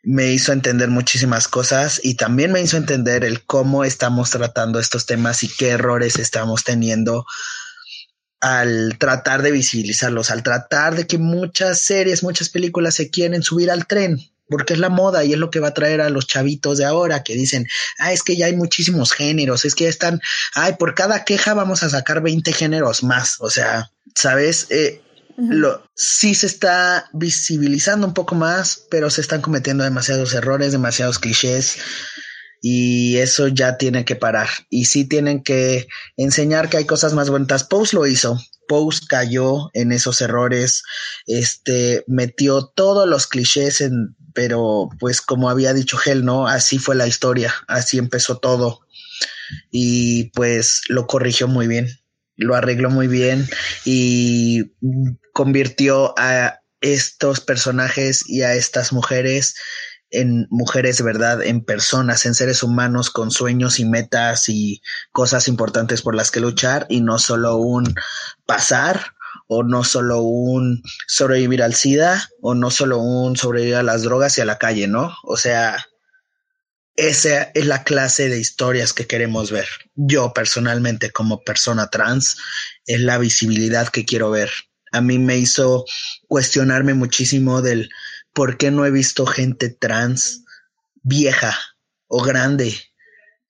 [0.04, 5.06] Me hizo entender muchísimas cosas y también me hizo entender el cómo estamos tratando estos
[5.06, 7.26] temas y qué errores estamos teniendo
[8.42, 13.70] al tratar de visibilizarlos, al tratar de que muchas series, muchas películas se quieren subir
[13.70, 14.20] al tren,
[14.52, 16.86] porque es la moda y es lo que va a traer a los chavitos de
[16.86, 17.68] ahora que dicen,
[17.98, 20.22] ah, es que ya hay muchísimos géneros, es que ya están,
[20.54, 24.68] ay, por cada queja vamos a sacar 20 géneros más, o sea, ¿sabes?
[24.70, 25.02] Eh,
[25.38, 31.18] lo, sí se está visibilizando un poco más, pero se están cometiendo demasiados errores, demasiados
[31.18, 31.78] clichés
[32.62, 37.30] y eso ya tiene que parar y sí tienen que enseñar que hay cosas más
[37.30, 37.64] bonitas.
[37.64, 40.84] Post lo hizo, Post cayó en esos errores,
[41.26, 46.48] este metió todos los clichés en pero pues como había dicho Gel, ¿no?
[46.48, 48.82] Así fue la historia, así empezó todo
[49.70, 51.90] y pues lo corrigió muy bien,
[52.36, 53.48] lo arregló muy bien
[53.86, 54.74] y
[55.34, 59.56] convirtió a estos personajes y a estas mujeres
[60.12, 64.82] en mujeres de verdad, en personas, en seres humanos con sueños y metas y
[65.12, 67.96] cosas importantes por las que luchar y no solo un
[68.46, 69.14] pasar
[69.54, 74.38] o no solo un sobrevivir al SIDA, o no solo un sobrevivir a las drogas
[74.38, 75.14] y a la calle, ¿no?
[75.24, 75.86] O sea,
[76.96, 79.68] esa es la clase de historias que queremos ver.
[79.94, 82.38] Yo personalmente como persona trans
[82.86, 84.50] es la visibilidad que quiero ver.
[84.94, 85.84] A mí me hizo
[86.30, 87.90] cuestionarme muchísimo del
[88.32, 90.46] por qué no he visto gente trans
[91.04, 91.60] vieja
[92.08, 92.74] o grande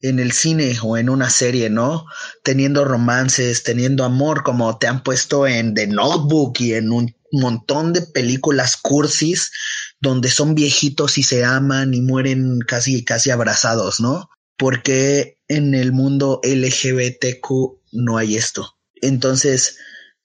[0.01, 2.05] en el cine o en una serie, ¿no?
[2.43, 7.93] Teniendo romances, teniendo amor, como te han puesto en The Notebook y en un montón
[7.93, 9.51] de películas cursis
[9.99, 14.29] donde son viejitos y se aman y mueren casi casi abrazados, ¿no?
[14.57, 17.49] Porque en el mundo LGBTQ
[17.91, 18.77] no hay esto.
[19.01, 19.77] Entonces,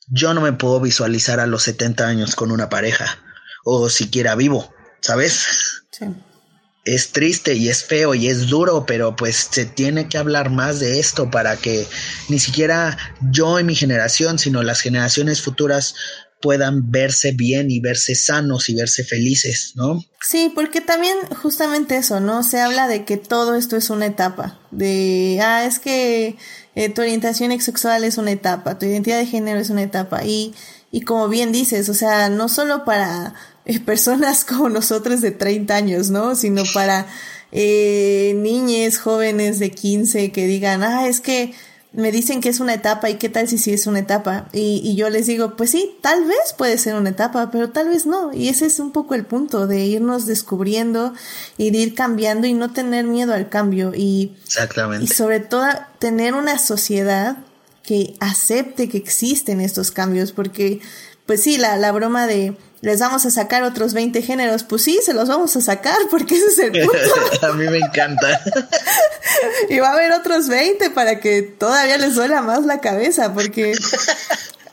[0.09, 3.19] yo no me puedo visualizar a los 70 años con una pareja
[3.65, 5.83] o siquiera vivo, ¿sabes?
[5.91, 6.07] Sí
[6.87, 10.81] es triste y es feo y es duro, pero pues se tiene que hablar más
[10.81, 11.87] de esto para que
[12.29, 12.97] ni siquiera
[13.31, 15.95] yo y mi generación, sino las generaciones futuras
[16.41, 20.05] puedan verse bien y verse sanos y verse felices, ¿no?
[20.21, 22.45] Sí, porque también justamente eso, ¿no?
[22.45, 26.37] Se habla de que todo esto es una etapa, de, ah, es que
[26.77, 30.55] eh, tu orientación sexual es una etapa, tu identidad de género es una etapa y,
[30.93, 33.35] y como bien dices, o sea, no solo para
[33.85, 36.35] personas como nosotros de 30 años, ¿no?
[36.35, 37.07] Sino para
[37.53, 41.55] eh, niñes, jóvenes de 15 que digan, ah, es que
[41.93, 44.49] me dicen que es una etapa y qué tal si sí es una etapa.
[44.53, 47.89] Y, y, yo les digo, pues sí, tal vez puede ser una etapa, pero tal
[47.89, 48.35] vez no.
[48.35, 51.15] Y ese es un poco el punto de irnos descubriendo
[51.57, 53.93] y de ir cambiando y no tener miedo al cambio.
[53.95, 55.07] Y, Exactamente.
[55.07, 55.67] Y sobre todo
[55.99, 57.39] tener una sociedad
[57.83, 60.81] que acepte que existen estos cambios, porque
[61.25, 65.01] pues sí, la, la broma de les vamos a sacar otros 20 géneros, pues sí,
[65.05, 67.43] se los vamos a sacar porque ese es el punto.
[67.47, 68.41] a mí me encanta.
[69.71, 73.75] y va a haber otros 20 para que todavía les duela más la cabeza, porque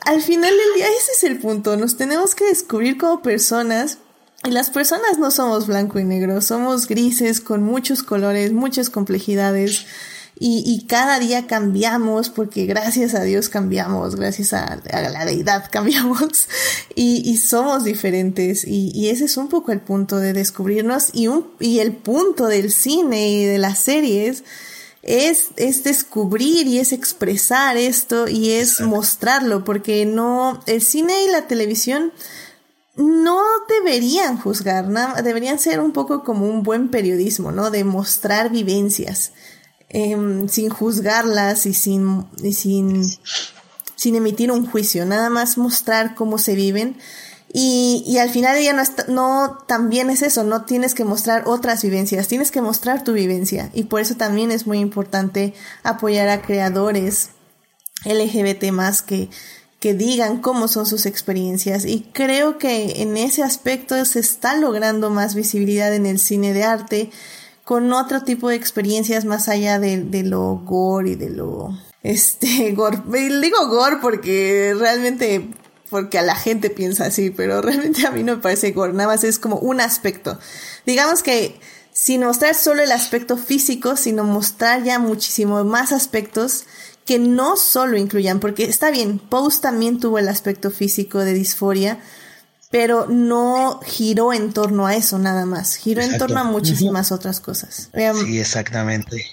[0.02, 1.76] al final del día ese es el punto.
[1.76, 3.98] Nos tenemos que descubrir como personas.
[4.46, 9.86] Y las personas no somos blanco y negro, somos grises con muchos colores, muchas complejidades.
[10.36, 15.68] Y, y, cada día cambiamos porque gracias a Dios cambiamos, gracias a, a la deidad
[15.70, 16.48] cambiamos
[16.96, 18.64] y, y somos diferentes.
[18.66, 22.48] Y, y, ese es un poco el punto de descubrirnos y, un, y el punto
[22.48, 24.42] del cine y de las series
[25.04, 31.30] es, es descubrir y es expresar esto y es mostrarlo porque no, el cine y
[31.30, 32.12] la televisión
[32.96, 34.88] no deberían juzgar,
[35.22, 37.70] deberían ser un poco como un buen periodismo, ¿no?
[37.70, 39.32] De mostrar vivencias
[39.94, 40.16] eh,
[40.48, 43.04] sin juzgarlas y sin, y sin,
[43.94, 46.98] sin emitir un juicio, nada más mostrar cómo se viven.
[47.52, 51.44] Y, y al final ella no, está, no también es eso, no tienes que mostrar
[51.46, 53.70] otras vivencias, tienes que mostrar tu vivencia.
[53.72, 55.54] Y por eso también es muy importante
[55.84, 57.30] apoyar a creadores
[58.04, 59.30] LGBT más que,
[59.78, 61.84] que digan cómo son sus experiencias.
[61.84, 66.64] Y creo que en ese aspecto se está logrando más visibilidad en el cine de
[66.64, 67.10] arte
[67.64, 71.70] con otro tipo de experiencias más allá de, de lo gore y de lo
[72.02, 73.02] este gore.
[73.08, 75.48] Digo gore porque realmente
[75.90, 79.08] porque a la gente piensa así, pero realmente a mí no me parece gore, nada
[79.08, 80.38] más es como un aspecto.
[80.86, 81.58] Digamos que
[81.92, 86.64] sin mostrar solo el aspecto físico, sino mostrar ya muchísimo más aspectos
[87.06, 92.00] que no solo incluyan, porque está bien, Pose también tuvo el aspecto físico de disforia,
[92.74, 96.24] pero no giró en torno a eso nada más, giró Exacto.
[96.24, 97.18] en torno a muchísimas uh -huh.
[97.18, 97.88] otras cosas.
[98.24, 99.24] Sí, exactamente.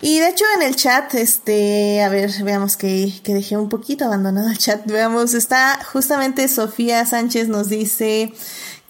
[0.00, 4.06] Y de hecho en el chat, este, a ver, veamos que, que dejé un poquito
[4.06, 8.32] abandonado el chat, veamos, está justamente Sofía Sánchez nos dice,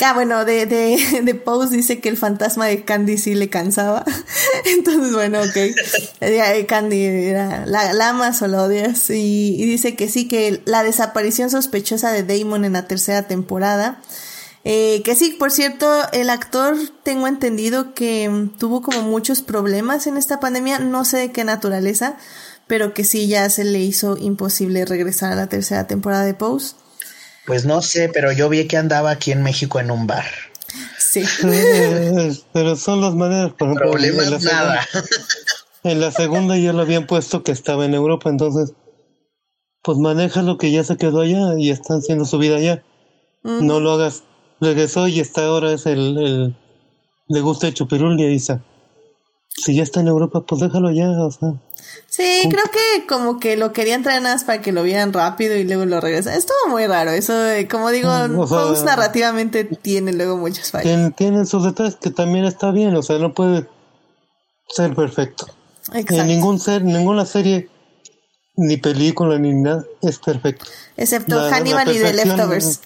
[0.00, 4.04] Ah, bueno, de, de, de Pose dice que el fantasma de Candy sí le cansaba.
[4.64, 6.66] Entonces, bueno, ok.
[6.66, 9.08] Candy era, la, la amas o la odias.
[9.10, 14.00] Y, y, dice que sí, que la desaparición sospechosa de Damon en la tercera temporada.
[14.64, 20.16] Eh, que sí, por cierto, el actor tengo entendido que tuvo como muchos problemas en
[20.16, 22.16] esta pandemia, no sé de qué naturaleza,
[22.66, 26.76] pero que sí ya se le hizo imposible regresar a la tercera temporada de Pose.
[27.46, 30.24] Pues no sé, pero yo vi que andaba aquí en México en un bar.
[30.98, 31.24] Sí.
[32.52, 33.90] pero son las maneras, por ejemplo.
[33.90, 34.82] Problemas en nada.
[34.82, 35.08] Segunda,
[35.84, 38.74] en la segunda ya lo habían puesto que estaba en Europa, entonces,
[39.82, 42.82] pues maneja lo que ya se quedó allá y están haciendo su vida allá.
[43.42, 43.66] Mm.
[43.66, 44.24] No lo hagas.
[44.60, 46.56] Regresó y está ahora es el, el
[47.28, 48.62] le gusta el chupirul y ahí está.
[49.56, 51.54] Si ya está en Europa, pues déjalo ya, o sea.
[52.08, 55.56] Sí, creo que como que lo querían traer nada más para que lo vieran rápido
[55.56, 56.34] y luego lo regresan.
[56.34, 60.86] Estuvo muy raro, eso, de, como digo, o sea, Pose narrativamente tiene luego muchas fallas.
[60.86, 63.68] Tiene, tiene, sus detalles que también está bien, o sea, no puede
[64.68, 65.46] ser perfecto.
[65.92, 66.14] Exacto.
[66.14, 67.68] En ningún ser, ninguna serie,
[68.56, 70.66] ni película, ni nada, es perfecto.
[70.96, 72.80] Excepto la, Hannibal la y The Leftovers.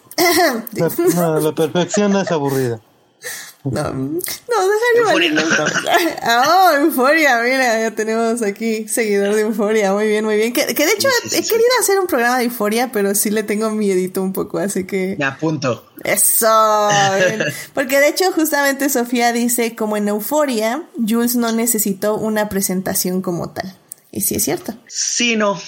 [0.73, 2.81] La, no, la perfección es aburrida.
[3.64, 4.20] No, no,
[5.12, 5.39] déjalo.
[6.22, 10.52] Ah, oh, Euforia, mira, ya tenemos aquí seguidor de Euforia, muy bien, muy bien.
[10.52, 11.51] Que, que de hecho sí, sí, he sí.
[11.51, 15.16] querido hacer un programa de Euforia, pero sí le tengo miedito un poco, así que.
[15.18, 15.90] Me apunto.
[16.05, 17.43] Eso, bien.
[17.74, 23.51] Porque de hecho, justamente Sofía dice, como en Euforia, Jules no necesitó una presentación como
[23.51, 23.76] tal.
[24.12, 24.74] Y sí es cierto.
[24.86, 25.60] Sí, no.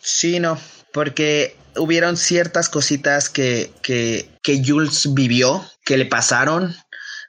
[0.00, 0.58] Sí, no.
[0.92, 6.74] Porque hubieron ciertas cositas que, que, que Jules vivió, que le pasaron,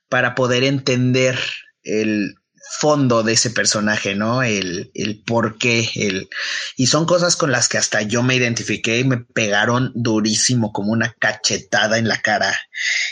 [0.10, 1.40] para poder entender
[1.84, 2.36] el
[2.80, 4.44] fondo de ese personaje, ¿no?
[4.44, 6.30] El, el por qué, el...
[6.76, 10.92] Y son cosas con las que hasta yo me identifiqué y me pegaron durísimo, como
[10.92, 12.58] una cachetada en la cara.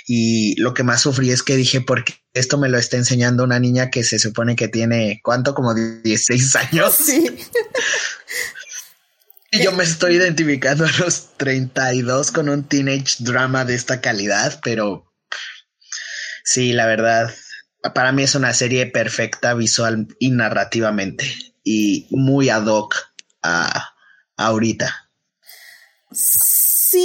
[0.07, 3.59] Y lo que más sufrí es que dije, porque esto me lo está enseñando una
[3.59, 5.55] niña que se supone que tiene, ¿cuánto?
[5.55, 6.93] Como 16 años.
[6.93, 7.25] Sí.
[9.51, 14.59] Y yo me estoy identificando a los 32 con un teenage drama de esta calidad,
[14.61, 15.05] pero
[16.45, 17.33] Sí, la verdad,
[17.95, 21.25] para mí es una serie perfecta visual y narrativamente
[21.63, 22.95] y muy ad hoc
[23.41, 23.95] a,
[24.37, 25.09] a ahorita.
[26.11, 26.99] Sí,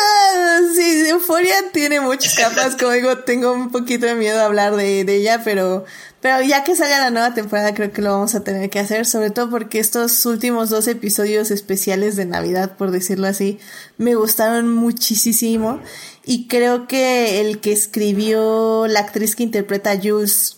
[0.00, 4.76] uh, sí, Euforia tiene muchas capas, como digo, tengo un poquito de miedo a hablar
[4.76, 5.84] de, de ella, pero,
[6.24, 9.04] pero ya que salga la nueva temporada creo que lo vamos a tener que hacer,
[9.04, 13.58] sobre todo porque estos últimos dos episodios especiales de Navidad, por decirlo así,
[13.98, 15.82] me gustaron muchísimo
[16.24, 20.56] y creo que el que escribió la actriz que interpreta a Jules,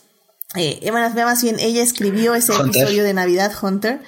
[0.55, 2.83] eh, más bien ella escribió ese Hunter.
[2.83, 3.99] episodio de Navidad, Hunter,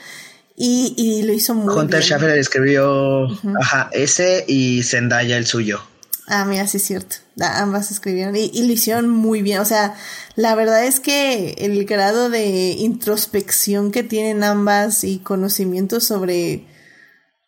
[0.57, 2.03] y, y lo hizo muy Hunter bien.
[2.03, 3.57] Schaffer escribió uh -huh.
[3.61, 5.83] ajá, ese y Zendaya el suyo.
[6.31, 7.17] Ah, mira, sí es cierto.
[7.41, 9.61] ambas escribieron y, y, lo hicieron muy bien.
[9.61, 9.95] O sea,
[10.37, 16.67] la verdad es que el grado de introspección que tienen ambas y conocimiento sobre,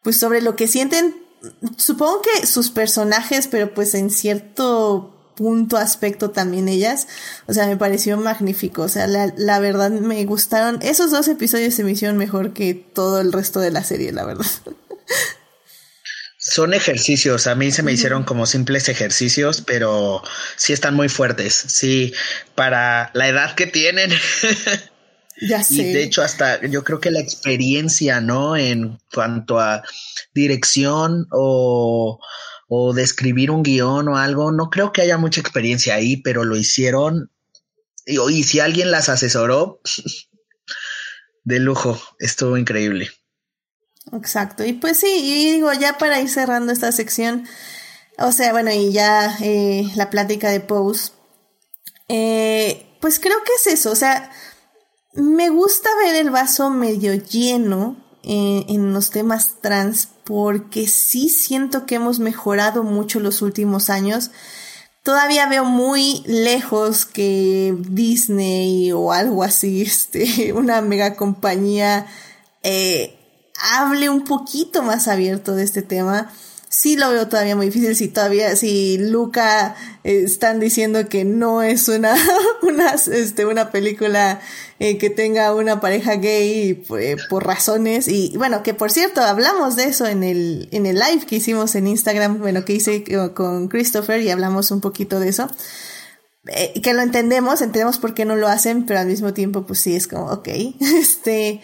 [0.02, 1.14] pues sobre lo que sienten,
[1.76, 7.06] supongo que sus personajes, pero pues en cierto punto, aspecto también ellas.
[7.46, 8.82] O sea, me pareció magnífico.
[8.82, 10.78] O sea, la, la verdad me gustaron.
[10.82, 14.24] Esos dos episodios se me hicieron mejor que todo el resto de la serie, la
[14.24, 14.46] verdad.
[16.50, 20.20] Son ejercicios, a mí se me hicieron como simples ejercicios, pero
[20.56, 21.54] sí están muy fuertes.
[21.54, 22.12] Sí,
[22.56, 24.10] para la edad que tienen.
[25.42, 25.74] Ya sé.
[25.74, 28.58] Y de hecho, hasta yo creo que la experiencia, ¿no?
[28.58, 29.82] En cuanto a
[30.34, 32.20] dirección o,
[32.68, 36.44] o de escribir un guion o algo, no creo que haya mucha experiencia ahí, pero
[36.44, 37.30] lo hicieron.
[38.04, 39.80] Y, y si alguien las asesoró,
[41.44, 43.10] de lujo, estuvo increíble.
[44.12, 44.64] Exacto.
[44.64, 47.46] Y pues sí, y digo, ya para ir cerrando esta sección,
[48.18, 51.12] o sea, bueno, y ya eh, la plática de Pose,
[52.08, 54.30] eh, pues creo que es eso, o sea,
[55.14, 61.86] me gusta ver el vaso medio lleno eh, en los temas trans porque sí siento
[61.86, 64.30] que hemos mejorado mucho los últimos años.
[65.02, 72.06] Todavía veo muy lejos que Disney o algo así, este, una mega compañía,
[72.62, 73.18] eh,
[73.60, 76.32] hable un poquito más abierto de este tema.
[76.68, 79.74] Sí lo veo todavía muy difícil si todavía, si Luca
[80.04, 82.14] eh, están diciendo que no es una,
[82.62, 84.40] una, este, una película
[84.78, 88.06] eh, que tenga una pareja gay eh, por razones.
[88.06, 91.74] Y bueno, que por cierto, hablamos de eso en el, en el live que hicimos
[91.74, 93.04] en Instagram, bueno, que hice
[93.34, 95.50] con Christopher y hablamos un poquito de eso.
[96.82, 99.96] que lo entendemos, entendemos por qué no lo hacen, pero al mismo tiempo, pues sí,
[99.96, 100.48] es como, ok,
[100.80, 101.62] este,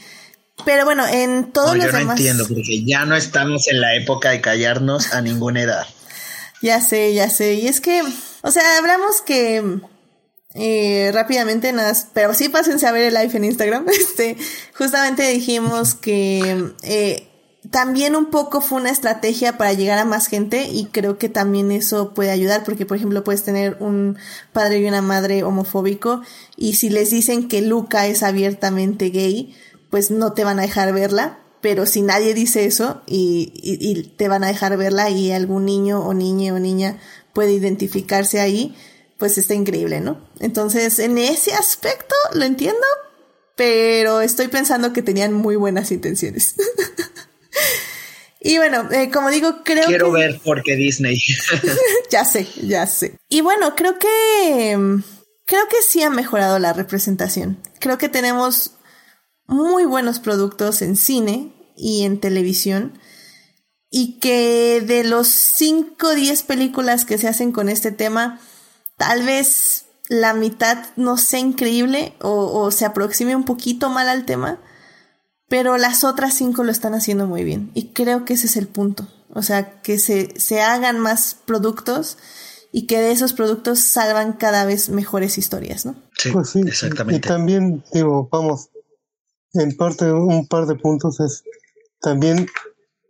[0.64, 4.30] pero bueno, en todos los yo no entiendo, porque ya no estamos en la época
[4.30, 5.86] de callarnos a ninguna edad.
[6.62, 7.54] ya sé, ya sé.
[7.54, 8.02] Y es que,
[8.42, 9.80] o sea, hablamos que
[10.58, 13.86] eh, rápidamente, nada, pero sí pásense a ver el live en Instagram.
[13.96, 14.36] Este,
[14.74, 17.28] justamente dijimos que eh,
[17.70, 21.70] también un poco fue una estrategia para llegar a más gente y creo que también
[21.70, 24.16] eso puede ayudar porque, por ejemplo, puedes tener un
[24.52, 26.22] padre y una madre homofóbico
[26.56, 29.54] y si les dicen que Luca es abiertamente gay,
[29.90, 34.28] pues no te van a dejar verla, pero si nadie dice eso y, y, te
[34.28, 36.98] van a dejar verla y algún niño o niña o niña
[37.32, 38.76] puede identificarse ahí,
[39.18, 40.28] pues está increíble, ¿no?
[40.40, 42.86] Entonces, en ese aspecto lo entiendo,
[43.56, 46.54] pero estoy pensando que tenían muy buenas intenciones.
[48.40, 51.18] y bueno, eh, como digo, creo Quiero ver por qué Disney.
[52.10, 53.16] ya sé, ya sé.
[53.28, 54.76] Y bueno, creo que...
[55.48, 57.58] Creo que sí ha mejorado la representación.
[57.78, 58.72] Creo que tenemos
[59.46, 62.98] muy buenos productos en cine y en televisión
[63.90, 68.40] y que de los 5 o 10 películas que se hacen con este tema,
[68.96, 74.60] tal vez la mitad no sea increíble o, se aproxime un poquito mal al tema,
[75.48, 78.68] pero las otras 5 lo están haciendo muy bien y creo que ese es el
[78.68, 79.08] punto.
[79.30, 82.16] O sea, que se, se hagan más productos
[82.72, 85.94] y que de esos productos salgan cada vez mejores historias, ¿no?
[86.16, 87.26] Sí, pues sí exactamente.
[87.26, 88.70] Y también, digo, vamos,
[89.54, 91.44] en parte un par de puntos es
[92.00, 92.46] también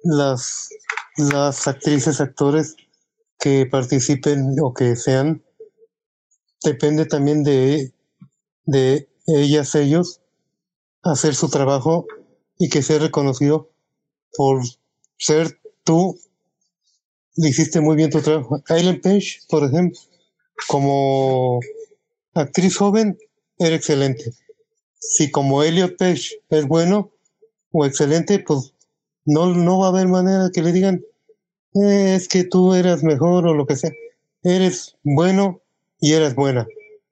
[0.03, 0.71] las,
[1.17, 2.77] las actrices, actores
[3.39, 5.43] que participen o que sean,
[6.63, 7.93] depende también de,
[8.65, 10.21] de ellas, ellos,
[11.03, 12.07] hacer su trabajo
[12.59, 13.71] y que sea reconocido
[14.35, 14.63] por
[15.19, 16.19] ser tú,
[17.37, 18.63] hiciste muy bien tu trabajo.
[18.69, 20.01] Ellen Page, por ejemplo,
[20.69, 21.61] como
[22.35, 23.19] actriz joven,
[23.59, 24.33] era excelente
[25.09, 27.13] si como Elliot Page es bueno
[27.73, 28.75] o excelente, pues
[29.25, 31.05] no, no va a haber manera que le digan,
[31.75, 33.91] eh, es que tú eras mejor o lo que sea.
[34.43, 35.61] Eres bueno
[36.01, 36.67] y eres buena.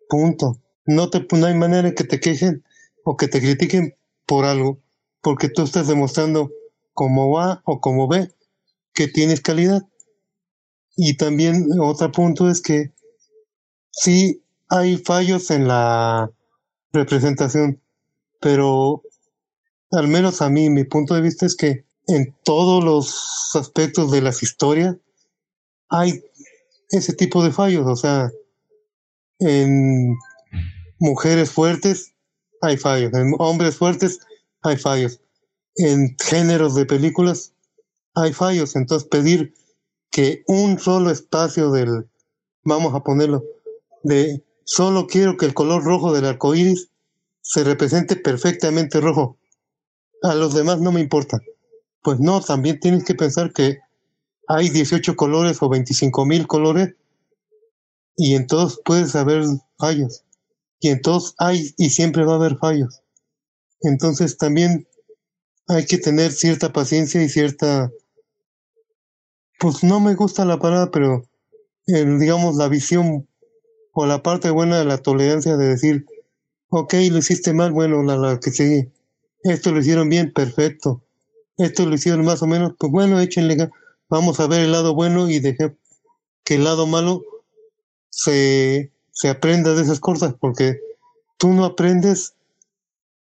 [0.09, 0.59] Punto.
[0.87, 2.65] No, te, no hay manera que te quejen
[3.05, 3.97] o que te critiquen
[4.27, 4.79] por algo,
[5.21, 6.51] porque tú estás demostrando
[6.93, 8.31] como A o como B
[8.93, 9.83] que tienes calidad.
[10.97, 12.93] Y también otro punto es que
[13.91, 16.31] sí hay fallos en la
[16.93, 17.81] representación
[18.41, 19.03] pero
[19.91, 24.23] al menos a mí, mi punto de vista es que en todos los aspectos de
[24.23, 24.97] las historias
[25.89, 26.23] hay
[26.91, 28.31] ese tipo de fallos, o sea,
[29.39, 30.17] en
[30.99, 32.13] mujeres fuertes
[32.61, 34.21] hay fallos, en hombres fuertes
[34.63, 35.21] hay fallos,
[35.77, 37.53] en géneros de películas
[38.15, 39.55] hay fallos, entonces pedir
[40.11, 42.09] que un solo espacio del,
[42.63, 43.43] vamos a ponerlo,
[44.03, 46.91] de solo quiero que el color rojo del arco iris
[47.45, 49.39] se represente perfectamente rojo.
[50.23, 51.39] A los demás no me importa.
[52.03, 53.79] Pues no, también tienes que pensar que
[54.49, 56.95] hay 18 colores o 25 mil colores
[58.17, 59.45] y en todos puedes haber
[59.79, 60.25] fallos.
[60.81, 63.03] Y en todos hay y siempre va a haber fallos.
[63.83, 64.89] Entonces también
[65.69, 67.91] hay que tener cierta paciencia y cierta,
[69.59, 71.29] pues no me gusta la palabra, pero
[71.87, 73.29] digamos la visión
[73.93, 76.07] o la parte buena de la tolerancia de decir,
[76.77, 78.91] ok, lo hiciste mal, bueno, la, la que sigue.
[79.45, 81.03] Esto lo hicieron bien, perfecto.
[81.57, 83.71] Esto lo hicieron más o menos, pues bueno, échenle.
[84.09, 85.77] Vamos a ver el lado bueno y dejar
[86.43, 87.23] que el lado malo
[88.11, 90.81] se, se aprenda de esas cosas, porque
[91.39, 92.35] tú no aprendes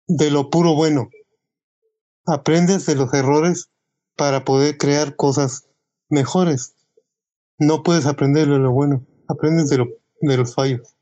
[0.08, 1.10] de lo puro bueno.
[2.26, 3.70] Aprendes de los errores
[4.16, 5.66] para poder crear cosas
[6.08, 6.76] mejores.
[7.60, 9.88] No puedes aprender de lo bueno, aprendes de, lo,
[10.22, 10.93] de los fallos.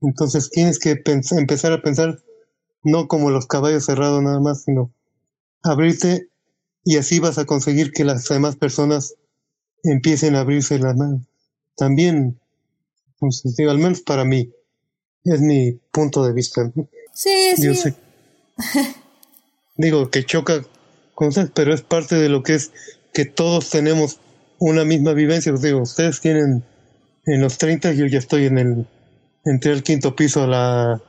[0.00, 2.22] Entonces tienes que empezar a pensar
[2.82, 4.92] no como los caballos cerrados nada más, sino
[5.62, 6.28] abrirte
[6.84, 9.14] y así vas a conseguir que las demás personas
[9.82, 11.22] empiecen a abrirse las manos.
[11.76, 12.40] También,
[13.14, 14.52] entonces, digo, al menos para mí,
[15.24, 16.72] es mi punto de vista.
[17.12, 17.62] Sí, sí.
[17.62, 17.94] Yo sé,
[19.76, 20.64] digo que choca
[21.14, 22.72] con ustedes, pero es parte de lo que es
[23.12, 24.20] que todos tenemos
[24.58, 25.52] una misma vivencia.
[25.52, 26.64] Os digo, ustedes tienen
[27.26, 28.86] en los 30, yo ya estoy en el,
[29.50, 31.02] entré al quinto piso la,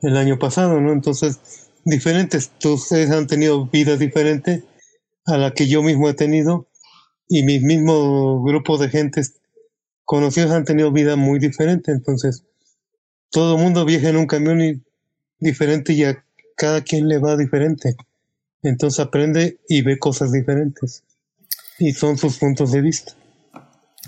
[0.00, 0.92] el año pasado, ¿no?
[0.92, 4.62] Entonces, diferentes, ustedes han tenido vidas diferentes
[5.26, 6.68] a la que yo mismo he tenido
[7.28, 9.40] y mi mismo grupo de gentes
[10.04, 11.92] conocidos han tenido vida muy diferente.
[11.92, 12.44] Entonces,
[13.30, 14.84] todo el mundo viaja en un camión
[15.38, 16.24] diferente y a
[16.56, 17.96] cada quien le va diferente.
[18.62, 21.02] Entonces aprende y ve cosas diferentes.
[21.78, 23.14] Y son sus puntos de vista.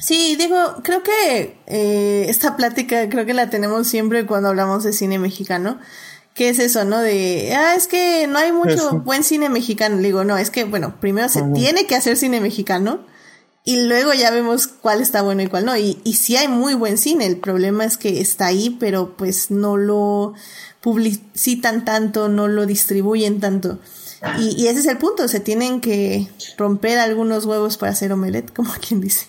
[0.01, 4.93] Sí, digo, creo que eh, esta plática creo que la tenemos siempre cuando hablamos de
[4.93, 5.79] cine mexicano.
[6.35, 6.99] ¿Qué es eso, no?
[6.99, 9.99] De, ah, es que no hay mucho buen cine mexicano.
[9.99, 13.01] Digo, no, es que, bueno, primero se tiene que hacer cine mexicano
[13.63, 15.77] y luego ya vemos cuál está bueno y cuál no.
[15.77, 19.51] Y, y sí hay muy buen cine, el problema es que está ahí, pero pues
[19.51, 20.35] no lo
[20.81, 23.79] publicitan tanto, no lo distribuyen tanto.
[24.39, 28.53] Y, y ese es el punto, se tienen que romper algunos huevos para hacer omelette,
[28.53, 29.27] como quien dice.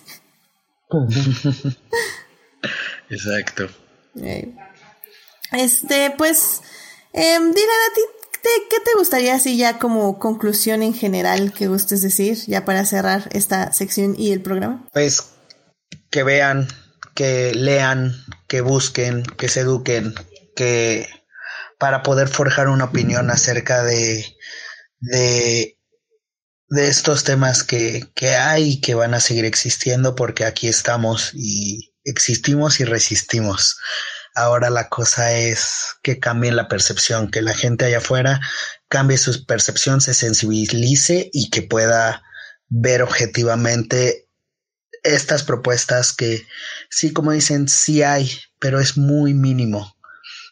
[3.10, 3.68] Exacto.
[5.52, 6.62] Este, pues,
[7.12, 8.00] eh, a ti,
[8.70, 13.28] ¿qué te gustaría así ya como conclusión en general que gustes decir, ya para cerrar
[13.32, 14.88] esta sección y el programa?
[14.92, 15.32] Pues
[16.10, 16.68] que vean,
[17.14, 18.12] que lean,
[18.48, 20.14] que busquen, que se eduquen,
[20.54, 21.08] que
[21.78, 24.24] para poder forjar una opinión acerca de,
[25.00, 25.75] de,
[26.68, 31.30] de estos temas que, que hay y que van a seguir existiendo porque aquí estamos
[31.34, 33.78] y existimos y resistimos.
[34.34, 38.40] Ahora la cosa es que cambien la percepción, que la gente allá afuera
[38.88, 42.22] cambie su percepción, se sensibilice y que pueda
[42.68, 44.28] ver objetivamente
[45.02, 46.46] estas propuestas que
[46.90, 49.96] sí, como dicen, sí hay, pero es muy mínimo.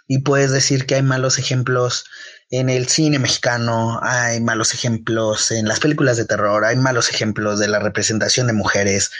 [0.06, 2.04] Y puedes decir que hay malos ejemplos
[2.50, 7.58] en el cine mexicano, hay malos ejemplos en las películas de terror, hay malos ejemplos
[7.58, 9.10] de la representación de mujeres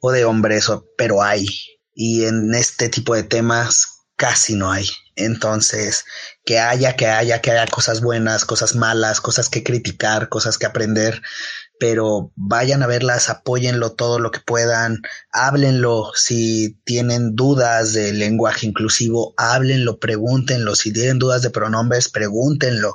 [0.00, 1.46] o de hombres, pero hay.
[1.94, 4.88] Y en este tipo de temas casi no hay.
[5.16, 6.04] Entonces,
[6.44, 10.66] que haya, que haya, que haya cosas buenas, cosas malas, cosas que criticar, cosas que
[10.66, 11.22] aprender,
[11.82, 15.02] pero vayan a verlas, apóyenlo todo lo que puedan,
[15.32, 22.94] háblenlo, si tienen dudas de lenguaje inclusivo, háblenlo, pregúntenlo, si tienen dudas de pronombres, pregúntenlo,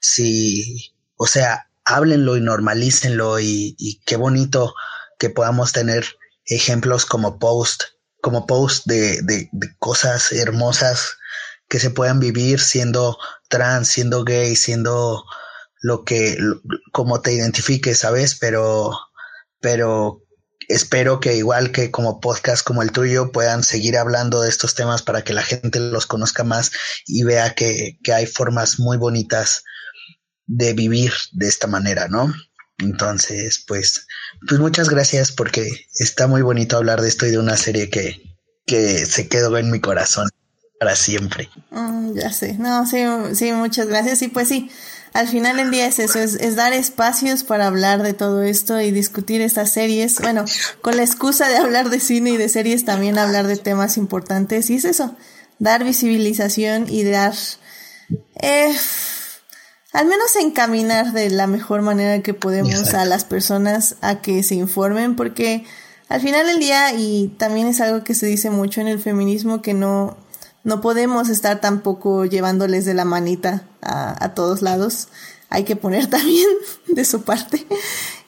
[0.00, 4.72] si, o sea, háblenlo y normalícenlo y, y qué bonito
[5.18, 6.06] que podamos tener
[6.46, 7.82] ejemplos como Post
[8.20, 9.50] como post de, de,
[9.80, 11.16] cosas hermosas
[11.68, 15.24] que se puedan vivir siendo trans, siendo gay, siendo
[15.80, 16.36] lo que,
[16.92, 18.36] como te identifiques, ¿sabes?
[18.36, 18.98] Pero,
[19.60, 20.22] pero
[20.68, 25.02] espero que igual que como podcast como el tuyo puedan seguir hablando de estos temas
[25.02, 26.72] para que la gente los conozca más
[27.06, 29.64] y vea que, que hay formas muy bonitas
[30.46, 32.32] de vivir de esta manera, ¿no?
[32.78, 34.06] Entonces, pues,
[34.46, 38.22] pues muchas gracias porque está muy bonito hablar de esto y de una serie que,
[38.66, 40.28] que se quedó en mi corazón
[40.78, 41.48] para siempre.
[41.70, 42.98] Mm, ya sé, no, sí,
[43.34, 44.22] sí, muchas gracias.
[44.22, 44.70] Y pues sí,
[45.18, 48.80] al final del día es eso, es, es, dar espacios para hablar de todo esto
[48.80, 50.20] y discutir estas series.
[50.20, 50.44] Bueno,
[50.80, 54.70] con la excusa de hablar de cine y de series, también hablar de temas importantes.
[54.70, 55.16] Y es eso,
[55.58, 57.34] dar visibilización y dar...
[58.40, 58.72] Eh,
[59.92, 64.54] al menos encaminar de la mejor manera que podemos a las personas a que se
[64.54, 65.64] informen, porque
[66.08, 69.62] al final del día, y también es algo que se dice mucho en el feminismo,
[69.62, 70.16] que no,
[70.68, 75.08] no podemos estar tampoco llevándoles de la manita a, a todos lados.
[75.48, 76.46] Hay que poner también
[76.86, 77.66] de su parte.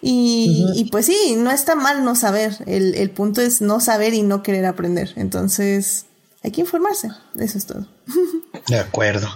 [0.00, 2.56] Y, y pues sí, no está mal no saber.
[2.66, 5.12] El, el punto es no saber y no querer aprender.
[5.16, 6.06] Entonces,
[6.42, 7.10] hay que informarse.
[7.38, 7.86] Eso es todo.
[8.68, 9.28] De acuerdo.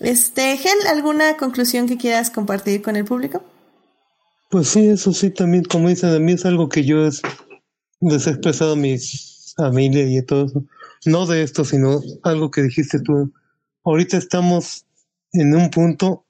[0.00, 3.44] Este, Gel, ¿alguna conclusión que quieras compartir con el público?
[4.50, 7.22] Pues sí, eso sí, también, como dices, a mí es algo que yo es,
[8.00, 8.96] les he expresado a mi
[9.56, 10.64] familia y todo eso.
[11.06, 13.32] No de esto, sino algo que dijiste tú.
[13.84, 14.86] Ahorita estamos
[15.32, 16.24] en un punto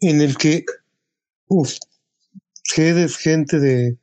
[0.00, 0.64] en el que
[1.48, 3.98] ustedes, gente de,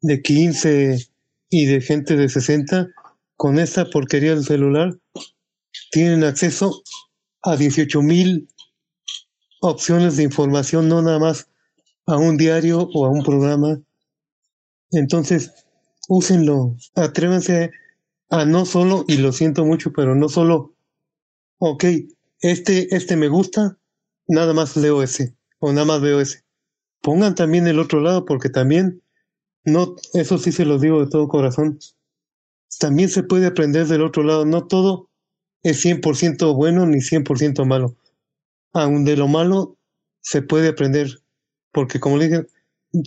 [0.00, 0.98] de 15
[1.50, 2.88] y de gente de 60,
[3.36, 4.96] con esta porquería del celular,
[5.90, 6.82] tienen acceso
[7.42, 8.48] a 18 mil
[9.60, 11.48] opciones de información, no nada más
[12.06, 13.80] a un diario o a un programa.
[14.92, 15.52] Entonces,
[16.08, 17.72] úsenlo, atrévanse
[18.30, 20.74] a no solo, y lo siento mucho, pero no solo,
[21.58, 21.84] ok,
[22.40, 23.78] este, este me gusta,
[24.26, 26.44] nada más leo ese, o nada más veo ese.
[27.02, 29.02] Pongan también el otro lado, porque también,
[29.64, 31.78] no, eso sí se lo digo de todo corazón,
[32.78, 35.08] también se puede aprender del otro lado, no todo
[35.62, 37.96] es 100% bueno ni 100% malo.
[38.72, 39.78] Aún de lo malo
[40.20, 41.22] se puede aprender,
[41.72, 42.46] porque como le dije,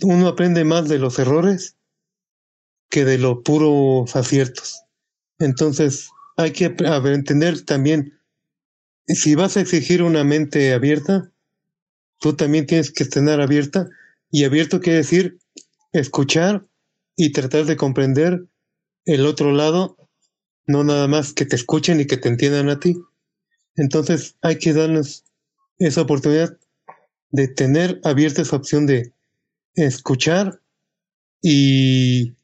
[0.02, 1.76] uno aprende más de los errores
[2.90, 4.84] que de los puros aciertos.
[5.40, 6.74] Entonces, hay que
[7.06, 8.20] entender también,
[9.06, 11.32] si vas a exigir una mente abierta,
[12.20, 13.88] tú también tienes que tener abierta,
[14.30, 15.38] y abierto quiere decir
[15.92, 16.66] escuchar
[17.16, 18.46] y tratar de comprender
[19.06, 19.96] el otro lado,
[20.66, 22.96] no nada más que te escuchen y que te entiendan a ti.
[23.76, 25.24] Entonces hay que darnos
[25.78, 26.58] esa oportunidad
[27.30, 29.12] de tener abierta esa opción de
[29.74, 30.60] escuchar
[31.42, 32.34] y,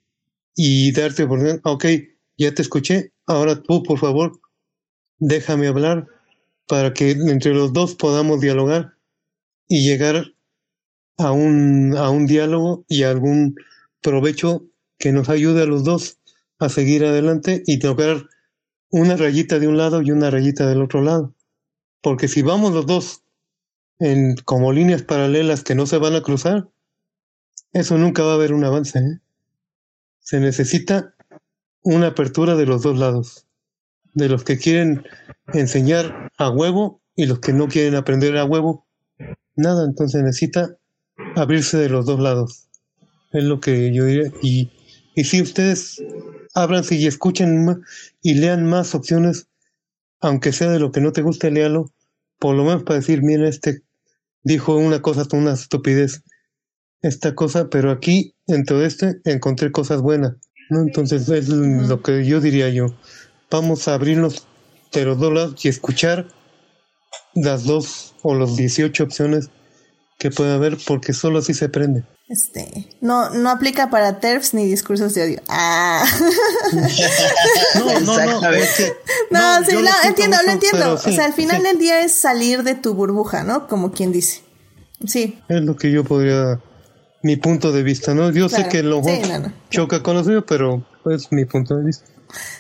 [0.56, 1.60] y darte oportunidad.
[1.64, 1.86] Ok,
[2.39, 4.41] ya te escuché, ahora tú por favor
[5.19, 6.07] déjame hablar
[6.67, 8.95] para que entre los dos podamos dialogar
[9.69, 10.35] y llegar
[11.19, 13.57] a un, a un diálogo y a algún
[14.03, 14.65] provecho
[14.99, 16.19] que nos ayude a los dos
[16.59, 18.29] a seguir adelante y tocar
[18.91, 21.35] una rayita de un lado y una rayita del otro lado.
[22.03, 23.23] Porque si vamos los dos
[23.99, 26.69] en como líneas paralelas que no se van a cruzar,
[27.73, 28.99] eso nunca va a haber un avance.
[28.99, 29.21] ¿eh?
[30.21, 31.15] Se necesita
[31.87, 33.47] una apertura de los dos lados,
[34.13, 35.05] de los que quieren
[35.55, 38.89] enseñar a huevo y los que no quieren aprender a huevo.
[39.55, 40.77] Nada, entonces necesita
[41.37, 42.69] abrirse de los dos lados.
[43.31, 44.33] Es lo que yo diría.
[44.43, 44.73] Y,
[45.15, 46.03] y si ustedes
[46.55, 47.85] ábranse y escuchen
[48.21, 49.47] y lean más opciones,
[50.21, 51.93] aunque sea de lo que no te guste, léalo,
[52.41, 53.83] por lo menos para decir, mira, este
[54.43, 56.25] dijo una cosa, una estupidez,
[57.01, 60.35] esta cosa, pero aquí, en todo este, encontré cosas buenas.
[60.70, 62.86] Entonces es lo que yo diría yo.
[63.51, 64.47] Vamos a abrirnos
[64.93, 66.26] de los lados y escuchar
[67.34, 69.51] las dos o los 18 opciones
[70.18, 72.05] que puede haber, porque solo así se aprende.
[72.28, 75.43] Este, no, no aplica para TERFs ni discursos de odio.
[75.48, 76.05] Ah.
[77.76, 78.40] no, no, no.
[79.30, 80.94] no, sí, lo entiendo, lo entiendo.
[80.94, 83.68] o sea, al final del día es salir de tu burbuja, ¿no?
[83.68, 84.43] Como quien dice.
[85.06, 85.38] Sí.
[85.48, 86.59] Es lo que yo podría,
[87.27, 88.31] mi punto de vista, ¿no?
[88.31, 89.03] Yo sé que lo
[89.69, 92.07] choca con los míos, pero es mi punto de vista.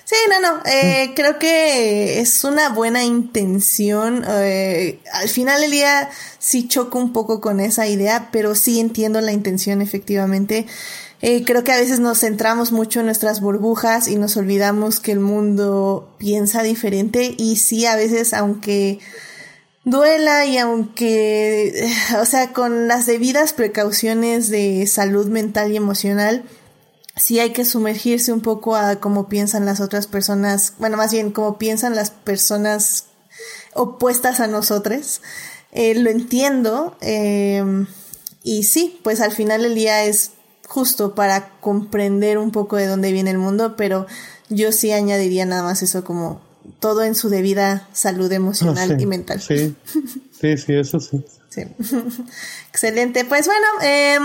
[0.04, 0.60] Sí, no, no.
[0.66, 4.24] Eh, creo que es una buena intención.
[4.28, 9.20] Eh, al final del día sí choco un poco con esa idea, pero sí entiendo
[9.20, 10.66] la intención efectivamente.
[11.22, 15.12] Eh, creo que a veces nos centramos mucho en nuestras burbujas y nos olvidamos que
[15.12, 18.98] el mundo piensa diferente y sí, a veces, aunque
[19.86, 21.88] duela y aunque,
[22.20, 26.44] o sea, con las debidas precauciones de salud mental y emocional,
[27.16, 31.30] sí hay que sumergirse un poco a cómo piensan las otras personas, bueno, más bien
[31.30, 33.06] cómo piensan las personas
[33.72, 35.22] opuestas a nosotros.
[35.72, 37.86] Eh, lo entiendo em,
[38.42, 40.32] y sí, pues al final el día es
[40.66, 44.06] justo para comprender un poco de dónde viene el mundo, pero
[44.48, 46.40] yo sí añadiría nada más eso como
[46.80, 49.40] todo en su debida salud emocional ah, y mental.
[49.40, 49.74] Sí,
[50.40, 51.22] sí, sí, eso sí.
[51.48, 51.62] sí.
[52.70, 53.24] Excelente.
[53.24, 54.18] Pues bueno, eh,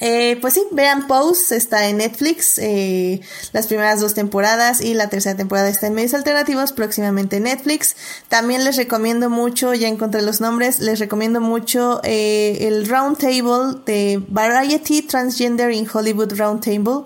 [0.00, 3.20] eh, pues sí, vean Pose, está en Netflix, eh,
[3.52, 7.94] las primeras dos temporadas y la tercera temporada está en medios alternativos, próximamente en Netflix.
[8.28, 14.20] También les recomiendo mucho, ya encontré los nombres, les recomiendo mucho eh, el Roundtable de
[14.26, 17.04] Variety Transgender in Hollywood Roundtable,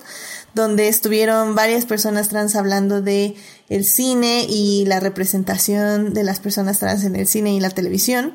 [0.54, 3.36] donde estuvieron varias personas trans hablando de
[3.68, 8.34] el cine y la representación de las personas trans en el cine y la televisión.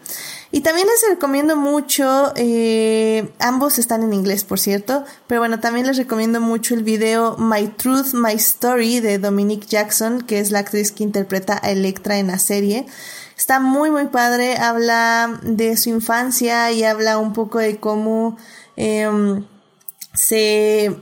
[0.52, 5.88] Y también les recomiendo mucho, eh, ambos están en inglés por cierto, pero bueno, también
[5.88, 10.60] les recomiendo mucho el video My Truth, My Story de Dominique Jackson, que es la
[10.60, 12.86] actriz que interpreta a Electra en la serie.
[13.36, 18.38] Está muy muy padre, habla de su infancia y habla un poco de cómo...
[18.78, 19.08] Eh,
[20.14, 20.96] se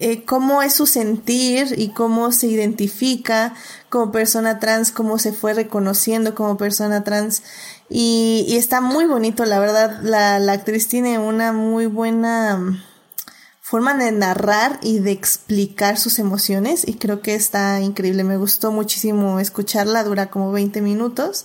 [0.00, 3.54] eh, cómo es su sentir y cómo se identifica
[3.88, 7.42] como persona trans, cómo se fue reconociendo como persona trans.
[7.88, 12.82] Y, está muy bonito, la verdad, la, la actriz tiene una muy buena mm,
[13.60, 18.22] forma de narrar y de explicar sus emociones y creo que está increíble.
[18.22, 21.44] Me gustó muchísimo escucharla, dura como 20 minutos.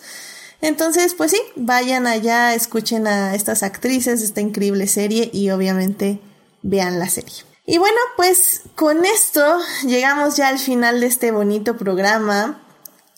[0.61, 6.19] Entonces, pues sí, vayan allá, escuchen a estas actrices, esta increíble serie y obviamente
[6.61, 7.52] vean la serie.
[7.65, 12.60] Y bueno, pues con esto llegamos ya al final de este bonito programa.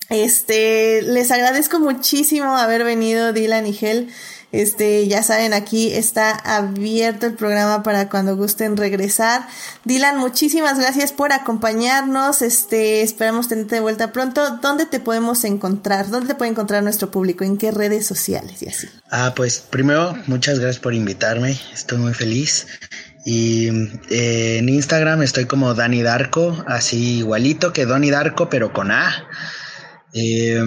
[0.09, 4.09] Este, les agradezco muchísimo haber venido Dylan y Hel.
[4.51, 9.47] Este, ya saben, aquí está abierto el programa para cuando gusten regresar.
[9.83, 12.41] Dylan, muchísimas gracias por acompañarnos.
[12.41, 14.57] Este, esperamos tenerte de vuelta pronto.
[14.61, 16.09] ¿Dónde te podemos encontrar?
[16.09, 17.43] ¿Dónde te puede encontrar nuestro público?
[17.43, 18.87] ¿En qué redes sociales y así?
[19.09, 21.59] Ah, pues primero, muchas gracias por invitarme.
[21.73, 22.67] Estoy muy feliz.
[23.25, 23.69] Y
[24.11, 29.27] eh, en Instagram estoy como Dani Darko, así igualito que Donny Darko, pero con A.
[30.13, 30.63] Eh,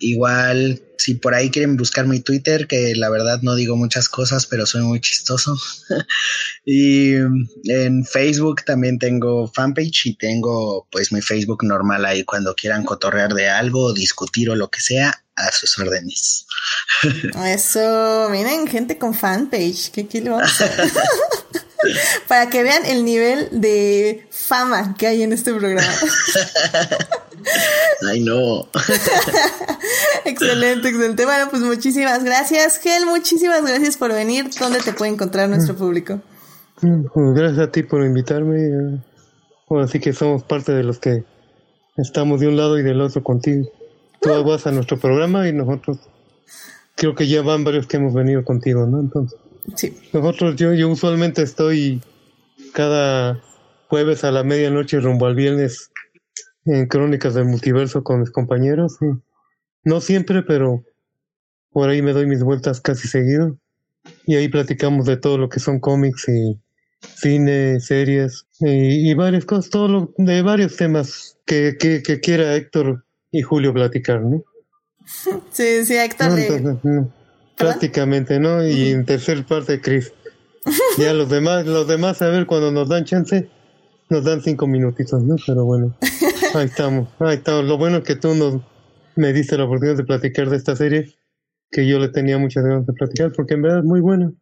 [0.00, 4.46] igual, si por ahí quieren buscar mi Twitter, que la verdad no digo muchas cosas,
[4.46, 5.56] pero soy muy chistoso.
[6.64, 12.84] y en Facebook también tengo fanpage y tengo pues mi Facebook normal ahí cuando quieran
[12.84, 16.46] cotorrear de algo, discutir o lo que sea, a sus órdenes.
[17.46, 20.38] Eso, miren, gente con fanpage, qué kilo.
[22.28, 25.86] Para que vean el nivel de fama que hay en este programa.
[28.10, 28.68] Ay, no.
[30.24, 31.24] excelente, excelente.
[31.24, 33.06] Bueno, pues muchísimas gracias, Gel.
[33.06, 34.50] Muchísimas gracias por venir.
[34.58, 36.20] ¿Dónde te puede encontrar nuestro público?
[36.80, 39.02] Pues gracias a ti por invitarme.
[39.68, 41.24] Bueno, así que somos parte de los que
[41.96, 43.66] estamos de un lado y del otro contigo.
[44.20, 45.98] Tú vas a nuestro programa y nosotros
[46.94, 49.00] creo que ya van varios que hemos venido contigo, ¿no?
[49.00, 49.38] Entonces.
[49.76, 49.96] Sí.
[50.12, 52.02] Nosotros, yo, yo usualmente estoy
[52.72, 53.40] cada
[53.88, 55.90] jueves a la medianoche rumbo al viernes
[56.64, 58.98] en Crónicas del Multiverso con mis compañeros.
[59.84, 60.82] No siempre, pero
[61.70, 63.58] por ahí me doy mis vueltas casi seguido.
[64.26, 66.58] Y ahí platicamos de todo lo que son cómics y
[67.16, 73.42] cine, series y, varias cosas, todo lo, de varios temas que, que, quiera Héctor y
[73.42, 74.42] Julio platicar, ¿no?
[75.52, 76.30] Sí, sí, Héctor.
[77.56, 78.66] Prácticamente, ¿no?
[78.66, 80.12] Y en tercer parte, Chris.
[80.98, 83.48] Ya los demás, los demás, a ver, cuando nos dan chance,
[84.08, 85.36] nos dan cinco minutitos, ¿no?
[85.46, 85.94] Pero bueno,
[86.54, 87.64] ahí estamos, ahí estamos.
[87.64, 88.60] Lo bueno es que tú nos,
[89.14, 91.14] me diste la oportunidad de platicar de esta serie,
[91.70, 94.32] que yo le tenía muchas ganas de platicar, porque en verdad es muy buena.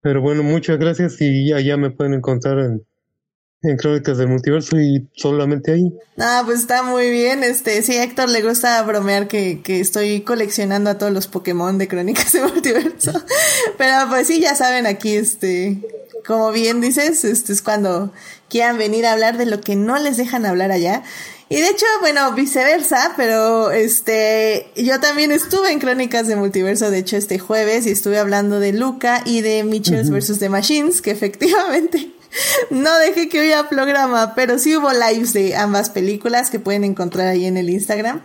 [0.00, 2.84] Pero bueno, muchas gracias y allá me pueden encontrar en
[3.62, 5.92] en Crónicas del Multiverso y solamente ahí.
[6.18, 7.44] Ah, pues está muy bien.
[7.44, 11.78] Este, sí, a Héctor le gusta bromear que, que estoy coleccionando a todos los Pokémon
[11.78, 13.12] de Crónicas del Multiverso.
[13.78, 15.78] Pero pues sí, ya saben, aquí, este,
[16.26, 18.12] como bien dices, este es cuando
[18.48, 21.02] quieran venir a hablar de lo que no les dejan hablar allá.
[21.48, 26.96] Y de hecho, bueno, viceversa, pero este, yo también estuve en Crónicas de Multiverso, de
[26.96, 30.38] hecho, este jueves, y estuve hablando de Luca y de Mitchells vs.
[30.38, 32.10] The Machines, que efectivamente
[32.70, 37.28] no dejé que hubiera programa, pero sí hubo lives de ambas películas que pueden encontrar
[37.28, 38.22] ahí en el Instagram.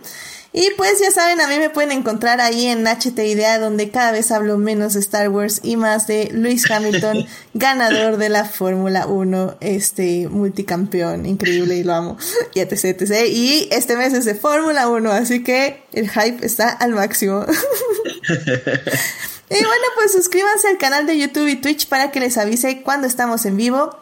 [0.52, 4.12] Y pues ya saben, a mí me pueden encontrar ahí en HT Idea, donde cada
[4.12, 9.06] vez hablo menos de Star Wars y más de Luis Hamilton, ganador de la Fórmula
[9.06, 12.16] 1, este multicampeón, increíble y lo amo,
[12.54, 13.26] y etc, etc.
[13.30, 17.44] Y este mes es de Fórmula 1, así que el hype está al máximo.
[19.50, 23.06] Y bueno, pues suscríbanse al canal de YouTube y Twitch para que les avise cuando
[23.06, 23.96] estamos en vivo.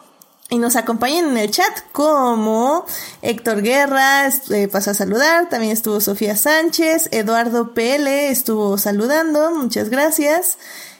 [0.48, 2.86] Y nos acompañen en el chat como
[3.20, 9.88] Héctor Guerra eh, pasó a saludar, también estuvo Sofía Sánchez, Eduardo PL estuvo saludando, muchas
[9.88, 10.58] gracias.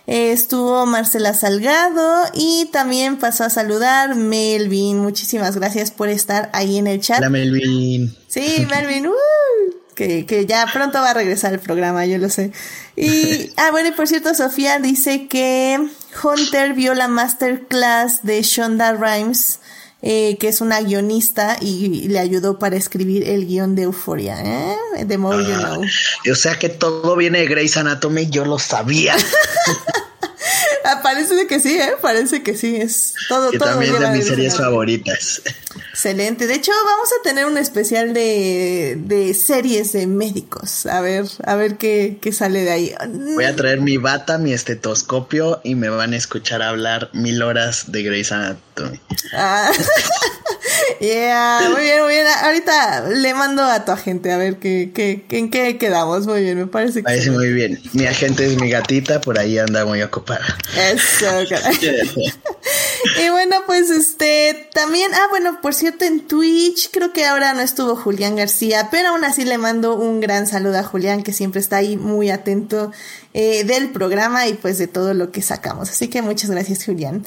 [0.09, 4.99] Eh, estuvo Marcela Salgado y también pasó a saludar Melvin.
[4.99, 7.19] Muchísimas gracias por estar ahí en el chat.
[7.19, 8.17] Hola Melvin.
[8.29, 9.07] Sí, Melvin.
[9.17, 12.53] Uh que, que ya pronto va a regresar el programa, yo lo sé.
[12.95, 15.81] Y, ah, bueno, y por cierto, Sofía dice que
[16.23, 19.59] Hunter vio la masterclass de Shonda Rhimes,
[20.03, 24.77] eh, que es una guionista, y, le ayudó para escribir el guion de Euphoria, ¿eh?
[25.09, 25.85] The More You ah, Know.
[26.31, 29.17] O sea que todo viene de Grey's Anatomy, yo lo sabía.
[30.89, 31.95] Ah, parece que sí, ¿eh?
[32.01, 32.77] Parece que sí.
[32.77, 35.43] Es todo, que también de mis series favoritas.
[35.91, 36.47] Excelente.
[36.47, 40.87] De hecho, vamos a tener un especial de, de series de médicos.
[40.87, 42.95] A ver, a ver qué, qué, sale de ahí.
[43.35, 47.91] Voy a traer mi bata, mi estetoscopio y me van a escuchar hablar mil horas
[47.91, 49.01] de Grey's Anatomy.
[49.33, 49.71] Ah.
[51.01, 52.27] yeah, muy bien, muy bien.
[52.43, 56.27] Ahorita le mando a tu agente a ver qué, qué, en qué quedamos.
[56.27, 57.05] Muy bien, me parece que.
[57.05, 57.81] Parece muy bien.
[57.93, 60.45] Mi agente es mi gatita, por ahí anda muy ocupada.
[60.77, 61.77] Eso, caray.
[63.25, 67.61] y bueno, pues este, también, ah, bueno, por cierto, en Twitch creo que ahora no
[67.61, 71.61] estuvo Julián García, pero aún así le mando un gran saludo a Julián, que siempre
[71.61, 72.93] está ahí muy atento
[73.39, 75.91] eh, del programa y pues de todo lo que sacamos.
[75.91, 77.25] Así que muchas gracias, Julián.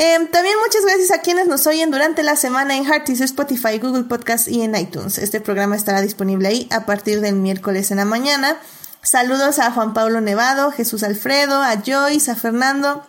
[0.00, 4.04] Em, también muchas gracias a quienes nos oyen durante la semana en Heartis, Spotify, Google
[4.04, 5.18] Podcast y en iTunes.
[5.18, 8.58] Este programa estará disponible ahí a partir del miércoles en la mañana.
[9.02, 13.04] Saludos a Juan Pablo Nevado, Jesús Alfredo, a Joyce, a Fernando,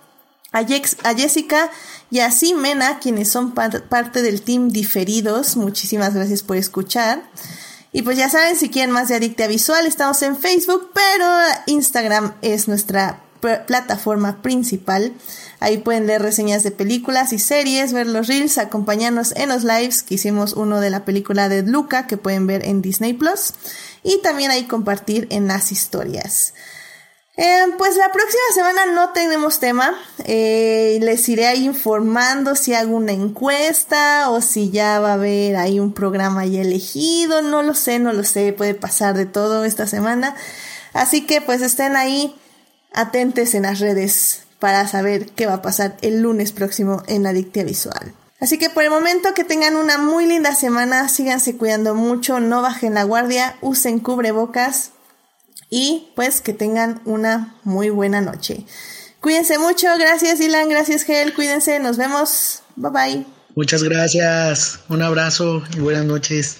[0.52, 1.70] a, a Jessica
[2.10, 5.58] y a Simena, quienes son parte del team Diferidos.
[5.58, 7.22] Muchísimas gracias por escuchar.
[7.92, 11.28] Y pues ya saben, si quieren más de Adictia Visual, estamos en Facebook, pero
[11.68, 15.14] Instagram es nuestra plataforma principal.
[15.60, 20.04] Ahí pueden leer reseñas de películas y series, ver los reels, acompañarnos en los lives,
[20.04, 23.54] que hicimos uno de la película de Luca, que pueden ver en Disney Plus,
[24.04, 26.54] y también ahí compartir en las historias.
[27.42, 29.98] Eh, pues la próxima semana no tenemos tema.
[30.26, 35.56] Eh, les iré ahí informando si hago una encuesta o si ya va a haber
[35.56, 37.42] ahí un programa ya elegido.
[37.42, 38.52] No lo sé, no lo sé.
[38.52, 40.36] Puede pasar de todo esta semana.
[40.92, 42.36] Así que pues estén ahí
[42.92, 47.64] atentes en las redes para saber qué va a pasar el lunes próximo en Adictia
[47.64, 48.14] Visual.
[48.40, 52.62] Así que por el momento que tengan una muy linda semana, síganse cuidando mucho, no
[52.62, 54.92] bajen la guardia, usen cubrebocas
[55.70, 58.66] y pues que tengan una muy buena noche.
[59.20, 63.26] Cuídense mucho, gracias Ilan, gracias Gel, cuídense, nos vemos, bye bye.
[63.56, 66.60] Muchas gracias, un abrazo y buenas noches.